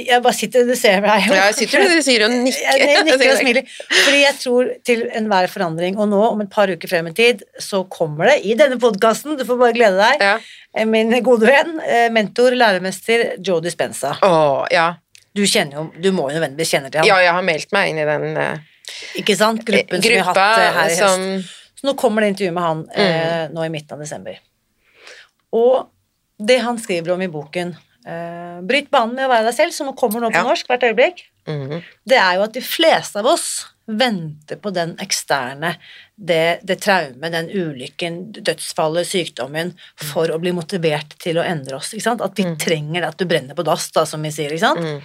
jeg, 0.07 0.21
bare- 0.23 0.33
sitter 0.37 0.69
og 0.71 0.77
ser 0.79 1.01
meg. 1.03 1.27
Ja, 1.29 1.43
jeg 1.51 1.57
sitter 1.59 1.83
og 1.85 1.99
sier 2.07 2.25
og 2.25 2.33
nikker. 2.47 2.79
Jeg, 2.79 3.03
nikker 3.09 3.33
og 3.35 3.37
smiler. 3.43 3.69
Fordi 3.91 4.23
jeg 4.23 4.39
tror 4.41 4.71
til 4.87 5.05
enhver 5.19 5.51
forandring, 5.51 5.99
og 5.99 6.09
nå 6.11 6.23
om 6.31 6.41
et 6.45 6.51
par 6.53 6.71
uker 6.71 6.89
frem 6.95 7.11
i 7.11 7.15
tid, 7.19 7.43
så 7.61 7.83
kommer 7.91 8.31
det 8.31 8.39
i 8.47 8.55
denne 8.59 8.79
podkasten, 8.81 9.37
du 9.39 9.45
får 9.47 9.59
bare 9.61 9.75
glede 9.77 9.99
deg, 9.99 10.23
Ja. 10.23 10.33
eh, 10.77 10.87
min 10.89 11.11
gode 11.25 11.47
venn, 11.51 11.75
eh, 11.85 12.07
mentor, 12.13 12.55
læremester 12.57 13.33
Joe 13.43 13.61
Dispenza. 13.61 14.15
Å, 14.23 14.65
ja. 14.73 14.93
Du 15.33 15.41
jo, 15.43 15.87
du 15.97 16.11
må 16.13 16.27
jo 16.29 16.37
nødvendigvis 16.37 16.75
kjenne 16.75 16.91
til 16.93 17.01
ham, 17.01 17.07
ja, 17.09 17.17
jeg 17.25 17.33
har 17.33 17.45
meldt 17.45 17.71
meg 17.73 17.89
inn 17.89 18.01
i 18.03 18.05
den 18.05 18.37
uh, 18.37 18.57
ikke 19.17 19.35
sant? 19.37 19.63
Gruppen 19.65 20.01
som 20.01 20.11
vi 20.11 20.19
har 20.19 20.29
hatt 20.29 20.37
uh, 20.37 20.77
her 20.77 20.93
i 20.93 20.97
høst. 20.99 21.53
Så 21.83 21.87
nå 21.89 21.95
kommer 21.99 22.23
det 22.23 22.33
intervju 22.33 22.51
med 22.55 22.63
han 22.63 22.83
eh, 22.95 23.49
nå 23.51 23.65
i 23.65 23.71
midten 23.73 23.97
av 23.97 24.03
desember. 24.05 24.37
Og 25.51 25.89
det 26.39 26.61
han 26.63 26.79
skriver 26.79 27.11
om 27.11 27.23
i 27.25 27.27
boken 27.31 27.73
eh, 28.07 28.61
Bryt 28.63 28.87
banen 28.93 29.17
med 29.17 29.27
å 29.27 29.31
være 29.33 29.49
deg 29.49 29.57
selv, 29.57 29.75
som 29.75 29.91
kommer 29.97 30.23
nå 30.23 30.29
på 30.31 30.39
Ja. 30.39 30.45
norsk 30.47 30.69
hvert 30.71 30.85
øyeblikk. 30.87 31.25
Mhm. 31.49 31.81
Det 32.07 32.19
er 32.19 32.37
jo 32.37 32.45
at 32.47 32.55
de 32.55 32.63
fleste 32.63 33.19
av 33.19 33.27
oss 33.33 33.65
venter 33.87 34.55
på 34.63 34.71
den 34.71 34.93
eksterne, 35.03 35.73
det, 36.15 36.59
det 36.63 36.77
traumet, 36.85 37.33
den 37.33 37.49
ulykken, 37.51 38.19
dødsfallet, 38.37 39.07
sykdommen, 39.09 39.73
for 40.13 40.31
å 40.31 40.39
bli 40.39 40.53
motivert 40.55 41.17
til 41.19 41.39
å 41.41 41.43
endre 41.45 41.75
oss. 41.81 41.91
At 41.93 42.39
vi 42.39 42.45
trenger 42.61 43.01
det, 43.01 43.09
at 43.09 43.19
du 43.19 43.25
brenner 43.27 43.57
på 43.57 43.65
dass, 43.67 43.89
da, 43.91 44.05
som 44.07 44.23
vi 44.23 44.31
sier. 44.31 44.53
Ikke? 44.55 44.71
Mm. 44.79 45.01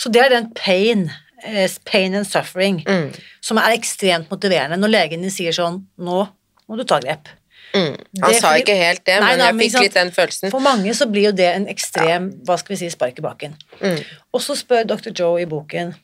Så 0.00 0.10
det 0.14 0.24
er 0.24 0.32
den 0.32 0.50
pain, 0.56 1.10
eh, 1.44 1.70
pain 1.84 2.14
and 2.14 2.26
suffering, 2.26 2.82
Mm. 2.86 3.12
som 3.40 3.58
er 3.58 3.76
ekstremt 3.76 4.30
motiverende 4.30 4.78
når 4.80 4.90
legen 4.90 5.20
din 5.22 5.30
sier 5.30 5.52
sånn 5.52 5.84
Nå 5.98 6.28
må 6.68 6.76
du 6.78 6.84
ta 6.84 6.98
grep. 7.00 7.28
Mm. 7.74 7.96
Han 8.22 8.30
Det 8.32 8.40
sa 8.40 8.52
ikke 8.54 8.76
helt 8.78 9.04
det, 9.04 9.20
Nei, 9.20 9.36
men 9.36 9.40
jeg 9.46 9.54
fikk 9.58 9.72
sant? 9.72 9.82
litt 9.82 9.94
den 9.94 10.10
følelsen. 10.14 10.50
For 10.50 10.60
mange 10.60 10.94
så 10.94 11.10
blir 11.10 11.24
jo 11.28 11.32
det 11.32 11.48
en 11.56 11.66
ekstrem 11.66 12.30
hva 12.46 12.56
skal 12.58 12.74
vi 12.74 12.80
si, 12.84 12.90
spark 12.94 13.18
i 13.18 13.24
baken. 13.24 13.56
Mm. 13.80 14.02
Og 14.32 14.40
så 14.40 14.54
spør 14.56 14.86
dr. 14.86 15.10
Joe 15.12 15.42
i 15.42 15.46
boken, 15.50 15.94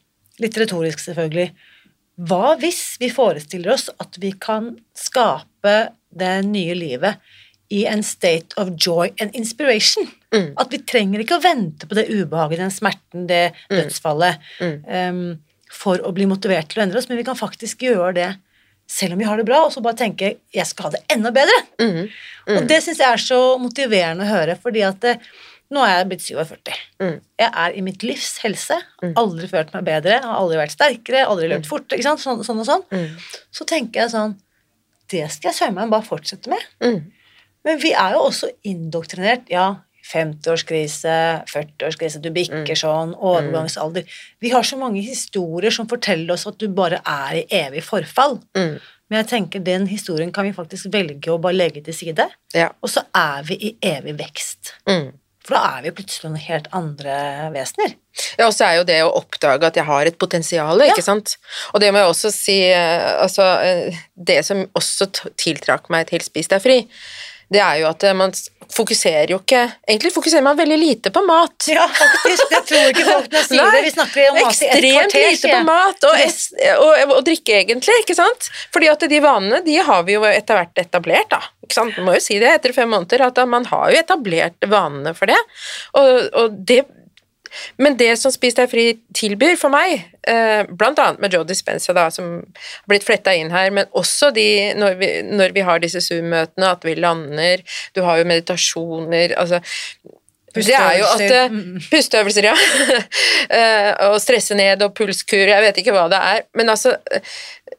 litt 0.41 0.57
retorisk 0.59 0.99
selvfølgelig, 0.99 1.53
hva 2.21 2.55
hvis 2.61 2.99
vi 3.01 3.09
forestiller 3.13 3.75
oss 3.75 3.89
at 4.03 4.19
vi 4.21 4.33
kan 4.37 4.75
skape 4.97 5.77
det 6.11 6.35
nye 6.49 6.75
livet 6.77 7.37
i 7.71 7.85
en 7.87 8.03
state 8.05 8.57
of 8.61 8.73
joy 8.77 9.13
and 9.23 9.35
inspiration? 9.39 10.11
Mm. 10.35 10.53
At 10.61 10.73
vi 10.75 10.83
trenger 10.83 11.23
ikke 11.23 11.39
å 11.39 11.45
vente 11.45 11.89
på 11.89 11.97
det 11.97 12.09
ubehaget, 12.11 12.61
den 12.61 12.75
smerten, 12.75 13.27
det 13.31 13.55
dødsfallet, 13.71 14.43
em, 14.61 15.39
for 15.71 16.03
å 16.03 16.13
bli 16.15 16.27
motivert 16.29 16.71
til 16.71 16.83
å 16.83 16.85
endre 16.85 16.99
oss, 16.99 17.09
men 17.09 17.21
vi 17.21 17.27
kan 17.27 17.39
faktisk 17.39 17.87
gjøre 17.87 18.15
det 18.19 18.31
selv 18.91 19.15
om 19.15 19.23
vi 19.23 19.29
har 19.29 19.39
det 19.39 19.47
bra, 19.47 19.63
og 19.65 19.73
så 19.73 19.81
bare 19.81 19.95
tenke 19.95 20.37
'jeg 20.53 20.67
skal 20.67 20.85
ha 20.85 20.91
det 20.91 21.05
enda 21.15 21.31
bedre'. 21.31 21.63
Mm. 21.79 22.09
Og 22.57 22.67
det 22.67 22.83
syns 22.83 22.99
jeg 22.99 23.13
er 23.13 23.23
så 23.23 23.59
motiverende 23.59 24.27
å 24.27 24.33
høre, 24.35 24.59
fordi 24.59 24.83
at 24.83 25.01
det, 25.01 25.21
nå 25.71 25.83
er 25.87 25.93
jeg 25.99 26.09
blitt 26.11 26.25
47. 26.27 26.73
Mm. 27.03 27.17
Jeg 27.39 27.51
er 27.65 27.77
i 27.79 27.83
mitt 27.87 28.03
livs 28.03 28.39
helse, 28.43 28.77
aldri 29.17 29.47
følt 29.51 29.73
meg 29.77 29.85
bedre, 29.87 30.19
har 30.25 30.39
aldri 30.41 30.59
vært 30.59 30.75
sterkere, 30.75 31.27
aldri 31.27 31.49
løpt 31.53 31.69
fort. 31.71 31.87
ikke 31.93 32.03
sant, 32.09 32.21
sånn, 32.25 32.43
sånn 32.47 32.63
og 32.63 32.67
sånn. 32.67 32.85
Mm. 32.91 33.15
Så 33.55 33.67
tenker 33.71 34.03
jeg 34.05 34.11
sånn 34.17 34.37
Det 35.11 35.25
skal 35.31 35.51
jeg 35.51 35.57
søren 35.59 35.75
meg 35.75 35.91
bare 35.91 36.07
fortsette 36.07 36.51
med. 36.51 36.63
Mm. 36.83 37.01
Men 37.67 37.79
vi 37.83 37.91
er 37.93 38.13
jo 38.15 38.27
også 38.29 38.51
indoktrinert, 38.65 39.49
ja. 39.51 39.69
50-årskrise, 40.11 41.45
40-årskrise, 41.51 42.21
du 42.23 42.31
bikker 42.35 42.79
sånn, 42.79 43.13
overgangsalder 43.15 44.07
Vi 44.43 44.51
har 44.51 44.65
så 44.67 44.79
mange 44.81 45.03
historier 45.05 45.71
som 45.75 45.87
forteller 45.91 46.35
oss 46.35 46.47
at 46.51 46.59
du 46.59 46.69
bare 46.73 47.03
er 47.07 47.43
i 47.43 47.45
evig 47.61 47.85
forfall. 47.87 48.41
Mm. 48.57 48.79
Men 49.11 49.23
jeg 49.25 49.29
tenker 49.33 49.63
den 49.67 49.87
historien 49.91 50.31
kan 50.33 50.47
vi 50.47 50.55
faktisk 50.55 50.91
velge 50.95 51.33
å 51.33 51.39
bare 51.43 51.59
legge 51.59 51.83
til 51.85 51.95
side, 51.95 52.29
Ja. 52.55 52.71
og 52.83 52.89
så 52.91 53.03
er 53.15 53.43
vi 53.43 53.55
i 53.55 53.77
evig 53.83 54.17
vekst. 54.19 54.75
Mm. 54.89 55.13
For 55.47 55.57
da 55.57 55.79
er 55.79 55.87
vi 55.87 55.93
plutselig 55.97 56.29
noen 56.29 56.43
helt 56.45 56.67
andre 56.77 57.15
vesener. 57.55 57.95
Ja, 58.37 58.47
og 58.51 58.53
så 58.53 58.67
er 58.67 58.75
jo 58.81 58.85
det 58.89 58.99
å 59.07 59.13
oppdage 59.17 59.71
at 59.71 59.79
jeg 59.79 59.87
har 59.89 60.07
et 60.11 60.19
potensial, 60.21 60.79
Ja. 60.85 60.93
ikke 60.93 61.03
sant. 61.07 61.37
Og 61.73 61.81
det 61.81 61.93
må 61.95 62.03
jeg 62.03 62.11
også 62.13 62.31
si, 62.35 62.59
eh, 62.69 63.23
altså 63.23 63.47
eh, 63.65 63.97
Det 64.21 64.45
som 64.45 64.67
også 64.77 65.09
tiltrakk 65.41 65.89
meg 65.89 66.09
til 66.11 66.21
Spis 66.21 66.49
deg 66.53 66.61
fri, 66.61 66.79
det 67.51 67.61
er 67.61 67.81
jo 67.83 67.91
at 67.91 68.05
eh, 68.07 68.17
man 68.17 68.33
fokuserer 68.71 69.33
jo 69.33 69.41
ikke 69.41 69.63
Egentlig 69.89 70.13
fokuserer 70.15 70.45
man 70.47 70.59
veldig 70.59 70.77
lite 70.79 71.11
på 71.11 71.23
mat. 71.27 71.67
Ja, 71.67 71.89
faktisk. 71.91 72.53
Jeg 72.55 72.67
tror 72.69 72.91
ikke 72.93 73.07
folk 73.09 73.33
nå 73.33 73.43
sier 73.49 73.73
det. 73.75 73.81
Vi 73.87 73.93
snakker 73.97 74.29
om 74.29 74.39
mat 74.39 74.61
i 74.63 74.69
et 74.69 74.85
kvarter. 74.85 74.87
Ekstremt 74.87 75.17
lite 75.19 75.51
på 75.57 75.63
mat 75.67 76.07
og, 76.07 76.21
es, 76.23 76.39
og, 76.77 77.15
og 77.17 77.25
drikke, 77.27 77.57
egentlig, 77.65 77.97
ikke 78.05 78.17
sant? 78.19 78.51
Fordi 78.75 78.91
at 78.93 79.09
de 79.11 79.21
vanene, 79.25 79.61
de 79.67 79.77
har 79.91 80.07
vi 80.07 80.15
jo 80.15 80.23
etter 80.29 80.61
hvert 80.61 80.85
etablert, 80.85 81.31
da. 81.35 81.43
Ikke 81.67 81.79
sant? 81.81 81.99
Man 81.99 82.11
må 82.11 82.17
jo 82.17 82.23
si 82.23 82.39
det 82.43 82.55
etter 82.55 82.77
fem 82.77 82.91
måneder, 82.95 83.27
at 83.27 83.43
man 83.51 83.67
har 83.73 83.91
jo 83.91 84.01
etablert 84.05 84.71
vanene 84.71 85.17
for 85.19 85.31
det. 85.31 85.41
Og, 85.99 86.31
og 86.39 86.63
det 86.71 86.85
men 87.81 87.97
det 88.01 88.13
som 88.21 88.33
Spis 88.35 88.57
deg 88.59 88.71
fri 88.71 88.87
tilbyr 89.17 89.59
for 89.61 89.73
meg, 89.73 90.07
eh, 90.29 90.63
blant 90.69 91.01
annet 91.03 91.23
med 91.23 91.35
Joe 91.35 91.47
Dispenza, 91.49 91.95
da, 91.97 92.09
som 92.15 92.39
har 92.41 92.89
blitt 92.91 93.07
fletta 93.07 93.35
inn 93.37 93.53
her, 93.55 93.73
men 93.75 93.91
også 93.97 94.31
de, 94.37 94.47
når, 94.79 94.97
vi, 95.01 95.11
når 95.27 95.57
vi 95.57 95.67
har 95.67 95.83
disse 95.83 96.03
Zoom-møtene, 96.05 96.71
at 96.71 96.87
vi 96.87 96.97
lander 96.99 97.63
Du 97.95 98.03
har 98.07 98.21
jo 98.21 98.29
meditasjoner 98.29 99.35
altså 99.39 99.61
det 100.55 100.75
er 100.75 100.99
jo 100.99 101.07
at 101.07 101.53
Pusteøvelser. 101.91 102.45
eh, 102.45 102.51
ja. 102.51 102.57
Eh, 103.51 103.93
og 104.11 104.21
stresse 104.23 104.55
ned 104.55 104.83
og 104.85 104.93
pulskur, 104.95 105.49
jeg 105.49 105.63
vet 105.65 105.79
ikke 105.81 105.95
hva 105.95 106.05
det 106.11 106.19
er. 106.23 106.43
Men 106.55 106.69
altså, 106.71 106.93
eh, 107.11 107.23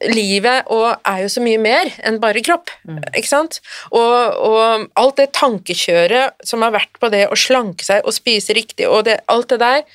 livet 0.10 0.70
og 0.74 0.88
er 1.08 1.24
jo 1.24 1.30
så 1.32 1.44
mye 1.44 1.60
mer 1.62 1.92
enn 2.08 2.20
bare 2.22 2.42
kropp, 2.46 2.72
ikke 3.14 3.30
sant? 3.30 3.60
Og, 3.94 4.40
og 4.48 4.88
alt 5.00 5.20
det 5.22 5.32
tankekjøret 5.38 6.42
som 6.48 6.66
har 6.66 6.74
vært 6.76 6.98
på 7.02 7.12
det 7.14 7.28
å 7.30 7.38
slanke 7.38 7.86
seg 7.86 8.06
og 8.06 8.16
spise 8.16 8.56
riktig, 8.58 8.90
og 8.90 9.06
det, 9.10 9.20
alt 9.32 9.52
det 9.54 9.62
der, 9.62 9.86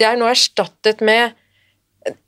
det 0.00 0.08
er 0.08 0.18
nå 0.20 0.30
erstattet 0.30 1.04
med 1.04 1.36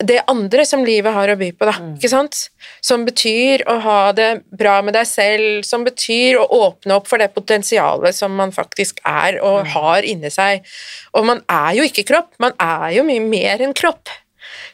det 0.05 0.18
andre 0.28 0.64
som 0.68 0.83
livet 0.85 1.14
har 1.14 1.30
å 1.33 1.37
by 1.41 1.49
på, 1.57 1.64
da, 1.64 1.72
ikke 1.97 2.11
sant? 2.12 2.39
Som 2.85 3.07
betyr 3.07 3.64
å 3.70 3.78
ha 3.80 4.01
det 4.16 4.43
bra 4.53 4.74
med 4.85 4.93
deg 4.99 5.09
selv, 5.09 5.62
som 5.64 5.87
betyr 5.87 6.37
å 6.43 6.45
åpne 6.59 6.99
opp 6.99 7.09
for 7.09 7.22
det 7.22 7.30
potensialet 7.33 8.16
som 8.16 8.37
man 8.37 8.53
faktisk 8.53 9.01
er 9.09 9.41
og 9.41 9.70
har 9.72 10.05
inni 10.05 10.30
seg. 10.33 10.66
Og 11.16 11.24
man 11.28 11.41
er 11.49 11.78
jo 11.78 11.89
ikke 11.89 12.05
kropp, 12.11 12.35
man 12.43 12.53
er 12.61 12.91
jo 12.99 13.07
mye 13.09 13.24
mer 13.24 13.64
enn 13.64 13.72
kropp. 13.76 14.12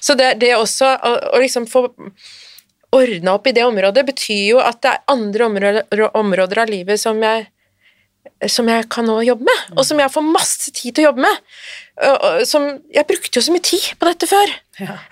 Så 0.02 0.18
det, 0.18 0.34
det 0.42 0.56
også 0.56 0.90
å, 0.90 1.14
å 1.36 1.40
liksom 1.42 1.70
få 1.70 1.86
ordna 2.95 3.36
opp 3.36 3.47
i 3.49 3.55
det 3.57 3.64
området, 3.66 4.07
betyr 4.09 4.43
jo 4.55 4.61
at 4.64 4.80
det 4.84 4.95
er 4.95 5.07
andre 5.12 5.49
områder, 5.49 6.05
områder 6.16 6.64
av 6.64 6.72
livet 6.72 7.01
som 7.01 7.20
jeg 7.24 7.49
som 8.47 8.68
jeg 8.70 8.84
kan 8.93 9.07
nå 9.09 9.16
jobbe 9.26 9.47
med, 9.49 9.62
og 9.74 9.86
som 9.86 9.99
jeg 9.99 10.12
får 10.14 10.26
masse 10.26 10.70
tid 10.70 10.95
til 10.95 11.03
å 11.03 11.09
jobbe 11.09 11.24
med. 11.24 11.39
Som, 12.47 12.68
jeg 12.95 13.09
brukte 13.09 13.41
jo 13.41 13.43
så 13.43 13.55
mye 13.55 13.64
tid 13.66 13.86
på 13.99 14.11
dette 14.11 14.28
før. 14.30 14.53
Ja. 14.78 14.99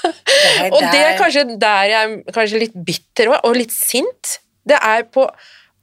Det 0.00 0.64
er 0.64 0.70
Og 0.72 0.80
det 0.80 1.00
er 1.04 1.18
kanskje 1.18 1.42
der 1.60 1.88
jeg 1.90 2.04
er 2.08 2.32
kanskje 2.32 2.60
litt 2.62 2.76
bitter 2.88 3.34
og 3.34 3.50
litt 3.52 3.72
sint. 3.74 4.38
Det 4.64 4.78
er 4.80 5.02
på 5.12 5.26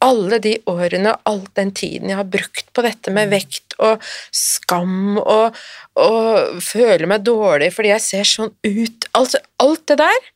alle 0.01 0.39
de 0.41 0.55
årene 0.69 1.11
og 1.13 1.30
all 1.30 1.43
den 1.57 1.69
tiden 1.78 2.09
jeg 2.09 2.17
har 2.17 2.25
brukt 2.30 2.71
på 2.73 2.86
dette 2.86 3.13
med 3.13 3.30
vekt 3.30 3.75
og 3.78 4.01
skam 4.34 5.19
og, 5.21 5.53
og 6.01 6.57
føler 6.65 7.05
meg 7.09 7.25
dårlig 7.30 7.69
fordi 7.75 7.93
jeg 7.93 8.05
ser 8.07 8.30
sånn 8.32 8.51
ut. 8.65 9.07
Altså, 9.17 9.41
alt 9.61 9.86
det 9.89 9.99
der 10.01 10.28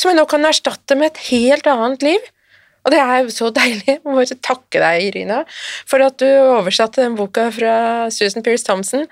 som 0.00 0.10
jeg 0.10 0.16
nå 0.16 0.26
kan 0.28 0.46
erstatte 0.48 0.96
med 0.96 1.12
et 1.12 1.24
helt 1.28 1.68
annet 1.68 2.04
liv. 2.06 2.28
Og 2.80 2.94
det 2.94 3.00
er 3.02 3.16
jo 3.26 3.32
så 3.34 3.50
deilig. 3.52 3.84
Jeg 3.90 4.00
må 4.06 4.16
bare 4.16 4.38
takke 4.40 4.80
deg, 4.80 5.08
Irina, 5.10 5.42
for 5.88 6.00
at 6.04 6.16
du 6.22 6.28
oversatte 6.28 7.04
den 7.04 7.18
boka 7.18 7.50
fra 7.52 7.74
Susan 8.14 8.44
Pierce 8.46 8.64
Thompson. 8.64 9.04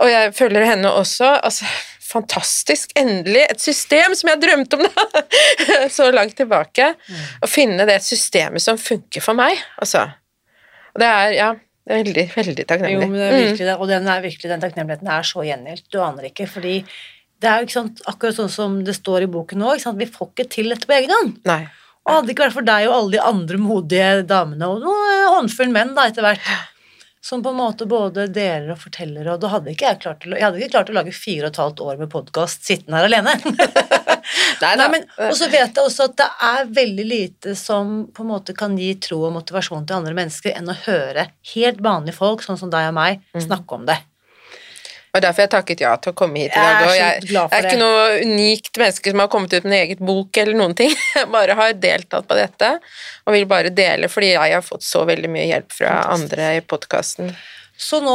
Og 0.00 0.10
jeg 0.10 0.34
følger 0.36 0.66
henne 0.68 0.92
også. 0.92 1.32
Altså, 1.40 1.68
fantastisk. 2.10 2.92
Endelig 3.00 3.46
et 3.46 3.64
system 3.64 4.16
som 4.18 4.32
jeg 4.32 4.42
drømte 4.44 4.76
om 4.76 4.84
da, 4.84 5.24
så 5.96 6.10
langt 6.12 6.36
tilbake. 6.40 6.92
Å 7.40 7.48
finne 7.48 7.88
det 7.88 8.02
systemet 8.04 8.64
som 8.64 8.80
funker 8.80 9.24
for 9.24 9.38
meg, 9.38 9.56
altså. 9.80 10.10
Og 10.92 11.02
det 11.02 11.10
er, 11.10 11.34
ja 11.38 11.50
Veldig, 11.90 12.22
veldig 12.36 12.64
Jo, 12.92 12.98
men 13.00 13.14
det 13.16 13.24
er 13.24 13.32
virkelig 13.34 13.66
det, 13.66 13.72
og 13.80 13.88
den, 13.88 14.04
er 14.06 14.20
virkelig, 14.22 14.50
den 14.52 14.60
takknemligheten 14.62 15.08
er 15.10 15.24
så 15.26 15.42
gjengjeldt. 15.42 15.86
Du 15.90 15.96
aner 16.04 16.28
ikke, 16.28 16.46
fordi 16.46 16.74
det 17.40 17.48
er 17.50 17.60
jo 17.62 17.68
ikke 17.68 17.78
sant, 17.78 18.00
akkurat 18.10 18.36
sånn 18.36 18.50
som 18.52 18.78
det 18.84 18.94
står 18.98 19.24
i 19.26 19.30
boken 19.32 19.62
nå, 19.62 19.74
ikke 19.74 19.86
sant? 19.88 20.00
vi 20.00 20.08
får 20.12 20.32
ikke 20.34 20.48
til 20.52 20.72
dette 20.74 20.88
på 20.90 20.96
egen 20.98 21.14
hånd. 21.14 21.36
Nei. 21.48 21.62
Og 22.06 22.14
hadde 22.14 22.26
det 22.28 22.34
ikke 22.34 22.46
vært 22.48 22.56
for 22.58 22.66
deg 22.68 22.88
og 22.88 22.96
alle 22.96 23.14
de 23.16 23.22
andre 23.30 23.58
modige 23.60 24.10
damene, 24.28 24.68
og 24.68 24.84
noen 24.84 25.24
håndfull 25.36 25.72
menn 25.72 25.94
da 25.96 26.06
etter 26.10 26.24
hvert, 26.24 26.46
som 27.20 27.42
på 27.44 27.50
en 27.52 27.58
måte 27.60 27.84
både 27.84 28.24
deler 28.32 28.70
og 28.72 28.78
forteller, 28.80 29.26
og 29.28 29.42
da 29.42 29.50
hadde 29.52 29.74
ikke 29.74 29.84
jeg 29.90 29.98
klart 30.00 30.24
å, 30.24 30.30
jeg 30.32 30.40
hadde 30.46 30.60
ikke 30.62 30.72
klart 30.72 30.88
å 30.92 30.94
lage 30.96 31.12
fire 31.12 31.44
og 31.44 31.50
et 31.52 31.58
halvt 31.60 31.82
år 31.84 31.98
med 32.00 32.08
podkast 32.12 32.64
sittende 32.64 32.96
her 32.96 33.08
alene. 33.10 33.34
Nei, 34.62 34.70
Nei, 34.76 34.86
men, 34.92 35.04
og 35.26 35.34
så 35.36 35.48
vet 35.52 35.76
jeg 35.76 35.84
også 35.84 36.06
at 36.08 36.16
det 36.20 36.28
er 36.48 36.70
veldig 36.76 37.04
lite 37.08 37.54
som 37.58 37.92
på 38.16 38.24
en 38.24 38.30
måte 38.32 38.54
kan 38.56 38.76
gi 38.80 38.94
tro 39.02 39.20
og 39.28 39.34
motivasjon 39.36 39.84
til 39.88 39.98
andre 40.00 40.16
mennesker 40.16 40.56
enn 40.56 40.68
å 40.72 40.76
høre 40.86 41.26
helt 41.54 41.80
vanlige 41.84 42.16
folk, 42.16 42.44
sånn 42.44 42.60
som 42.60 42.72
deg 42.72 42.88
og 42.90 42.96
meg, 42.96 43.20
Mm. 43.34 43.44
snakke 43.46 43.76
om 43.76 43.84
det. 43.86 43.96
Og 45.10 45.22
derfor 45.24 45.42
jeg 45.42 45.50
takket 45.50 45.80
ja 45.82 45.92
til 45.98 46.12
å 46.12 46.16
komme 46.16 46.38
hit 46.44 46.54
i 46.54 46.60
Jeg 46.60 46.70
er 46.70 46.84
dag. 46.84 46.96
Jeg, 46.96 47.22
glad 47.30 47.50
for 47.50 47.56
jeg 47.56 47.64
er 47.64 47.68
ikke 47.70 47.80
noe 47.80 48.02
unikt 48.22 48.80
menneske 48.80 49.14
som 49.14 49.22
har 49.24 49.30
kommet 49.32 49.54
ut 49.56 49.64
med 49.64 49.72
en 49.72 49.78
eget 49.80 50.02
bok 50.10 50.40
eller 50.42 50.58
noen 50.60 50.76
ting. 50.78 50.92
Jeg 51.18 51.30
bare 51.32 51.56
har 51.58 51.72
deltatt 51.82 52.28
på 52.30 52.36
dette, 52.38 52.68
og 53.26 53.34
vil 53.34 53.48
bare 53.50 53.72
dele 53.74 54.10
fordi 54.10 54.30
jeg 54.32 54.54
har 54.54 54.62
fått 54.64 54.84
så 54.86 55.02
veldig 55.08 55.30
mye 55.32 55.48
hjelp 55.48 55.74
fra 55.74 55.96
andre 56.14 56.52
i 56.58 56.62
podkasten. 56.62 57.32
Så 57.80 57.96
nå 58.04 58.14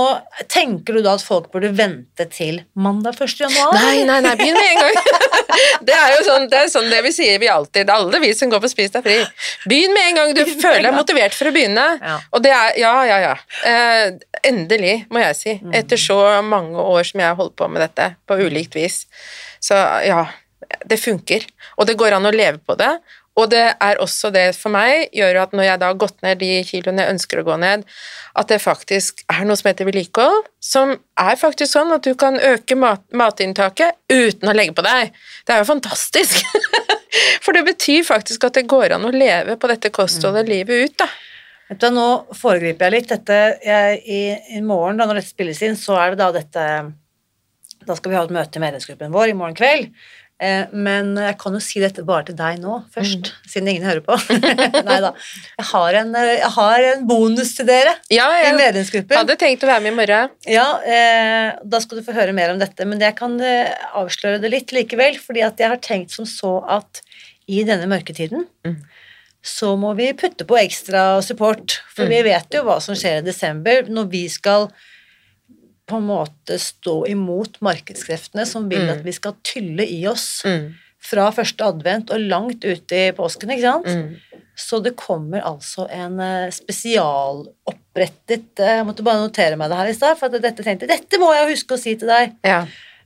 tenker 0.51 0.93
du 0.93 1.01
da 1.01 1.15
at 1.17 1.23
folk 1.25 1.47
burde 1.53 1.71
vente 1.73 2.27
til 2.29 2.59
mandag 2.77 3.17
1. 3.17 3.31
januar? 3.39 3.73
Nei, 3.73 4.03
nei, 4.05 4.19
nei, 4.21 4.33
begynn 4.37 4.59
med 4.59 4.67
en 4.75 4.83
gang. 4.83 4.99
Det 5.87 5.93
er 5.95 6.11
jo 6.17 6.23
sånn 6.25 6.45
det, 6.51 6.61
sånn 6.73 6.89
det 6.91 6.99
vi 7.05 7.11
sier 7.15 7.39
vi 7.39 7.47
alltid, 7.49 7.89
alle 7.89 8.19
vi 8.19 8.33
som 8.35 8.49
går 8.51 8.59
på 8.61 8.69
Spis 8.69 8.91
deg 8.91 9.05
fri. 9.05 9.15
Begynn 9.69 9.93
med 9.95 10.09
en 10.09 10.19
gang 10.19 10.33
du 10.35 10.41
føler 10.49 10.83
deg 10.83 10.95
motivert 10.97 11.37
for 11.37 11.49
å 11.49 11.53
begynne. 11.55 11.85
Ja. 12.01 12.15
Og 12.35 12.43
det 12.45 12.51
er 12.53 12.77
Ja, 12.81 12.93
ja, 13.07 13.19
ja. 13.23 13.33
Eh, 13.65 14.17
endelig, 14.45 14.95
må 15.09 15.23
jeg 15.23 15.37
si. 15.39 15.57
Mm. 15.63 15.73
Etter 15.79 16.01
så 16.01 16.19
mange 16.45 16.81
år 16.81 17.07
som 17.07 17.23
jeg 17.23 17.29
har 17.31 17.39
holdt 17.39 17.55
på 17.57 17.69
med 17.71 17.85
dette, 17.85 18.11
på 18.27 18.37
ulikt 18.41 18.75
vis. 18.77 19.05
Så 19.63 19.79
ja, 20.05 20.25
det 20.85 20.99
funker. 21.01 21.47
Og 21.79 21.87
det 21.89 21.97
går 21.97 22.17
an 22.17 22.29
å 22.29 22.35
leve 22.35 22.59
på 22.61 22.77
det. 22.79 22.91
Og 23.35 23.49
det 23.51 23.63
er 23.83 23.99
også 23.99 24.29
det 24.31 24.45
for 24.55 24.71
meg 24.71 25.09
gjør 25.15 25.41
at 25.41 25.55
når 25.55 25.67
jeg 25.67 25.79
da 25.81 25.89
har 25.91 25.99
gått 25.99 26.21
ned 26.23 26.39
de 26.39 26.51
kiloene 26.67 27.03
jeg 27.03 27.15
ønsker 27.17 27.41
å 27.41 27.45
gå 27.49 27.57
ned, 27.59 27.83
at 28.39 28.51
det 28.51 28.61
faktisk 28.63 29.25
er 29.31 29.43
noe 29.47 29.59
som 29.59 29.69
heter 29.69 29.87
vedlikehold, 29.89 30.47
som 30.63 30.95
er 31.19 31.39
faktisk 31.39 31.73
sånn 31.75 31.91
at 31.95 32.07
du 32.07 32.13
kan 32.19 32.39
øke 32.39 32.77
mat 32.79 33.03
matinntaket 33.11 33.99
uten 34.11 34.51
å 34.51 34.55
legge 34.55 34.75
på 34.77 34.85
deg. 34.87 35.11
Det 35.43 35.55
er 35.55 35.63
jo 35.63 35.69
fantastisk. 35.73 36.39
For 37.43 37.55
det 37.55 37.65
betyr 37.67 38.07
faktisk 38.07 38.47
at 38.47 38.57
det 38.57 38.67
går 38.71 38.95
an 38.95 39.07
å 39.07 39.13
leve 39.13 39.59
på 39.59 39.71
dette 39.71 39.91
kostholdet 39.95 40.49
livet 40.51 40.87
ut, 40.87 40.97
da. 41.03 41.11
Vet 41.69 41.81
du, 41.81 41.87
nå 41.95 42.09
foregriper 42.37 42.87
jeg 42.87 42.93
litt. 42.93 43.09
Dette, 43.09 43.39
jeg, 43.65 44.01
i, 44.05 44.19
I 44.57 44.61
morgen, 44.61 44.99
da, 44.99 45.07
når 45.09 45.21
dette 45.21 45.33
spilles 45.33 45.63
inn, 45.65 45.77
så 45.79 45.97
er 45.97 46.13
det 46.13 46.21
da 46.21 46.29
dette 46.35 46.65
Da 47.85 47.95
skal 47.97 48.11
vi 48.11 48.17
ha 48.17 48.25
et 48.25 48.33
møte 48.33 48.59
i 48.59 48.63
medlemsgruppen 48.63 49.13
vår 49.13 49.31
i 49.31 49.37
morgen 49.37 49.57
kveld. 49.57 49.89
Eh, 50.43 50.65
men 50.75 51.13
jeg 51.15 51.37
kan 51.39 51.53
jo 51.55 51.59
si 51.63 51.79
dette 51.79 52.03
bare 52.03 52.25
til 52.27 52.35
deg 52.35 52.57
nå 52.59 52.81
først, 52.91 53.29
siden 53.47 53.69
ingen 53.71 53.85
hører 53.87 54.01
på. 54.03 54.17
Nei 54.89 54.97
da. 55.05 55.13
Jeg 55.55 55.67
har, 55.69 55.97
en, 56.01 56.09
eh, 56.19 56.31
jeg 56.41 56.49
har 56.57 56.87
en 56.89 57.05
bonus 57.07 57.53
til 57.55 57.69
dere 57.69 57.93
Ja, 58.11 58.25
i 58.35 58.41
jeg 58.49 58.57
medlemsgruppen. 58.59 59.15
hadde 59.15 59.37
tenkt 59.39 59.63
å 59.63 59.69
være 59.71 59.85
med 59.85 59.93
i 59.93 59.95
morgen. 60.01 60.33
Ja, 60.51 60.65
eh, 60.83 61.53
da 61.63 61.79
skal 61.79 62.01
du 62.01 62.03
få 62.03 62.17
høre 62.17 62.35
mer 62.35 62.51
om 62.51 62.59
dette, 62.59 62.83
men 62.89 62.99
jeg 62.99 63.15
kan 63.15 63.37
eh, 63.39 63.71
avsløre 63.95 64.41
det 64.43 64.51
litt 64.51 64.75
likevel, 64.75 65.15
fordi 65.23 65.45
at 65.47 65.63
jeg 65.63 65.71
har 65.71 65.79
tenkt 65.79 66.11
som 66.17 66.27
så 66.27 66.57
at 66.67 66.99
i 67.47 67.63
denne 67.63 67.87
mørketiden 67.87 68.43
Mm. 68.65 68.75
så 69.45 69.75
må 69.79 69.91
vi 69.95 70.07
putte 70.17 70.43
på 70.49 70.57
ekstra 70.57 71.21
support, 71.23 71.77
for 71.95 72.09
vi 72.09 72.19
vet 72.25 72.51
jo 72.57 72.63
hva 72.65 72.79
som 72.81 72.97
skjer 72.97 73.19
i 73.21 73.25
desember 73.27 73.85
når 73.87 74.07
vi 74.11 74.23
skal 74.33 74.67
på 75.85 75.95
en 75.99 76.07
måte 76.07 76.57
stå 76.59 77.03
imot 77.11 77.59
markedskreftene 77.61 78.45
som 78.49 78.65
vil 78.71 78.89
at 78.89 79.03
vi 79.05 79.11
skal 79.13 79.35
tylle 79.45 79.85
i 79.85 79.99
oss 80.09 80.41
Mm. 80.45 80.71
fra 81.05 81.27
første 81.31 81.61
advent 81.63 82.09
og 82.09 82.19
langt 82.25 82.63
ut 82.65 82.91
i 82.91 83.11
påsken, 83.13 83.49
ikke 83.53 83.61
sant? 83.61 83.85
Mm. 83.85 84.15
Så 84.55 84.79
det 84.81 84.95
kommer 84.95 85.41
altså 85.45 85.83
en 85.91 86.15
eh, 86.23 86.47
spesialopprettet 86.55 88.59
eh, 88.63 88.75
Jeg 88.79 88.85
måtte 88.87 89.03
bare 89.05 89.21
notere 89.25 89.57
meg 89.59 89.69
det 89.69 89.77
her 89.79 89.91
i 89.91 89.95
stad, 89.97 90.17
for 90.17 90.25
at 90.31 90.41
dette 90.43 90.63
tenkte 90.65 90.87
dette 90.89 91.19
må 91.21 91.31
jeg 91.35 91.51
huske 91.53 91.75
å 91.75 91.81
si 91.81 91.95
til 91.99 92.09
deg. 92.11 92.35
Ja. 92.47 92.61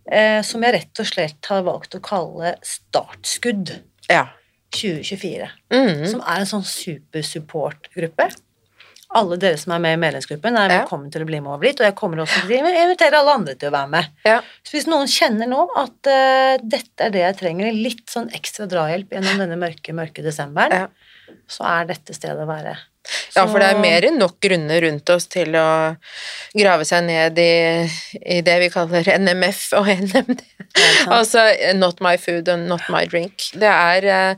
Eh, 0.10 0.40
som 0.46 0.64
jeg 0.64 0.76
rett 0.78 1.02
og 1.04 1.08
slett 1.10 1.50
har 1.52 1.66
valgt 1.68 1.96
å 1.98 2.02
kalle 2.06 2.56
Startskudd 2.66 3.76
ja. 4.10 4.28
2024. 4.74 5.50
Mm. 5.74 6.06
Som 6.10 6.22
er 6.22 6.38
en 6.44 6.50
sånn 6.50 6.66
supersupport-gruppe. 6.66 8.30
Alle 9.18 9.40
dere 9.42 9.58
som 9.58 9.72
er 9.74 9.80
med 9.82 9.96
i 9.96 10.02
medlemsgruppen, 10.04 10.54
er 10.60 10.70
Ja. 10.70 10.82
velkommen 10.84 11.10
til 11.12 11.24
å 11.24 11.26
bli 11.26 11.40
med 11.42 11.50
over 11.52 11.66
dit. 11.66 11.80
Og 11.82 11.86
jeg 11.88 11.96
kommer 11.98 12.18
også 12.22 12.44
til 12.46 12.62
å 12.62 12.74
invitere 12.84 13.18
alle 13.18 13.34
andre 13.40 13.56
til 13.56 13.70
å 13.70 13.74
være 13.74 13.90
med. 13.90 14.06
ja. 14.26 14.42
Så 14.64 14.76
hvis 14.78 14.86
noen 14.88 15.08
kjenner 15.10 15.48
nå 15.50 15.64
at 15.76 16.06
uh, 16.08 16.58
dette 16.62 17.00
er 17.08 17.10
det 17.10 17.24
jeg 17.24 17.38
trenger, 17.40 17.72
litt 17.74 18.06
sånn 18.08 18.30
ekstra 18.38 18.68
drahjelp 18.70 19.10
gjennom 19.10 19.40
denne 19.42 19.58
mørke, 19.58 19.94
mørke 19.98 20.22
desemberen, 20.22 20.72
Ja. 20.72 20.88
så 21.48 21.66
er 21.66 21.86
dette 21.90 22.14
stedet 22.14 22.38
å 22.38 22.46
være. 22.46 22.78
Ja, 23.36 23.48
for 23.48 23.58
det 23.58 23.72
er 23.74 23.80
mer 23.80 24.02
enn 24.06 24.20
nok 24.20 24.40
grunner 24.44 24.82
rundt 24.84 25.10
oss 25.10 25.26
til 25.26 25.56
å 25.58 25.96
grave 26.54 26.86
seg 26.86 27.06
ned 27.08 27.40
i, 27.40 27.90
i 28.22 28.42
det 28.46 28.60
vi 28.60 28.70
kaller 28.70 29.02
NMF 29.18 29.74
og 29.80 29.88
NMD. 29.88 30.42
altså 31.08 31.48
not 31.74 32.00
my 32.02 32.18
food 32.18 32.48
and 32.48 32.68
not 32.70 32.82
my 32.90 33.06
drink. 33.06 33.50
Det 33.58 33.64
er 33.72 34.06
eh, 34.06 34.36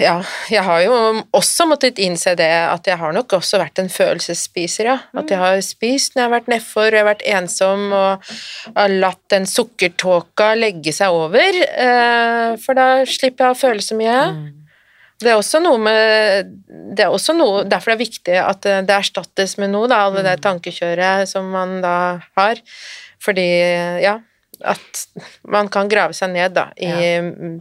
Ja, 0.00 0.18
jeg 0.52 0.60
har 0.66 0.82
jo 0.84 0.94
også 1.32 1.64
måttet 1.68 1.98
innse 2.04 2.34
det 2.36 2.50
at 2.52 2.88
jeg 2.88 3.00
har 3.00 3.14
nok 3.16 3.32
også 3.38 3.56
vært 3.62 3.80
en 3.80 3.88
følelsesspiser, 3.88 4.90
ja. 4.90 4.96
At 5.16 5.32
jeg 5.32 5.40
har 5.40 5.56
spist 5.64 6.14
når 6.14 6.20
jeg 6.20 6.26
har 6.28 6.34
vært 6.34 6.50
nedfor, 6.52 6.88
jeg 6.92 7.00
har 7.00 7.08
vært 7.08 7.24
ensom 7.32 7.86
og 7.96 8.32
har 8.76 8.92
latt 8.92 9.22
den 9.32 9.48
sukkertåka 9.48 10.50
legge 10.58 10.92
seg 10.92 11.16
over, 11.16 11.60
eh, 11.64 12.56
for 12.60 12.76
da 12.76 12.88
slipper 13.08 13.48
jeg 13.48 13.56
å 13.56 13.60
føle 13.62 13.84
så 13.84 13.96
mye. 13.96 14.18
Det 15.20 15.32
er 15.32 15.36
også 15.36 15.60
noe 15.60 15.76
med 15.76 16.52
Det 16.96 17.02
er 17.04 17.12
også 17.12 17.34
noe 17.36 17.64
Derfor 17.68 17.92
det 17.92 17.96
er 17.98 18.00
viktig 18.00 18.36
at 18.40 18.62
det 18.64 18.76
det 18.88 18.94
erstattes 18.96 19.58
med 19.60 19.68
noe, 19.74 19.88
da, 19.90 20.06
alle 20.06 20.24
det 20.24 20.38
tankekjøret 20.44 21.28
som 21.28 21.50
man 21.52 21.80
da 21.84 21.96
har. 22.38 22.60
Fordi, 23.20 23.48
ja 24.00 24.18
At 24.60 25.04
man 25.44 25.68
kan 25.72 25.88
grave 25.92 26.16
seg 26.16 26.32
ned, 26.32 26.56
da, 26.56 26.70
i 26.76 26.88
mm, 27.20 27.58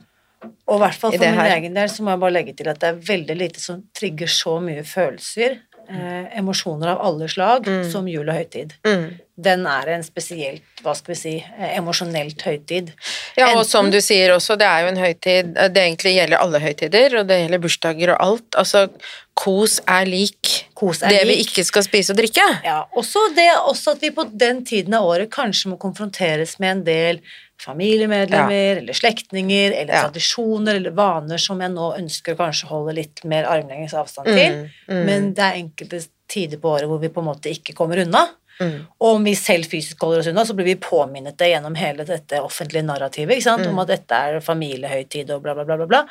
Og 0.69 0.77
i 0.77 0.81
hvert 0.83 0.99
fall 0.99 1.15
for 1.15 1.25
min 1.25 1.55
egen 1.57 1.73
del 1.75 1.89
så 1.91 2.05
må 2.05 2.13
jeg 2.13 2.21
bare 2.21 2.35
legge 2.37 2.53
til 2.59 2.69
at 2.71 2.79
det 2.81 2.91
er 2.91 3.01
veldig 3.09 3.39
lite 3.39 3.63
som 3.63 3.81
trigger 3.97 4.29
så 4.31 4.59
mye 4.63 4.85
følelser, 4.87 5.57
eh, 5.89 6.37
emosjoner 6.39 6.93
av 6.93 7.01
alle 7.07 7.27
slag, 7.31 7.67
som 7.91 8.07
jul 8.07 8.27
og 8.29 8.37
høytid. 8.37 8.77
mm. 8.87 9.09
Den 9.39 9.61
er 9.71 9.87
en 9.93 10.01
spesielt, 10.03 10.65
hva 10.83 10.91
skal 10.97 11.13
vi 11.13 11.15
si, 11.15 11.33
eh, 11.39 11.77
emosjonelt 11.77 12.41
høytid. 12.43 12.91
Ja, 13.37 13.53
og 13.53 13.61
Enten- 13.61 13.69
som 13.69 13.89
du 13.89 13.97
sier 14.03 14.33
også, 14.35 14.57
det 14.59 14.67
er 14.67 14.81
jo 14.81 14.87
en 14.87 14.97
høytid 14.97 15.53
Det 15.53 15.77
egentlig 15.77 16.15
gjelder 16.17 16.41
alle 16.41 16.59
høytider, 16.59 17.19
og 17.19 17.27
det 17.27 17.37
gjelder 17.39 17.59
bursdager 17.63 18.09
og 18.11 18.17
alt. 18.19 18.49
Altså, 18.51 18.89
kos 19.35 19.79
er 19.87 20.05
lik 20.05 20.65
Kos 20.75 21.01
er 21.03 21.09
det 21.09 21.27
vi 21.27 21.39
ikke 21.43 21.63
skal 21.63 21.83
spise 21.83 22.11
og 22.11 22.17
drikke. 22.17 22.45
Ja, 22.63 22.83
også 22.95 23.33
det 23.35 23.49
også 23.63 23.91
at 23.95 24.01
vi 24.01 24.11
på 24.11 24.29
den 24.37 24.65
tiden 24.65 24.93
av 24.93 25.03
året 25.07 25.29
kanskje 25.29 25.71
må 25.71 25.79
konfronteres 25.79 26.59
med 26.59 26.69
en 26.69 26.83
del 26.83 27.21
familiemedlemmer 27.62 28.78
eller 28.82 28.93
slektninger 28.93 29.72
eller 29.72 29.93
Ja. 29.93 30.01
tradisjoner 30.07 30.76
eller 30.76 30.91
vaner 30.91 31.38
som 31.38 31.60
jeg 31.62 31.72
nå 31.72 31.93
ønsker 31.97 32.36
å 32.36 32.38
kanskje 32.38 32.68
holde 32.68 32.95
litt 32.95 33.24
mer 33.26 33.43
armlengdes 33.45 33.93
avstand 33.93 34.28
til. 34.28 34.51
Mm, 34.51 34.70
mm. 34.89 35.05
Men 35.05 35.34
det 35.34 35.43
er 35.43 35.60
enkelte 35.64 36.01
tider 36.30 36.57
på 36.57 36.70
året 36.76 36.88
hvor 36.88 36.99
vi 37.01 37.10
på 37.10 37.20
en 37.22 37.30
måte 37.32 37.49
ikke 37.51 37.76
kommer 37.76 37.97
unna. 38.05 38.28
Mm. 38.60 38.86
Og 38.99 39.16
om 39.16 39.24
vi 39.24 39.34
selv 39.36 39.66
fysisk 39.72 40.01
holder 40.03 40.20
oss 40.20 40.28
unna, 40.28 40.43
så 40.45 40.53
blir 40.53 40.66
vi 40.66 40.76
påminnet 40.76 41.38
det 41.38 41.47
gjennom 41.53 41.76
hele 41.80 42.03
dette 42.03 42.41
offentlige 42.43 42.84
narrativet? 42.84 43.39
Mm. 43.45 43.70
om 43.70 43.80
at 43.80 43.88
dette 43.88 44.12
er 44.12 44.39
familiehøytid 44.41 45.30
og 45.32 45.41
bla, 45.43 45.53
bla, 45.55 45.64
bla, 45.66 45.78
bla, 45.78 45.86
bla. 45.86 46.01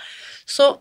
Så 0.47 0.79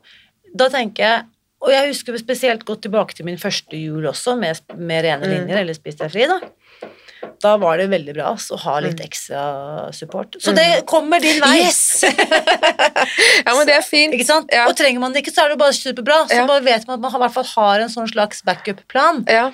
da 0.56 0.70
tenker 0.70 1.04
jeg 1.04 1.26
Og 1.60 1.72
jeg 1.72 1.88
husker 1.90 2.16
spesielt 2.22 2.64
godt 2.66 2.84
tilbake 2.84 3.16
til 3.16 3.26
min 3.26 3.38
første 3.42 3.74
jul 3.74 4.04
også, 4.06 4.36
med, 4.38 4.60
med 4.78 5.04
rene 5.04 5.26
Mm. 5.26 5.32
linjer, 5.32 5.58
eller 5.58 5.74
Spis 5.74 5.96
deg 5.96 6.12
fri, 6.12 6.28
da. 6.28 6.38
Da 7.44 7.54
var 7.62 7.78
det 7.78 7.88
veldig 7.92 8.14
bra 8.18 8.34
å 8.36 8.60
ha 8.64 8.76
litt 8.84 9.00
ekstra 9.04 9.42
support. 9.96 10.36
Så 10.42 10.54
det 10.58 10.86
kommer 10.90 11.20
din 11.24 11.40
vei! 11.44 11.60
Mm. 11.60 11.66
Yes! 11.66 12.04
ja, 13.46 13.54
men 13.56 13.66
det 13.70 13.76
er 13.78 13.86
fint. 13.86 14.14
Ikke 14.18 14.28
sant? 14.28 14.52
Ja. 14.54 14.68
Og 14.70 14.78
trenger 14.80 15.04
man 15.04 15.14
det 15.16 15.24
ikke, 15.24 15.34
så 15.36 15.44
er 15.46 15.52
det 15.52 15.58
jo 15.58 15.64
bare 15.64 15.78
superbra. 15.78 16.20
Så 16.30 16.42
Ja. 16.42 16.46
bare 16.50 16.66
vet 16.66 16.88
man 16.88 16.98
at 17.00 17.06
man 17.06 17.16
i 17.18 17.24
hvert 17.26 17.36
fall 17.38 17.50
har 17.56 17.86
en 17.86 17.94
sånn 17.94 18.10
slags 18.12 18.44
backup-plan. 18.48 19.24
Ja. 19.32 19.52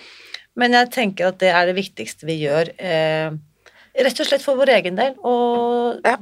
Men 0.56 0.76
jeg 0.78 0.92
tenker 0.94 1.32
at 1.32 1.40
det 1.42 1.50
er 1.50 1.66
det 1.70 1.76
viktigste 1.80 2.28
vi 2.30 2.40
gjør. 2.44 2.70
Eh, 2.78 3.32
rett 3.96 4.20
og 4.20 4.26
slett 4.26 4.42
for 4.42 4.56
vår 4.58 4.70
egen 4.80 4.96
del. 4.98 5.14
Og 5.24 6.00
Ja. 6.06 6.16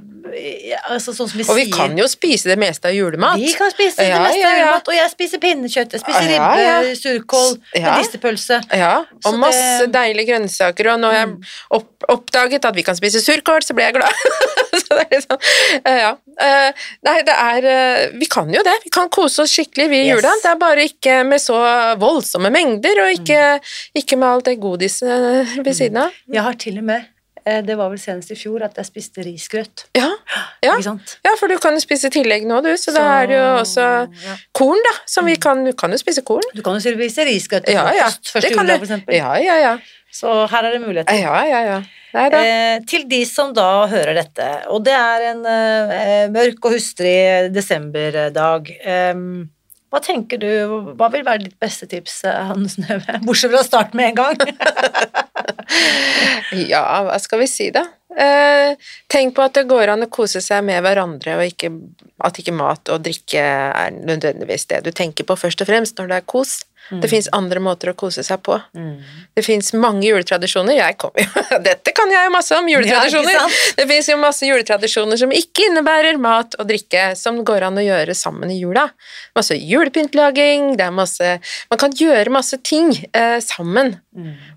ja, 0.68 0.78
altså, 0.90 1.14
sånn 1.16 1.28
som 1.30 1.38
vi 1.40 1.44
Og 1.48 1.56
vi 1.56 1.66
sier 1.66 1.76
kan 1.76 1.98
jo 1.98 2.06
spise 2.08 2.44
det 2.52 2.58
meste 2.60 2.86
av 2.90 2.94
julemat. 2.94 3.38
Vi 3.40 3.54
kan 3.54 3.72
spise 3.72 3.96
det 3.98 4.12
meste 4.20 4.40
ja, 4.40 4.50
av 4.50 4.58
julemat. 4.60 4.88
Og 4.88 4.94
jeg 4.96 5.10
spiser 5.12 5.38
pinnekjøtt, 5.40 5.92
jeg 5.96 6.02
spiser 6.04 6.28
ribbe, 6.28 6.62
ja. 6.62 6.82
surkål, 7.00 7.58
Ja. 7.76 7.96
medisterpølse. 7.98 8.62
Ja, 8.76 9.06
Så 9.24 9.32
og 9.34 9.40
masse 9.40 9.80
det- 9.88 9.92
deilige 9.94 10.28
grønnsaker, 10.32 10.94
og 10.94 11.00
når 11.00 11.14
jeg 11.14 11.28
Mm. 11.28 11.42
opp, 11.72 11.90
oppdaget 12.10 12.66
at 12.66 12.76
vi 12.76 12.84
kan 12.84 12.96
spise 12.96 13.22
surkål, 13.24 13.64
så 13.64 13.74
ble 13.74 13.84
jeg 13.84 13.94
glad. 13.94 14.14
Så 14.82 14.88
det 14.98 15.08
er 15.12 15.16
litt 15.16 15.28
sånn, 15.28 15.82
eh, 15.86 15.98
ja. 16.00 16.12
Eh, 16.40 16.72
nei, 17.04 17.22
det 17.24 17.36
er 17.36 17.66
eh, 17.66 18.10
Vi 18.18 18.26
kan 18.26 18.52
jo 18.54 18.62
det. 18.64 18.74
Vi 18.84 18.90
kan 18.90 19.10
kose 19.10 19.42
oss 19.44 19.52
skikkelig 19.52 19.90
vi 19.90 19.96
i 20.02 20.08
Yes. 20.08 20.22
jula. 20.22 20.32
Det 20.44 20.50
er 20.52 20.56
bare 20.56 20.84
ikke 20.88 21.26
med 21.28 21.40
så 21.40 21.96
voldsomme 22.00 22.52
mengder, 22.52 23.00
og 23.04 23.12
ikke, 23.20 23.60
ikke 23.96 24.18
med 24.18 24.28
alt 24.30 24.46
det 24.46 24.60
godiset 24.60 25.64
ved 25.64 25.74
siden 25.76 25.98
av. 25.98 26.12
Jeg 26.32 26.42
har 26.44 26.54
til 26.54 26.78
og 26.78 26.84
med 26.84 27.06
Det 27.42 27.76
var 27.78 27.90
vel 27.90 28.00
senest 28.02 28.32
i 28.34 28.38
fjor 28.38 28.66
at 28.68 28.76
jeg 28.78 28.88
spiste 28.88 29.24
risgrøt. 29.26 29.86
Ja, 29.98 30.10
ja. 30.68 30.76
Ja, 30.78 31.34
for 31.40 31.52
du 31.52 31.58
kan 31.62 31.78
jo 31.78 31.82
spise 31.84 32.12
tillegg 32.14 32.46
nå, 32.50 32.60
du, 32.66 32.72
så 32.78 32.94
da 32.96 33.06
er 33.22 33.32
det 33.32 33.40
jo 33.40 33.48
også 33.62 33.88
ja. 34.26 34.36
korn, 34.58 34.82
da, 34.86 34.94
som 35.10 35.26
vi 35.28 35.38
kan 35.42 35.66
Du 35.66 35.74
kan 35.78 35.94
jo 35.94 36.00
spise 36.02 36.24
korn. 36.26 36.46
Du 36.56 36.62
kan 36.66 36.78
jo 36.78 36.84
spise 36.84 37.26
risgrøt 37.28 37.66
til 37.68 37.78
Ja, 37.78 37.88
ja. 37.96 38.12
frokost 38.12 38.36
første 38.36 38.54
juledag, 38.54 38.78
for 38.78 38.90
eksempel. 38.90 39.18
Ja, 39.18 39.34
ja, 39.42 39.58
ja. 39.62 39.74
Så 40.12 40.32
her 40.52 40.68
er 40.68 40.76
det 40.76 40.82
muligheter. 40.84 41.16
Ja, 41.16 41.40
ja, 41.48 41.62
ja. 41.64 41.82
Eh, 42.12 42.82
til 42.88 43.06
de 43.08 43.22
som 43.26 43.54
da 43.56 43.88
hører 43.88 44.18
dette, 44.18 44.48
og 44.68 44.84
det 44.84 44.96
er 44.98 45.28
en 45.30 45.46
eh, 45.48 46.26
mørk 46.34 46.68
og 46.68 46.76
hustrig 46.76 47.48
desemberdag. 47.56 48.68
Eh, 48.84 49.14
hva 49.92 50.00
tenker 50.00 50.40
du, 50.40 50.48
hva 50.96 51.10
vil 51.12 51.26
være 51.28 51.44
ditt 51.46 51.58
beste 51.60 51.88
tips, 51.92 52.22
Hans 52.24 52.48
Hanne 52.54 52.70
Snøve? 52.72 53.18
Bortsett 53.28 53.52
fra 53.52 53.60
å 53.60 53.68
starte 53.68 53.98
med 54.00 54.14
en 54.14 54.22
gang. 54.22 54.38
Ja, 56.52 56.82
hva 57.08 57.16
skal 57.22 57.40
vi 57.40 57.46
si, 57.48 57.70
da? 57.72 57.86
Eh, 58.12 58.74
tenk 59.12 59.38
på 59.38 59.44
at 59.46 59.56
det 59.56 59.70
går 59.70 59.94
an 59.94 60.04
å 60.04 60.10
kose 60.12 60.42
seg 60.44 60.66
med 60.68 60.82
hverandre, 60.84 61.38
og 61.40 61.48
ikke, 61.48 61.70
at 62.28 62.40
ikke 62.42 62.56
mat 62.56 62.92
og 62.92 63.06
drikke 63.06 63.40
er 63.44 63.94
nødvendigvis 63.96 64.68
det 64.68 64.82
du 64.84 64.92
tenker 64.96 65.28
på 65.28 65.38
først 65.40 65.64
og 65.64 65.70
fremst 65.72 66.00
når 66.00 66.12
det 66.12 66.18
er 66.20 66.28
kos. 66.34 66.58
Det 66.92 67.08
fins 67.08 67.30
andre 67.32 67.62
måter 67.64 67.92
å 67.92 67.96
kose 67.96 68.24
seg 68.28 68.42
på. 68.44 68.58
Det 69.36 69.44
fins 69.46 69.72
mange 69.74 70.04
juletradisjoner. 70.10 70.76
Jeg 70.76 70.98
kom, 71.00 71.14
Dette 71.68 71.94
kan 71.96 72.12
jeg 72.12 72.28
jo 72.28 72.34
masse 72.34 72.58
om, 72.58 72.68
juletradisjoner. 72.68 73.38
Ja, 73.38 73.46
det 73.78 73.86
fins 73.88 74.10
jo 74.12 74.18
masse 74.20 74.50
juletradisjoner 74.50 75.20
som 75.22 75.32
ikke 75.32 75.70
innebærer 75.70 76.20
mat 76.22 76.58
og 76.60 76.68
drikke, 76.68 77.12
som 77.16 77.40
går 77.48 77.68
an 77.70 77.80
å 77.80 77.86
gjøre 77.86 78.16
sammen 78.18 78.52
i 78.52 78.60
jula. 78.60 78.90
Masse 79.38 79.56
julepyntlaging, 79.56 80.76
det 80.80 80.88
er 80.90 80.92
masse 80.96 81.32
Man 81.72 81.80
kan 81.80 81.94
gjøre 81.96 82.34
masse 82.34 82.58
ting 82.68 82.92
eh, 83.16 83.38
sammen, 83.44 83.94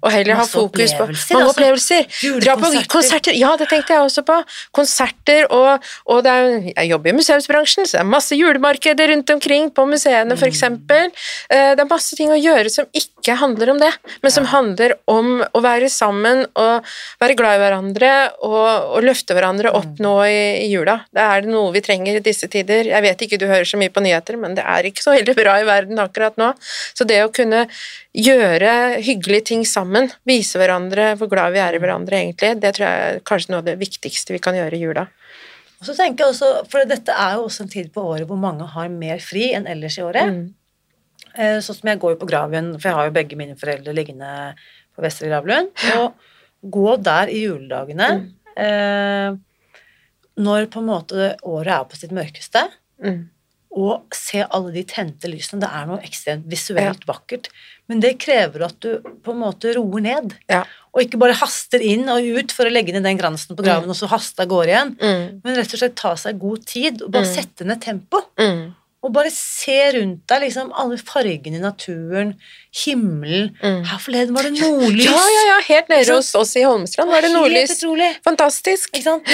og 0.02 0.08
heller 0.10 0.34
Masse 0.34 0.50
ha 0.56 0.62
fokus 0.64 0.94
på 0.98 1.04
mange 1.06 1.14
altså. 1.14 1.50
opplevelser. 1.52 2.08
Dra 2.42 2.56
på 2.58 2.70
konserter. 2.90 3.36
Ja, 3.38 3.52
det 3.60 3.68
tenkte 3.70 3.94
jeg 3.94 4.02
også 4.02 4.24
på. 4.26 4.40
Konserter 4.74 5.46
og, 5.54 5.84
og 6.10 6.24
det 6.26 6.32
er, 6.32 6.48
Jeg 6.72 6.90
jobber 6.90 7.12
i 7.12 7.16
museumsbransjen, 7.20 7.86
så 7.86 7.98
det 7.98 8.02
er 8.02 8.10
masse 8.10 8.34
julemarkeder 8.38 9.12
rundt 9.14 9.30
omkring 9.30 9.70
på 9.74 9.86
museene, 9.86 10.36
for 10.40 10.50
eksempel. 10.50 11.12
Eh, 11.50 11.70
Det 11.74 11.82
er 11.84 11.90
masse 11.90 12.16
ting 12.18 12.23
å 12.32 12.38
gjøre 12.38 12.70
som 12.72 12.86
ikke 12.96 13.36
handler 13.40 13.72
om 13.72 13.80
det, 13.80 13.90
men 14.22 14.32
som 14.32 14.46
handler 14.48 14.96
om 15.10 15.42
å 15.44 15.62
være 15.64 15.88
sammen 15.92 16.44
og 16.60 16.94
være 17.22 17.36
glad 17.38 17.58
i 17.58 17.62
hverandre 17.62 18.12
og, 18.46 18.94
og 18.96 19.06
løfte 19.06 19.36
hverandre 19.36 19.72
opp 19.76 20.00
nå 20.02 20.14
i, 20.28 20.40
i 20.64 20.68
jula. 20.72 21.00
Det 21.14 21.24
er 21.24 21.44
det 21.44 21.52
noe 21.52 21.72
vi 21.74 21.82
trenger 21.84 22.18
i 22.18 22.24
disse 22.24 22.48
tider. 22.52 22.90
Jeg 22.92 23.06
vet 23.06 23.26
ikke 23.26 23.40
du 23.40 23.46
hører 23.50 23.68
så 23.68 23.80
mye 23.80 23.92
på 23.94 24.04
nyheter, 24.04 24.38
men 24.40 24.56
det 24.58 24.64
er 24.64 24.88
ikke 24.88 25.04
så 25.04 25.16
veldig 25.16 25.36
bra 25.38 25.58
i 25.60 25.68
verden 25.68 26.02
akkurat 26.02 26.38
nå. 26.40 26.52
Så 26.94 27.08
det 27.08 27.22
å 27.24 27.32
kunne 27.34 27.64
gjøre 28.14 29.00
hyggelige 29.04 29.50
ting 29.50 29.64
sammen, 29.68 30.10
vise 30.28 30.60
hverandre 30.60 31.14
hvor 31.18 31.30
glad 31.32 31.54
vi 31.56 31.62
er 31.64 31.76
i 31.76 31.82
hverandre 31.82 32.20
egentlig, 32.20 32.54
det 32.62 32.76
tror 32.76 32.86
jeg 32.86 33.06
er 33.10 33.22
kanskje 33.26 33.54
noe 33.54 33.64
av 33.64 33.68
det 33.68 33.78
viktigste 33.80 34.36
vi 34.36 34.42
kan 34.42 34.56
gjøre 34.56 34.78
i 34.78 34.84
jula. 34.84 35.08
Og 35.80 35.88
så 35.90 35.96
tenker 35.98 36.24
jeg 36.24 36.32
også, 36.32 36.50
for 36.72 36.88
dette 36.88 37.12
er 37.12 37.34
jo 37.36 37.48
også 37.48 37.66
en 37.66 37.72
tid 37.72 37.90
på 37.92 38.04
året 38.14 38.28
hvor 38.28 38.38
mange 38.40 38.64
har 38.72 38.92
mer 38.92 39.18
fri 39.20 39.50
enn 39.56 39.66
ellers 39.68 39.98
i 40.00 40.04
året. 40.06 40.30
Mm. 40.30 40.44
Eh, 41.36 41.58
Sånn 41.60 41.74
som 41.80 41.88
jeg 41.90 41.98
går 42.02 42.14
jo 42.14 42.20
på 42.22 42.28
Gravlund, 42.30 42.76
for 42.80 42.88
jeg 42.88 42.94
har 42.98 43.08
jo 43.10 43.16
begge 43.16 43.36
mine 43.40 43.56
foreldre 43.58 43.94
liggende 43.96 44.54
på 44.94 45.02
Vestre 45.02 45.28
Gravlund. 45.28 45.70
Og 45.98 46.14
gå 46.70 46.96
der 47.02 47.28
i 47.28 47.42
juledagene 47.46 48.08
Mm. 48.14 48.32
eh, 48.56 49.36
når 50.38 50.66
på 50.70 50.78
en 50.82 50.86
måte 50.90 51.36
året 51.44 51.68
er 51.74 51.84
på 51.84 51.96
sitt 51.96 52.10
mørkeste, 52.10 52.68
Mm. 53.02 53.28
og 53.76 54.04
se 54.14 54.44
alle 54.50 54.72
de 54.72 54.84
tente 54.84 55.26
lysene. 55.28 55.60
Det 55.60 55.68
er 55.70 55.86
noe 55.86 55.98
ekstremt 56.02 56.46
visuelt 56.48 57.04
vakkert. 57.06 57.48
Men 57.88 58.00
det 58.00 58.18
krever 58.18 58.64
at 58.64 58.78
du 58.80 58.98
på 59.22 59.32
en 59.32 59.40
måte 59.40 59.74
roer 59.74 60.00
ned. 60.00 60.34
Ja. 60.48 60.64
Og 60.94 61.02
ikke 61.02 61.18
bare 61.18 61.34
haster 61.34 61.82
inn 61.82 62.08
og 62.08 62.22
ut 62.22 62.50
for 62.52 62.64
å 62.64 62.72
legge 62.72 62.92
ned 62.94 63.02
den 63.02 63.18
gransen 63.18 63.56
på 63.56 63.62
graven, 63.64 63.88
og 63.90 63.96
så 63.96 64.06
haste 64.08 64.40
av 64.40 64.48
gårde 64.48 64.68
igjen. 64.70 64.96
Mm. 64.96 65.40
Men 65.44 65.56
rett 65.56 65.74
og 65.74 65.78
slett 65.80 65.96
ta 65.96 66.14
seg 66.14 66.38
god 66.38 66.64
tid 66.64 67.02
og 67.02 67.10
bare 67.10 67.24
Mm. 67.26 67.34
sette 67.34 67.64
ned 67.66 67.80
tempo. 67.82 68.22
Mm. 69.04 69.08
Og 69.08 69.12
bare 69.12 69.30
se 69.30 69.76
rundt 69.98 70.22
deg, 70.30 70.46
liksom 70.46 70.70
alle 70.80 70.96
fargene 70.96 71.58
i 71.58 71.60
naturen, 71.60 72.30
himmelen. 72.84 73.50
Mm. 73.60 73.82
Her 73.90 74.00
forleden 74.00 74.34
var 74.36 74.48
det 74.48 74.54
nordlys. 74.56 75.04
Ja, 75.04 75.20
ja, 75.34 75.42
ja, 75.52 75.58
helt 75.68 75.92
nede 75.92 76.16
hos 76.16 76.32
oss 76.34 76.54
i 76.56 76.64
Holmestrand 76.64 77.12
var 77.12 77.20
det 77.20 77.32
nordlys. 77.34 77.76
Fantastisk. 78.24 78.94
Ikke 78.96 79.04
sant? 79.04 79.28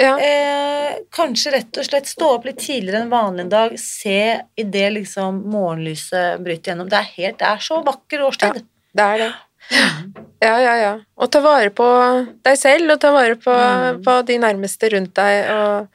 Ja. 0.00 0.16
Eh, 0.18 0.96
kanskje 1.14 1.52
rett 1.54 1.78
og 1.78 1.86
slett 1.86 2.08
stå 2.10 2.32
opp 2.34 2.46
litt 2.48 2.58
tidligere 2.58 3.04
enn 3.04 3.12
vanlig 3.12 3.44
en 3.44 3.52
dag, 3.52 3.78
se 3.78 4.18
i 4.58 4.64
det 4.64 4.88
liksom 4.96 5.42
morgenlyset 5.52 6.42
bryter 6.42 6.72
gjennom. 6.72 6.88
Det 6.90 6.98
er 6.98 7.10
helt, 7.20 7.38
det 7.38 7.46
er 7.52 7.62
så 7.62 7.78
vakker 7.86 8.24
årstid. 8.26 8.58
Ja, 8.58 8.68
Det 8.92 9.04
er 9.06 9.18
det. 9.22 9.32
Ja, 10.42 10.56
ja, 10.58 10.72
ja. 10.80 10.92
Og 11.22 11.30
ta 11.30 11.40
vare 11.40 11.70
på 11.70 11.86
deg 12.44 12.58
selv, 12.58 12.90
og 12.90 12.98
ta 13.00 13.12
vare 13.14 13.36
på, 13.38 13.52
Mm. 13.54 14.02
på 14.02 14.16
de 14.26 14.38
nærmeste 14.42 14.90
rundt 14.90 15.14
deg, 15.14 15.50
og, 15.54 15.86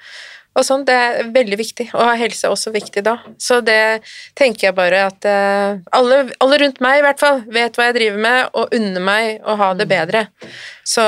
og 0.58 0.66
sånn. 0.66 0.84
Det 0.88 0.96
er 0.98 1.28
veldig 1.34 1.58
viktig. 1.60 1.86
Og 1.94 2.10
helse 2.20 2.48
er 2.48 2.54
også 2.56 2.72
viktig 2.74 3.04
da. 3.06 3.14
Så 3.38 3.60
det 3.64 4.02
tenker 4.38 4.68
jeg 4.68 4.76
bare 4.78 5.04
at 5.12 5.28
eh, 5.30 5.78
alle, 5.96 6.18
alle 6.44 6.58
rundt 6.64 6.82
meg 6.82 7.00
i 7.00 7.04
hvert 7.06 7.22
fall 7.22 7.44
vet 7.54 7.78
hva 7.78 7.88
jeg 7.92 7.98
driver 8.00 8.20
med, 8.26 8.50
og 8.58 8.74
unner 8.74 9.06
meg 9.12 9.42
å 9.46 9.56
ha 9.62 9.70
Mm. 9.74 9.78
det 9.78 9.88
bedre. 9.92 10.22
Så 10.88 11.04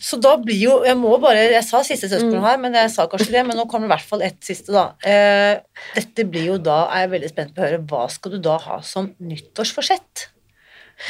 Så 0.00 0.20
da 0.22 0.36
blir 0.38 0.58
jo 0.60 0.74
Jeg 0.84 0.96
må 0.96 1.16
bare 1.20 1.50
Jeg 1.52 1.64
sa 1.64 1.82
siste 1.82 2.06
spørsmål 2.08 2.40
Mm. 2.40 2.44
her, 2.48 2.56
men 2.58 2.72
jeg 2.74 2.90
sa 2.90 3.06
kanskje 3.06 3.32
det, 3.32 3.46
men 3.46 3.56
nå 3.56 3.66
kommer 3.68 3.86
i 3.86 3.92
hvert 3.94 4.08
fall 4.08 4.22
ett 4.22 4.40
siste, 4.40 4.72
da. 4.72 4.92
Eh, 5.04 5.58
dette 5.94 6.24
blir 6.30 6.44
jo 6.52 6.58
da 6.58 6.88
Er 6.94 7.00
jeg 7.08 7.10
veldig 7.20 7.28
spent 7.30 7.54
på 7.54 7.60
å 7.62 7.66
høre 7.68 7.82
hva 7.86 8.08
skal 8.10 8.30
du 8.32 8.38
da 8.38 8.56
ha 8.58 8.80
som 8.80 9.14
nyttårsforsett? 9.20 10.28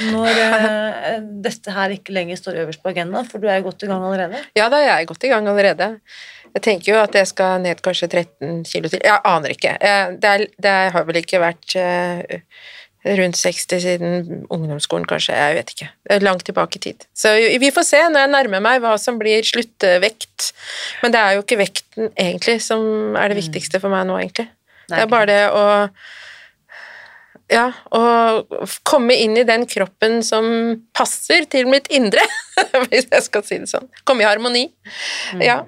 Når 0.00 0.28
eh, 0.32 1.18
dette 1.44 1.70
her 1.70 1.92
ikke 1.92 2.14
lenger 2.16 2.38
står 2.40 2.56
øverst 2.64 2.80
på 2.82 2.88
agendaen, 2.94 3.26
for 3.28 3.38
du 3.38 3.46
er 3.52 3.58
jo 3.60 3.66
godt 3.68 3.82
i 3.84 3.86
gang 3.90 4.00
allerede. 4.02 4.40
ja, 4.56 4.68
da 4.72 4.78
er 4.80 4.88
jeg 4.98 5.08
godt 5.10 5.24
i 5.24 5.28
gang 5.28 5.46
allerede. 5.46 6.00
Jeg 6.54 6.62
tenker 6.62 6.92
jo 6.92 7.00
at 7.02 7.16
jeg 7.18 7.26
skal 7.30 7.60
ned 7.64 7.82
kanskje 7.82 8.08
13 8.08 8.62
kilo 8.68 8.90
til. 8.90 9.02
Jeg 9.02 9.20
aner 9.26 9.54
ikke. 9.54 9.74
Det, 10.22 10.30
er, 10.30 10.46
det 10.62 10.74
har 10.94 11.06
vel 11.08 11.18
ikke 11.18 11.40
vært 11.42 11.74
eh, 11.80 12.40
rundt 13.18 13.36
60 13.36 13.82
siden 13.82 14.44
ungdomsskolen, 14.54 15.06
kanskje. 15.08 15.34
Jeg 15.36 15.56
vet 15.58 15.72
ikke. 15.74 15.88
Langt 16.22 16.46
tilbake 16.46 16.78
i 16.78 16.84
tid. 16.86 17.06
Så 17.14 17.34
vi 17.60 17.72
får 17.74 17.88
se 17.90 18.02
når 18.06 18.24
jeg 18.24 18.32
nærmer 18.36 18.62
meg 18.64 18.80
hva 18.84 18.94
som 19.02 19.18
blir 19.20 19.44
sluttvekt. 19.44 20.52
Men 21.02 21.14
det 21.14 21.20
er 21.20 21.36
jo 21.36 21.44
ikke 21.44 21.60
vekten 21.60 22.12
egentlig 22.14 22.60
som 22.64 23.18
er 23.18 23.32
det 23.32 23.40
viktigste 23.42 23.82
for 23.82 23.92
meg 23.92 24.06
nå, 24.08 24.20
egentlig. 24.22 24.48
Det 24.88 25.00
er 25.00 25.10
bare 25.10 25.28
det 25.30 25.42
å 25.50 25.64
ja, 27.52 27.66
å 27.92 28.02
komme 28.88 29.16
inn 29.20 29.36
i 29.36 29.44
den 29.46 29.66
kroppen 29.68 30.22
som 30.24 30.46
passer 30.96 31.44
til 31.50 31.68
mitt 31.70 31.90
indre, 31.92 32.24
hvis 32.88 33.08
jeg 33.10 33.24
skal 33.26 33.44
si 33.46 33.58
det 33.60 33.68
sånn. 33.70 33.88
Komme 34.08 34.24
i 34.24 34.28
harmoni. 34.28 34.64
Ja. 35.42 35.60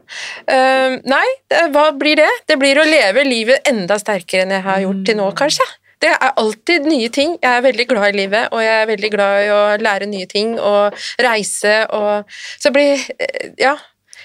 Uh, 0.49 0.97
nei, 1.05 1.27
hva 1.74 1.91
blir 1.97 2.20
det? 2.20 2.31
Det 2.49 2.59
blir 2.61 2.81
å 2.81 2.87
leve 2.89 3.27
livet 3.27 3.68
enda 3.68 3.99
sterkere 4.01 4.47
enn 4.47 4.57
jeg 4.57 4.66
har 4.66 4.87
gjort 4.87 5.03
til 5.09 5.20
nå, 5.20 5.29
kanskje. 5.37 5.66
Det 6.03 6.12
er 6.12 6.33
alltid 6.37 6.87
nye 6.89 7.09
ting. 7.12 7.37
Jeg 7.41 7.59
er 7.59 7.64
veldig 7.64 7.87
glad 7.89 8.11
i 8.11 8.16
livet, 8.20 8.49
og 8.53 8.61
jeg 8.61 8.83
er 8.83 8.89
veldig 8.91 9.11
glad 9.14 9.37
i 9.43 9.53
å 9.53 9.61
lære 9.81 10.09
nye 10.11 10.29
ting 10.29 10.57
og 10.61 10.97
reise 11.24 11.79
og 11.97 12.37
Så 12.59 12.68
det 12.68 12.74
blir 12.77 13.07
eh, 13.18 13.53
Ja. 13.62 13.77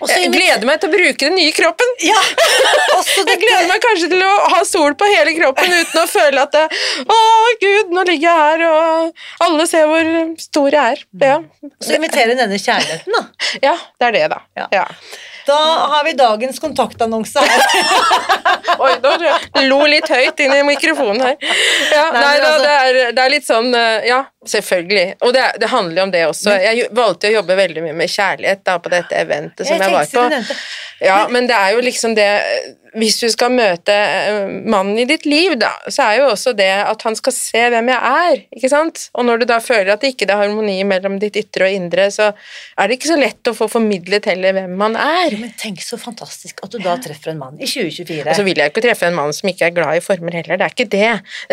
Jeg 0.09 0.31
gleder 0.33 0.65
meg 0.65 0.79
til 0.81 0.89
å 0.89 0.93
bruke 0.93 1.27
den 1.27 1.35
nye 1.37 1.51
kroppen. 1.55 1.91
Ja! 2.05 2.17
Jeg 3.31 3.37
gleder 3.41 3.67
meg 3.69 3.81
kanskje 3.83 4.09
til 4.11 4.23
å 4.25 4.31
ha 4.53 4.61
sol 4.67 4.95
på 4.97 5.07
hele 5.09 5.33
kroppen 5.37 5.71
uten 5.71 6.01
å 6.01 6.05
føle 6.09 6.41
at 6.41 6.55
det, 6.55 6.63
Å, 7.05 7.17
gud, 7.61 7.91
nå 7.95 8.03
ligger 8.07 8.27
jeg 8.27 8.41
her, 8.41 8.63
og 8.67 9.45
alle 9.45 9.67
ser 9.69 9.87
hvor 9.89 10.09
stor 10.41 10.75
jeg 10.75 10.95
er. 10.95 11.03
Ja, 11.21 11.37
så 11.81 11.97
invitere 11.97 12.37
denne 12.39 12.59
kjærligheten, 12.61 13.15
da. 13.15 13.23
ja 13.67 13.75
det 14.01 14.09
er 14.09 14.17
det, 14.17 14.23
da. 14.33 14.41
Ja. 14.73 14.85
Da 15.47 15.57
har 15.93 16.03
vi 16.05 16.13
dagens 16.17 16.59
kontaktannonse 16.59 17.39
her. 17.39 17.63
Oi, 18.83 18.91
da 19.03 19.15
lo 19.65 19.79
litt 19.89 20.09
høyt 20.09 20.39
inn 20.45 20.53
i 20.55 20.61
mikrofonen 20.67 21.21
her. 21.25 21.37
Ja, 21.91 22.03
Nei, 22.13 22.21
nei, 22.21 22.35
da, 22.41 22.51
altså- 22.51 22.65
det, 22.65 22.75
er, 22.75 23.15
det 23.17 23.23
er 23.25 23.33
litt 23.33 23.47
sånn 23.47 23.71
eh, 23.77 24.07
Ja, 24.09 24.19
selvfølgelig. 24.47 25.07
Og 25.21 25.33
det, 25.35 25.45
det 25.61 25.71
handler 25.71 26.01
jo 26.01 26.05
om 26.07 26.13
det 26.13 26.25
også. 26.29 26.55
Jeg 26.61 26.89
valgte 26.97 27.31
å 27.31 27.35
jobbe 27.39 27.57
veldig 27.59 27.85
mye 27.87 27.97
med 28.03 28.11
kjærlighet 28.13 28.63
da, 28.67 28.77
på 28.83 28.93
dette 28.93 29.17
eventet 29.23 29.65
som 29.67 29.77
jeg, 29.77 29.89
jeg 29.89 29.97
var 29.97 30.13
på. 30.13 30.59
Ja, 31.01 31.19
men 31.33 31.49
det 31.49 31.57
er 31.57 31.75
jo 31.75 31.83
liksom 31.85 32.15
det 32.17 32.29
hvis 32.99 33.19
du 33.21 33.27
skal 33.31 33.53
møte 33.55 33.93
eh, 33.95 34.49
mannen 34.67 34.97
i 34.99 35.05
ditt 35.07 35.23
liv, 35.29 35.53
da, 35.61 35.69
så 35.87 36.09
er 36.09 36.17
jo 36.19 36.25
også 36.33 36.51
det 36.57 36.67
at 36.83 37.05
han 37.07 37.15
skal 37.15 37.31
se 37.35 37.61
hvem 37.71 37.87
jeg 37.93 38.11
er, 38.25 38.41
ikke 38.57 38.69
sant? 38.71 39.05
Og 39.15 39.23
når 39.27 39.39
du 39.41 39.45
da 39.47 39.59
føler 39.63 39.93
at 39.93 40.01
det 40.03 40.11
ikke 40.13 40.27
er 40.27 40.41
harmoni 40.41 40.75
mellom 40.83 41.15
ditt 41.21 41.37
ytre 41.39 41.69
og 41.69 41.77
indre, 41.77 42.09
så 42.11 42.31
er 42.33 42.87
det 42.91 42.97
ikke 42.99 43.11
så 43.13 43.17
lett 43.21 43.47
å 43.47 43.53
få 43.55 43.69
formidlet 43.71 44.27
heller 44.27 44.57
hvem 44.57 44.75
man 44.81 44.97
er. 44.99 45.37
Men 45.39 45.53
tenk 45.61 45.79
så 45.85 45.95
fantastisk 46.01 46.59
at 46.65 46.75
du 46.75 46.79
da 46.83 46.97
treffer 46.99 47.31
en 47.31 47.39
mann 47.41 47.55
i 47.61 47.69
2024. 47.69 48.27
Og 48.27 48.35
så 48.41 48.47
vil 48.49 48.59
jeg 48.59 48.73
ikke 48.73 48.83
treffe 48.89 49.07
en 49.07 49.15
mann 49.21 49.31
som 49.35 49.49
ikke 49.53 49.69
er 49.71 49.75
glad 49.79 50.01
i 50.01 50.03
former 50.03 50.35
heller, 50.41 50.59
det 50.59 50.67
er 50.67 50.75
ikke 50.75 50.89
det. 50.91 51.11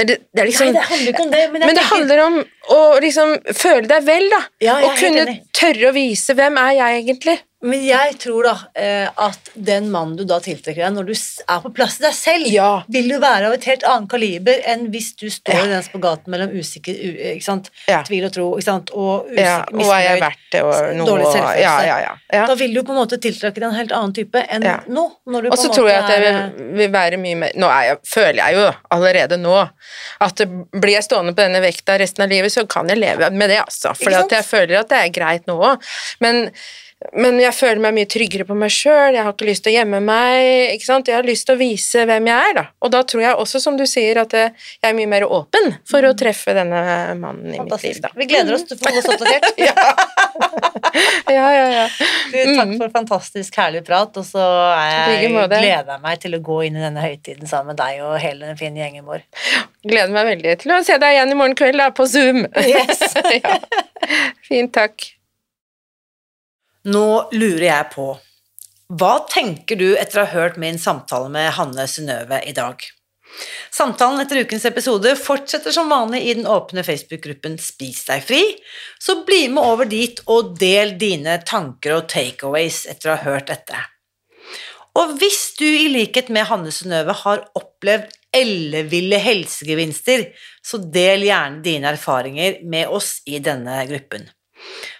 Det, 0.09 0.18
det 0.34 0.49
liksom 0.51 0.72
Nei, 0.72 0.74
det 0.80 0.86
handler 0.91 1.12
ikke 1.14 1.26
om 1.28 1.34
det, 1.36 1.45
men 1.55 1.61
Men 1.68 1.74
det 1.74 1.84
tenker- 1.84 1.95
handler 1.95 2.24
om 2.26 2.41
å 2.74 2.80
liksom 3.01 3.36
føle 3.57 3.86
deg 3.89 4.03
vel, 4.11 4.26
da. 4.34 4.43
Ja, 4.64 4.80
og 4.84 4.99
kunne 4.99 5.39
tørre 5.57 5.91
å 5.91 5.95
vise 5.97 6.34
hvem 6.36 6.59
er 6.61 6.74
jeg 6.82 7.03
egentlig. 7.05 7.39
Men 7.59 7.80
jeg 7.82 8.12
tror 8.22 8.46
da 8.46 8.52
eh, 8.78 9.09
at 9.18 9.48
den 9.59 9.88
mannen 9.90 10.14
du 10.14 10.22
da 10.28 10.36
tiltrekker 10.38 10.84
deg, 10.84 10.92
når 10.94 11.09
du 11.09 11.14
er 11.16 11.62
på 11.64 11.72
plass 11.74 11.96
i 11.98 12.04
deg 12.04 12.14
selv, 12.14 12.46
Ja. 12.54 12.68
vil 12.86 13.09
jo 13.11 13.18
være 13.18 13.48
av 13.48 13.56
et 13.56 13.64
helt 13.66 13.82
annet 13.82 14.11
kaliber 14.12 14.61
enn 14.62 14.84
hvis 14.92 15.09
du 15.18 15.26
står 15.26 15.56
Ja. 15.56 15.64
i 15.64 15.72
den 15.72 15.82
spagaten 15.82 16.30
mellom 16.30 16.54
usikker? 16.54 16.94
Ja. 17.88 18.04
tvil 18.06 18.28
og 18.28 18.32
tro 18.32 18.46
ikke 18.54 18.64
sant? 18.68 18.92
og 18.94 19.26
usikker, 19.26 19.42
Ja, 19.42 19.64
og 19.74 19.90
jeg 20.04 20.20
verdt 20.22 20.46
det, 20.52 20.62
og 20.62 20.94
noe 21.00 21.09
dårlig 21.11 21.26
selvfølelse. 21.32 21.64
Ja, 21.64 21.74
ja, 21.82 21.98
ja. 22.06 22.14
ja. 22.32 22.46
Da 22.46 22.54
vil 22.62 22.74
du 22.74 22.82
på 22.84 22.94
en 22.94 23.00
måte 23.02 23.18
tiltrekke 23.18 23.59
deg 23.59 23.68
en 23.72 23.78
helt 23.80 23.92
annen 23.98 24.14
type 24.14 24.46
enn 24.48 24.62
nå. 24.86 25.06
Når 25.26 25.42
du 25.42 25.48
Og 25.50 25.59
så 25.59 25.74
tror 25.74 25.90
jeg 25.90 25.98
at 26.04 26.11
eh, 26.14 26.22
vil, 26.22 26.72
vil 26.78 26.90
være 26.94 27.18
mye 27.18 27.36
mer 27.42 27.52
Nå 27.59 27.66
jeg, 27.74 27.98
føler 28.06 28.38
jeg 28.38 28.54
jo 28.54 28.66
allerede 28.94 29.36
nå 29.36 29.56
at 30.20 30.46
blir 30.78 30.94
jeg 30.94 31.02
stående 31.11 31.34
på 31.34 31.42
denne 31.42 31.61
vekta 31.64 31.98
resten 31.98 32.22
av 32.22 32.30
livet, 32.30 32.52
så 32.54 32.68
kan 32.70 32.86
jeg 32.88 32.98
leve 33.02 33.30
med 33.34 33.50
det, 33.50 33.59
altså. 33.66 33.96
For 33.98 34.14
jeg 34.14 34.46
føler 34.46 34.78
at 34.78 34.88
det 34.92 34.98
er 35.02 35.11
greit 35.11 35.46
nå 35.50 35.59
òg. 35.59 35.82
Men, 36.22 36.50
men 37.14 37.36
jeg 37.38 37.55
føler 37.55 37.78
meg 37.82 37.94
mye 37.94 38.09
tryggere 38.11 38.46
på 38.49 38.57
meg 38.59 38.72
sjøl, 38.74 39.14
jeg 39.14 39.22
har 39.22 39.34
ikke 39.34 39.46
lyst 39.46 39.62
til 39.64 39.70
å 39.70 39.76
gjemme 39.76 40.01
meg. 40.03 40.74
ikke 40.74 40.88
sant? 40.88 41.11
Jeg 41.11 41.20
har 41.20 41.26
lyst 41.28 41.46
til 41.46 41.55
å 41.55 41.61
vise 41.61 42.03
hvem 42.11 42.26
jeg 42.26 42.49
er, 42.51 42.57
da. 42.59 42.64
Og 42.82 42.90
da 42.94 43.05
tror 43.07 43.22
jeg 43.22 43.38
også, 43.38 43.62
som 43.62 43.78
du 43.78 43.84
sier, 43.86 44.18
at 44.24 44.34
eh, 44.34 44.51
jeg 44.82 44.90
er 44.90 44.96
mye 44.99 45.11
mer 45.11 45.26
åpen 45.26 45.76
for 45.88 46.03
å 46.09 46.14
treffe 46.18 46.57
denne 46.59 46.82
mannen 47.20 47.55
i 47.55 47.61
mitt 47.62 47.86
liv, 47.86 48.01
da. 48.03 48.11
Vi 48.18 48.26
gleder 48.30 48.59
oss 48.59 48.66
til 48.66 48.78
å 48.78 48.82
få 48.82 48.94
oss 48.99 49.11
oppdatert. 49.14 49.55
Ja, 51.28 51.46
ja, 51.53 51.66
ja. 51.70 51.84
Du, 52.32 52.38
Takk 52.57 52.72
for 52.80 52.92
fantastisk 52.94 53.59
herlig 53.61 53.82
prat, 53.86 54.16
og 54.16 54.26
så 54.26 54.42
er 54.72 55.20
jeg, 55.20 55.30
gleder 55.30 55.92
jeg 55.92 56.03
meg 56.03 56.22
til 56.22 56.38
å 56.38 56.40
gå 56.44 56.61
inn 56.68 56.78
i 56.78 56.82
denne 56.82 57.05
høytiden 57.05 57.51
sammen 57.51 57.74
med 57.74 57.80
deg 57.82 58.01
og 58.07 58.16
hele 58.22 58.49
den 58.49 58.59
fine 58.61 58.80
gjengen 58.80 59.07
vår. 59.09 59.24
Gleder 59.84 60.14
meg 60.14 60.32
veldig 60.32 60.57
til 60.62 60.74
å 60.74 60.80
se 60.86 60.99
deg 61.01 61.18
igjen 61.18 61.34
i 61.34 61.38
morgen 61.38 61.59
kveld, 61.59 61.78
da, 61.80 61.90
på 61.94 62.09
Zoom. 62.09 62.44
Yes. 62.64 63.05
ja. 63.42 63.59
Fint, 64.49 64.74
takk. 64.76 65.12
Nå 66.86 67.30
lurer 67.34 67.64
jeg 67.66 67.86
på, 67.90 68.12
hva 68.88 69.14
tenker 69.26 69.76
du 69.76 69.88
etter 69.98 70.20
å 70.20 70.28
ha 70.28 70.30
hørt 70.30 70.60
min 70.62 70.78
samtale 70.78 71.26
med 71.32 71.50
Hanne 71.56 71.88
Synnøve 71.90 72.38
i 72.46 72.54
dag? 72.54 72.84
Samtalen 73.74 74.22
etter 74.22 74.44
ukens 74.46 74.64
episode 74.68 75.10
fortsetter 75.18 75.74
som 75.74 75.90
vanlig 75.90 76.22
i 76.24 76.36
den 76.38 76.46
åpne 76.48 76.84
Facebook-gruppen 76.86 77.58
Spis 77.60 78.04
deg 78.06 78.22
fri, 78.24 78.40
så 79.02 79.18
bli 79.26 79.42
med 79.52 79.60
over 79.60 79.90
dit 79.90 80.22
og 80.30 80.54
del 80.62 80.94
dine 81.02 81.36
tanker 81.44 81.98
og 81.98 82.08
takeaways 82.14 82.84
etter 82.94 83.10
å 83.10 83.18
ha 83.18 83.34
hørt 83.34 83.50
dette. 83.50 83.82
Og 84.98 85.18
hvis 85.18 85.42
du 85.58 85.66
i 85.66 85.90
likhet 85.92 86.30
med 86.32 86.46
Hanne 86.48 86.72
Synnøve 86.74 87.18
har 87.26 87.44
opplevd 87.58 88.14
elleville 88.38 89.18
helsegevinster, 89.22 90.28
så 90.62 90.78
del 90.78 91.26
gjerne 91.26 91.62
dine 91.66 91.90
erfaringer 91.92 92.62
med 92.62 92.86
oss 92.86 93.18
i 93.26 93.42
denne 93.42 93.82
gruppen. 93.90 94.30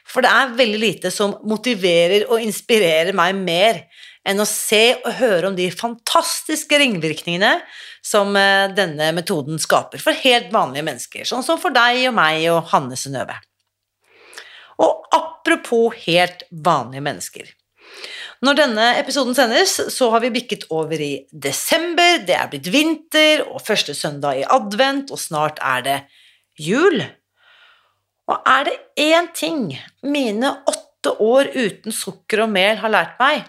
For 0.09 0.25
det 0.25 0.31
er 0.33 0.55
veldig 0.57 0.81
lite 0.81 1.13
som 1.13 1.37
motiverer 1.49 2.29
og 2.29 2.43
inspirerer 2.43 3.17
meg 3.17 3.37
mer 3.37 3.83
enn 4.29 4.41
å 4.43 4.49
se 4.49 4.99
og 4.99 5.13
høre 5.21 5.51
om 5.51 5.57
de 5.57 5.69
fantastiske 5.73 6.81
ringvirkningene 6.81 7.59
som 8.05 8.35
eh, 8.37 8.69
denne 8.77 9.11
metoden 9.17 9.61
skaper 9.63 10.03
for 10.03 10.17
helt 10.25 10.51
vanlige 10.55 10.87
mennesker, 10.89 11.29
sånn 11.29 11.45
som 11.47 11.61
for 11.61 11.75
deg 11.75 12.09
og 12.11 12.17
meg 12.19 12.49
og 12.53 12.65
Hanne 12.73 12.99
Synnøve. 12.99 13.39
Og 14.79 15.09
apropos 15.15 15.97
helt 16.05 16.45
vanlige 16.51 17.05
mennesker. 17.05 17.55
Når 18.45 18.59
denne 18.61 18.85
episoden 19.01 19.35
sendes, 19.35 19.75
så 19.91 20.13
har 20.13 20.23
vi 20.23 20.31
bikket 20.31 20.69
over 20.71 21.01
i 21.03 21.25
desember, 21.33 22.21
det 22.23 22.37
er 22.39 22.51
blitt 22.53 22.69
vinter 22.71 23.43
og 23.49 23.65
første 23.67 23.97
søndag 23.99 24.39
i 24.39 24.47
advent, 24.47 25.11
og 25.11 25.19
snart 25.19 25.59
er 25.59 25.83
det 25.87 25.97
jul. 26.63 27.03
Og 28.29 28.49
er 28.49 28.67
det 28.69 28.77
én 29.01 29.31
ting 29.33 29.71
mine 30.05 30.51
åtte 30.69 31.15
år 31.25 31.49
uten 31.55 31.95
sukker 31.95 32.45
og 32.45 32.53
mel 32.53 32.81
har 32.83 32.93
lært 32.93 33.21
meg, 33.21 33.47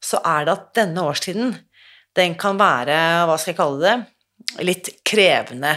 så 0.00 0.20
er 0.24 0.46
det 0.46 0.54
at 0.54 0.68
denne 0.78 1.04
årstiden, 1.04 1.56
den 2.16 2.36
kan 2.40 2.56
være, 2.56 3.26
hva 3.28 3.36
skal 3.36 3.52
jeg 3.52 3.58
kalle 3.58 3.82
det, 3.82 3.96
litt 4.64 4.92
krevende 5.04 5.74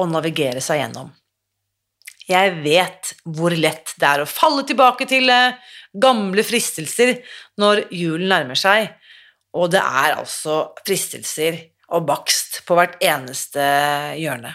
å 0.00 0.06
navigere 0.08 0.62
seg 0.64 0.80
gjennom. 0.80 1.10
Jeg 2.28 2.54
vet 2.62 3.12
hvor 3.26 3.52
lett 3.52 3.92
det 4.00 4.08
er 4.08 4.22
å 4.22 4.30
falle 4.30 4.64
tilbake 4.64 5.08
til 5.10 5.28
eh, 5.32 5.58
gamle 5.92 6.44
fristelser 6.46 7.18
når 7.60 7.88
julen 7.92 8.30
nærmer 8.32 8.56
seg, 8.56 8.88
og 9.52 9.72
det 9.74 9.82
er 9.82 10.16
altså 10.16 10.62
fristelser 10.86 11.58
og 11.92 12.06
bakst 12.08 12.62
på 12.64 12.78
hvert 12.78 12.96
eneste 13.04 13.60
hjørne. 14.16 14.54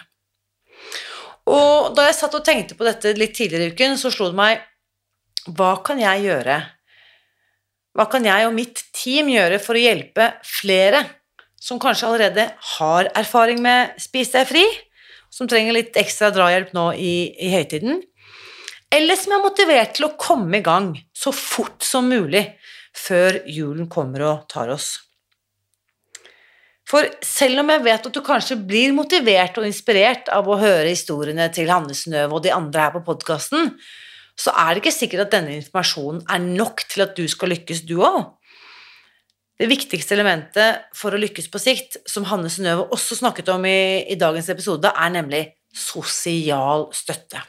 Og 1.48 1.94
da 1.96 2.08
jeg 2.08 2.18
satt 2.18 2.34
og 2.36 2.44
tenkte 2.44 2.76
på 2.76 2.86
dette 2.86 3.14
litt 3.16 3.36
tidligere 3.36 3.70
i 3.70 3.72
uken, 3.72 3.96
så 4.00 4.12
slo 4.12 4.30
det 4.30 4.38
meg 4.38 4.64
Hva 5.56 5.78
kan 5.84 6.00
jeg 6.02 6.26
gjøre? 6.26 6.58
Hva 7.96 8.06
kan 8.12 8.26
jeg 8.28 8.46
og 8.46 8.54
mitt 8.54 8.84
team 8.94 9.30
gjøre 9.32 9.58
for 9.62 9.78
å 9.78 9.82
hjelpe 9.82 10.28
flere 10.46 11.02
som 11.58 11.80
kanskje 11.82 12.06
allerede 12.06 12.44
har 12.76 13.08
erfaring 13.18 13.62
med 13.64 13.96
Spis 13.98 14.30
deg 14.34 14.46
fri, 14.46 14.62
som 15.34 15.48
trenger 15.50 15.74
litt 15.74 15.98
ekstra 15.98 16.30
drahjelp 16.34 16.70
nå 16.76 16.92
i, 16.94 17.32
i 17.34 17.50
høytiden, 17.52 17.98
eller 18.94 19.18
som 19.20 19.34
er 19.36 19.44
motivert 19.44 19.96
til 19.96 20.06
å 20.06 20.14
komme 20.20 20.60
i 20.60 20.64
gang 20.64 20.92
så 21.16 21.32
fort 21.34 21.82
som 21.84 22.08
mulig 22.08 22.44
før 22.96 23.42
julen 23.50 23.90
kommer 23.90 24.24
og 24.28 24.46
tar 24.52 24.70
oss? 24.72 24.94
For 26.88 27.04
selv 27.24 27.60
om 27.60 27.68
jeg 27.72 27.84
vet 27.84 28.06
at 28.08 28.14
du 28.14 28.22
kanskje 28.24 28.56
blir 28.56 28.94
motivert 28.96 29.58
og 29.60 29.66
inspirert 29.68 30.30
av 30.32 30.48
å 30.48 30.56
høre 30.60 30.88
historiene 30.88 31.50
til 31.52 31.68
Hanne 31.68 31.96
Snøv 31.96 32.38
og 32.38 32.44
de 32.46 32.54
andre 32.54 32.86
her 32.86 32.94
på 32.96 33.04
podkasten, 33.10 33.74
så 34.38 34.54
er 34.54 34.72
det 34.72 34.82
ikke 34.82 34.94
sikkert 34.94 35.26
at 35.26 35.34
denne 35.34 35.58
informasjonen 35.58 36.22
er 36.30 36.40
nok 36.46 36.86
til 36.88 37.04
at 37.04 37.14
du 37.18 37.26
skal 37.28 37.52
lykkes, 37.52 37.82
du 37.84 37.98
òg. 38.06 38.22
Det 39.58 39.66
viktigste 39.66 40.14
elementet 40.14 40.86
for 40.94 41.12
å 41.12 41.20
lykkes 41.20 41.50
på 41.50 41.60
sikt, 41.60 41.98
som 42.06 42.24
Hanne 42.30 42.48
Synnøve 42.52 42.86
også 42.94 43.18
snakket 43.18 43.50
om 43.50 43.66
i, 43.66 44.06
i 44.06 44.16
dagens 44.16 44.48
episode, 44.54 44.88
er 44.88 45.12
nemlig 45.12 45.42
sosial 45.74 46.86
støtte. 46.94 47.42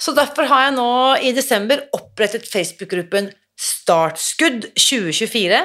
Så 0.00 0.12
derfor 0.16 0.48
har 0.50 0.66
jeg 0.66 0.76
nå 0.76 0.90
i 1.28 1.32
desember 1.36 1.86
opprettet 1.96 2.48
Facebook-gruppen 2.48 3.30
Startskudd 3.60 4.72
2024, 4.74 5.60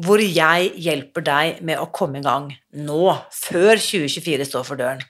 hvor 0.00 0.20
jeg 0.22 0.70
hjelper 0.80 1.24
deg 1.26 1.62
med 1.66 1.80
å 1.80 1.90
komme 1.94 2.20
i 2.20 2.24
gang 2.24 2.50
nå, 2.76 3.16
før 3.34 3.74
2024 3.76 4.46
står 4.48 4.66
for 4.66 4.80
døren. 4.80 5.02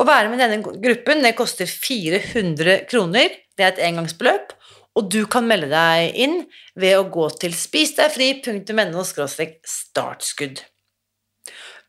Å 0.00 0.06
være 0.08 0.30
med 0.30 0.40
i 0.40 0.42
denne 0.46 0.80
gruppen 0.82 1.22
det 1.24 1.34
koster 1.38 1.68
400 1.68 2.84
kroner, 2.90 3.32
det 3.56 3.64
er 3.64 3.74
et 3.74 3.84
engangsbeløp, 3.88 4.54
og 4.98 5.08
du 5.12 5.22
kan 5.30 5.46
melde 5.48 5.70
deg 5.72 6.18
inn 6.20 6.42
ved 6.78 6.98
å 6.98 7.08
gå 7.12 7.28
til 7.40 7.54
spisdegfri.no 7.56 9.04
startskudd. 9.06 10.62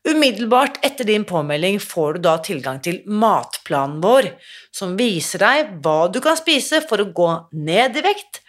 Umiddelbart 0.03 0.81
etter 0.83 1.07
din 1.07 1.23
påmelding 1.23 1.77
får 1.79 2.17
du 2.17 2.25
da 2.25 2.35
tilgang 2.43 2.81
til 2.83 2.99
matplanen 3.07 4.01
vår, 4.03 4.33
som 4.75 4.97
viser 4.99 5.39
deg 5.43 5.77
hva 5.83 6.09
du 6.11 6.19
kan 6.23 6.35
spise 6.39 6.81
for 6.89 6.99
å 6.99 7.11
gå 7.15 7.29
ned 7.55 7.99
i 7.99 8.03
vekt, 8.03 8.41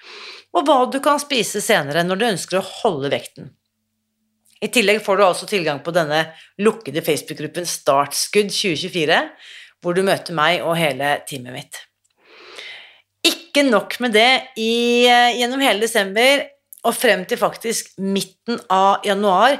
og 0.54 0.66
hva 0.66 0.78
du 0.90 1.00
kan 1.02 1.20
spise 1.22 1.62
senere 1.64 2.04
når 2.06 2.20
du 2.20 2.26
ønsker 2.30 2.60
å 2.60 2.68
holde 2.82 3.10
vekten. 3.12 3.50
I 4.64 4.70
tillegg 4.72 5.02
får 5.04 5.18
du 5.18 5.24
altså 5.26 5.48
tilgang 5.50 5.82
på 5.84 5.92
denne 5.92 6.22
lukkede 6.62 7.02
Facebook-gruppen 7.04 7.66
Startskudd 7.68 8.52
2024, 8.54 9.18
hvor 9.84 9.96
du 9.96 10.04
møter 10.06 10.36
meg 10.36 10.62
og 10.64 10.78
hele 10.78 11.18
teamet 11.28 11.58
mitt. 11.58 11.80
Ikke 13.24 13.64
nok 13.66 13.98
med 14.04 14.14
det, 14.16 14.30
i, 14.60 15.04
gjennom 15.36 15.62
hele 15.64 15.84
desember 15.84 16.46
og 16.84 16.96
frem 16.96 17.24
til 17.28 17.40
faktisk 17.40 17.94
midten 18.00 18.60
av 18.72 19.04
januar 19.06 19.58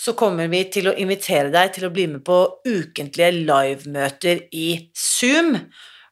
så 0.00 0.14
kommer 0.18 0.50
vi 0.50 0.64
til 0.74 0.90
å 0.90 0.96
invitere 1.00 1.52
deg 1.54 1.72
til 1.76 1.86
å 1.86 1.92
bli 1.94 2.06
med 2.10 2.24
på 2.26 2.38
ukentlige 2.66 3.30
livemøter 3.46 4.46
i 4.52 4.68
Zoom, 4.98 5.54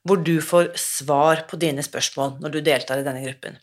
hvor 0.09 0.23
du 0.27 0.37
får 0.43 0.73
svar 0.79 1.45
på 1.51 1.59
dine 1.63 1.83
spørsmål 1.85 2.37
når 2.43 2.55
du 2.55 2.61
deltar 2.67 3.01
i 3.01 3.07
denne 3.07 3.23
gruppen. 3.23 3.59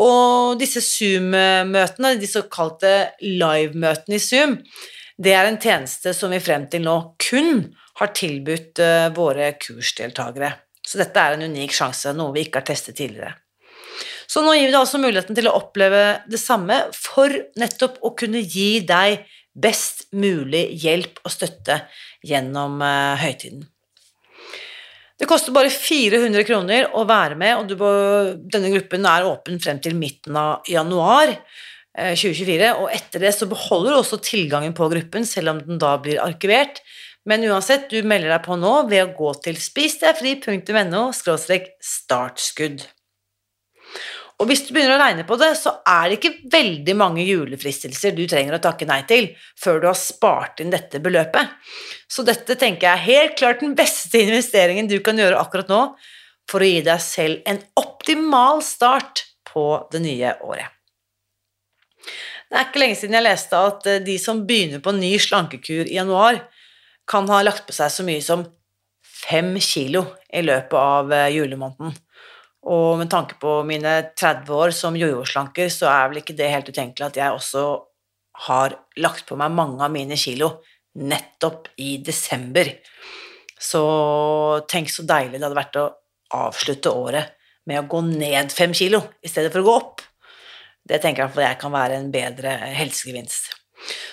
Og 0.00 0.60
disse 0.60 0.82
Zoom-møtene, 0.84 2.14
de 2.20 2.28
såkalte 2.28 2.94
live-møtene 3.24 4.18
i 4.18 4.22
Zoom, 4.22 4.58
det 5.20 5.34
er 5.36 5.48
en 5.48 5.60
tjeneste 5.60 6.14
som 6.16 6.32
vi 6.32 6.40
frem 6.40 6.66
til 6.72 6.84
nå 6.84 6.96
kun 7.20 7.66
har 8.00 8.12
tilbudt 8.16 8.80
eh, 8.80 9.08
våre 9.16 9.52
kursdeltakere. 9.60 10.54
Så 10.86 11.00
dette 11.00 11.20
er 11.20 11.36
en 11.36 11.44
unik 11.52 11.74
sjanse, 11.76 12.12
noe 12.16 12.32
vi 12.34 12.46
ikke 12.46 12.62
har 12.62 12.70
testet 12.70 12.96
tidligere. 13.00 13.34
Så 14.30 14.44
nå 14.44 14.54
gir 14.54 14.68
vi 14.68 14.72
deg 14.72 14.80
altså 14.80 15.00
muligheten 15.02 15.36
til 15.36 15.48
å 15.50 15.56
oppleve 15.58 16.20
det 16.30 16.38
samme 16.40 16.76
for 16.94 17.34
nettopp 17.58 17.98
å 18.06 18.14
kunne 18.18 18.42
gi 18.44 18.80
deg 18.86 19.24
best 19.60 20.06
mulig 20.14 20.68
hjelp 20.80 21.18
og 21.24 21.34
støtte 21.34 21.80
gjennom 22.26 22.78
uh, 22.78 23.18
høytiden. 23.18 23.64
Det 25.20 25.28
koster 25.28 25.52
bare 25.52 25.68
400 25.68 26.46
kroner 26.48 26.86
å 26.96 27.04
være 27.08 27.36
med, 27.36 27.58
og 27.60 27.74
må, 27.76 27.90
denne 28.48 28.70
gruppen 28.72 29.04
er 29.04 29.28
åpen 29.28 29.60
frem 29.60 29.80
til 29.84 29.98
midten 29.98 30.38
av 30.40 30.68
januar 30.70 31.34
2024. 31.92 32.70
Og 32.80 32.88
etter 32.94 33.26
det 33.26 33.34
så 33.36 33.48
beholder 33.50 33.92
du 33.92 33.98
også 34.00 34.20
tilgangen 34.24 34.72
på 34.76 34.88
gruppen, 34.92 35.28
selv 35.28 35.52
om 35.52 35.60
den 35.66 35.80
da 35.82 35.96
blir 36.00 36.22
arkivert. 36.24 36.80
Men 37.28 37.44
uansett, 37.44 37.90
du 37.92 38.00
melder 38.00 38.32
deg 38.32 38.46
på 38.46 38.56
nå 38.56 38.72
ved 38.88 39.04
å 39.04 39.12
gå 39.18 39.34
til 39.44 39.60
spisdegfri.no 39.60 41.02
startskudd. 41.12 42.86
Og 44.40 44.48
hvis 44.48 44.62
du 44.64 44.70
begynner 44.72 44.96
å 44.96 45.02
regne 45.02 45.26
på 45.28 45.36
det, 45.40 45.50
så 45.60 45.74
er 45.84 46.08
det 46.08 46.16
ikke 46.16 46.48
veldig 46.52 46.94
mange 46.96 47.24
julefristelser 47.26 48.14
du 48.16 48.22
trenger 48.28 48.56
å 48.56 48.62
takke 48.64 48.88
nei 48.88 49.02
til 49.08 49.28
før 49.60 49.82
du 49.82 49.88
har 49.90 49.98
spart 50.00 50.62
inn 50.64 50.72
dette 50.72 51.02
beløpet. 51.04 51.52
Så 52.08 52.24
dette 52.24 52.56
tenker 52.60 52.88
jeg 52.88 52.94
er 52.94 53.04
helt 53.04 53.36
klart 53.36 53.60
den 53.60 53.76
beste 53.76 54.22
investeringen 54.24 54.88
du 54.88 54.96
kan 55.04 55.20
gjøre 55.20 55.40
akkurat 55.42 55.68
nå 55.68 55.82
for 56.50 56.64
å 56.64 56.70
gi 56.70 56.80
deg 56.86 57.02
selv 57.04 57.44
en 57.50 57.60
optimal 57.78 58.64
start 58.64 59.26
på 59.50 59.66
det 59.92 60.00
nye 60.06 60.32
året. 60.40 60.72
Det 62.50 62.58
er 62.58 62.66
ikke 62.66 62.80
lenge 62.82 62.98
siden 62.98 63.14
jeg 63.14 63.26
leste 63.28 63.58
at 63.60 63.84
eh, 63.86 64.00
de 64.02 64.16
som 64.18 64.40
begynner 64.46 64.80
på 64.82 64.94
ny 64.96 65.12
slankekur 65.22 65.84
i 65.84 65.98
januar, 66.00 66.40
kan 67.10 67.28
ha 67.30 67.42
lagt 67.44 67.66
på 67.68 67.74
seg 67.74 67.92
så 67.92 68.06
mye 68.06 68.22
som 68.24 68.42
fem 69.06 69.52
kilo 69.62 70.02
i 70.32 70.42
løpet 70.42 70.78
av 70.80 71.12
eh, 71.14 71.28
julemåneden. 71.36 71.94
Og 72.68 72.98
med 73.00 73.08
tanke 73.12 73.38
på 73.40 73.60
mine 73.64 73.94
30 74.12 74.52
år 74.52 74.74
som 74.76 74.98
jojo-slanker, 74.98 75.70
så 75.72 75.88
er 75.88 76.10
vel 76.10 76.20
ikke 76.20 76.36
det 76.36 76.50
helt 76.52 76.68
utenkelig 76.68 77.06
at 77.06 77.16
jeg 77.16 77.36
også 77.36 77.64
har 78.48 78.76
lagt 79.00 79.26
på 79.28 79.38
meg 79.40 79.54
mange 79.54 79.80
av 79.84 79.92
mine 79.92 80.18
kilo 80.20 80.58
nettopp 81.00 81.70
i 81.80 81.96
desember. 82.04 82.68
Så 83.60 83.82
tenk 84.68 84.92
så 84.92 85.04
deilig 85.08 85.38
det 85.38 85.46
hadde 85.46 85.58
vært 85.58 85.80
å 85.80 85.88
avslutte 86.36 86.92
året 86.92 87.36
med 87.68 87.82
å 87.82 87.88
gå 87.90 88.00
ned 88.06 88.52
fem 88.52 88.74
kilo 88.76 89.02
i 89.22 89.30
stedet 89.30 89.52
for 89.52 89.62
å 89.62 89.68
gå 89.68 89.76
opp. 89.80 90.04
Det 90.84 91.00
tenker 91.02 91.24
jeg 91.24 91.32
at 91.32 91.42
jeg 91.44 91.60
kan 91.60 91.74
være 91.74 91.98
en 92.00 92.12
bedre 92.12 92.54
helsegevinst. 92.76 93.52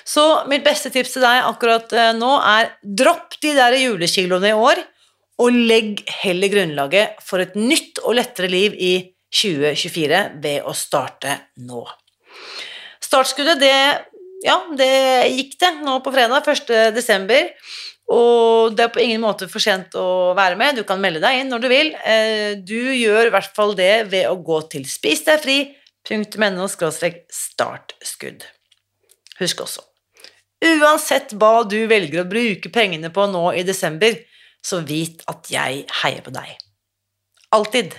Så 0.08 0.24
mitt 0.48 0.64
beste 0.64 0.92
tips 0.94 1.16
til 1.16 1.26
deg 1.26 1.48
akkurat 1.48 1.92
eh, 1.96 2.14
nå 2.16 2.30
er 2.40 2.70
dropp 2.82 3.36
de 3.44 3.52
der 3.58 3.76
julekiloene 3.82 4.54
i 4.54 4.56
år 4.56 4.80
og 5.38 5.54
legg 5.54 6.02
heller 6.24 6.52
grunnlaget 6.52 7.22
for 7.26 7.44
et 7.44 7.56
nytt 7.58 8.02
og 8.04 8.18
lettere 8.18 8.50
liv 8.50 8.74
i 8.74 8.94
2024 9.34 10.22
ved 10.44 10.66
å 10.66 10.74
starte 10.78 11.36
nå. 11.62 11.84
Startskuddet, 13.04 13.60
det, 13.62 13.76
ja, 14.46 14.58
det 14.78 14.94
gikk 15.36 15.58
det 15.62 15.74
nå 15.84 16.00
på 16.04 16.14
fredag 16.16 16.48
1. 16.48 16.96
desember. 16.96 17.52
Og 18.08 18.76
det 18.76 18.86
er 18.86 18.92
på 18.94 19.02
ingen 19.04 19.20
måte 19.20 19.50
for 19.52 19.60
sent 19.64 19.96
å 20.00 20.34
være 20.38 20.56
med. 20.60 20.80
Du 20.80 20.84
kan 20.88 21.02
melde 21.04 21.20
deg 21.24 21.42
inn 21.42 21.52
når 21.52 21.64
du 21.64 21.68
vil. 21.72 21.90
Eh, 22.08 22.56
du 22.56 22.94
gjør 22.96 23.28
i 23.28 23.34
hvert 23.36 23.54
fall 23.56 23.76
det 23.76 24.08
ved 24.14 24.30
å 24.30 24.40
gå 24.40 24.62
til 24.72 24.88
spisdegfri.no 24.88 26.68
startskudd. 26.72 28.48
Husk 29.38 29.60
også, 29.62 29.84
uansett 30.66 31.36
hva 31.38 31.62
du 31.70 31.84
velger 31.92 32.24
å 32.24 32.30
bruke 32.30 32.72
pengene 32.74 33.12
på 33.14 33.28
nå 33.30 33.52
i 33.54 33.62
desember, 33.68 34.16
så 34.64 34.82
vit 34.86 35.24
at 35.28 35.52
jeg 35.52 35.86
heier 36.04 36.22
på 36.26 36.34
deg. 36.36 36.58
Alltid. 37.56 37.96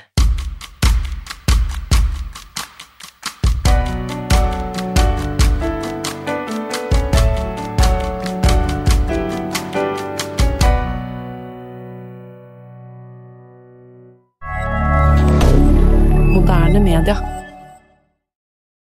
Media. 16.79 17.38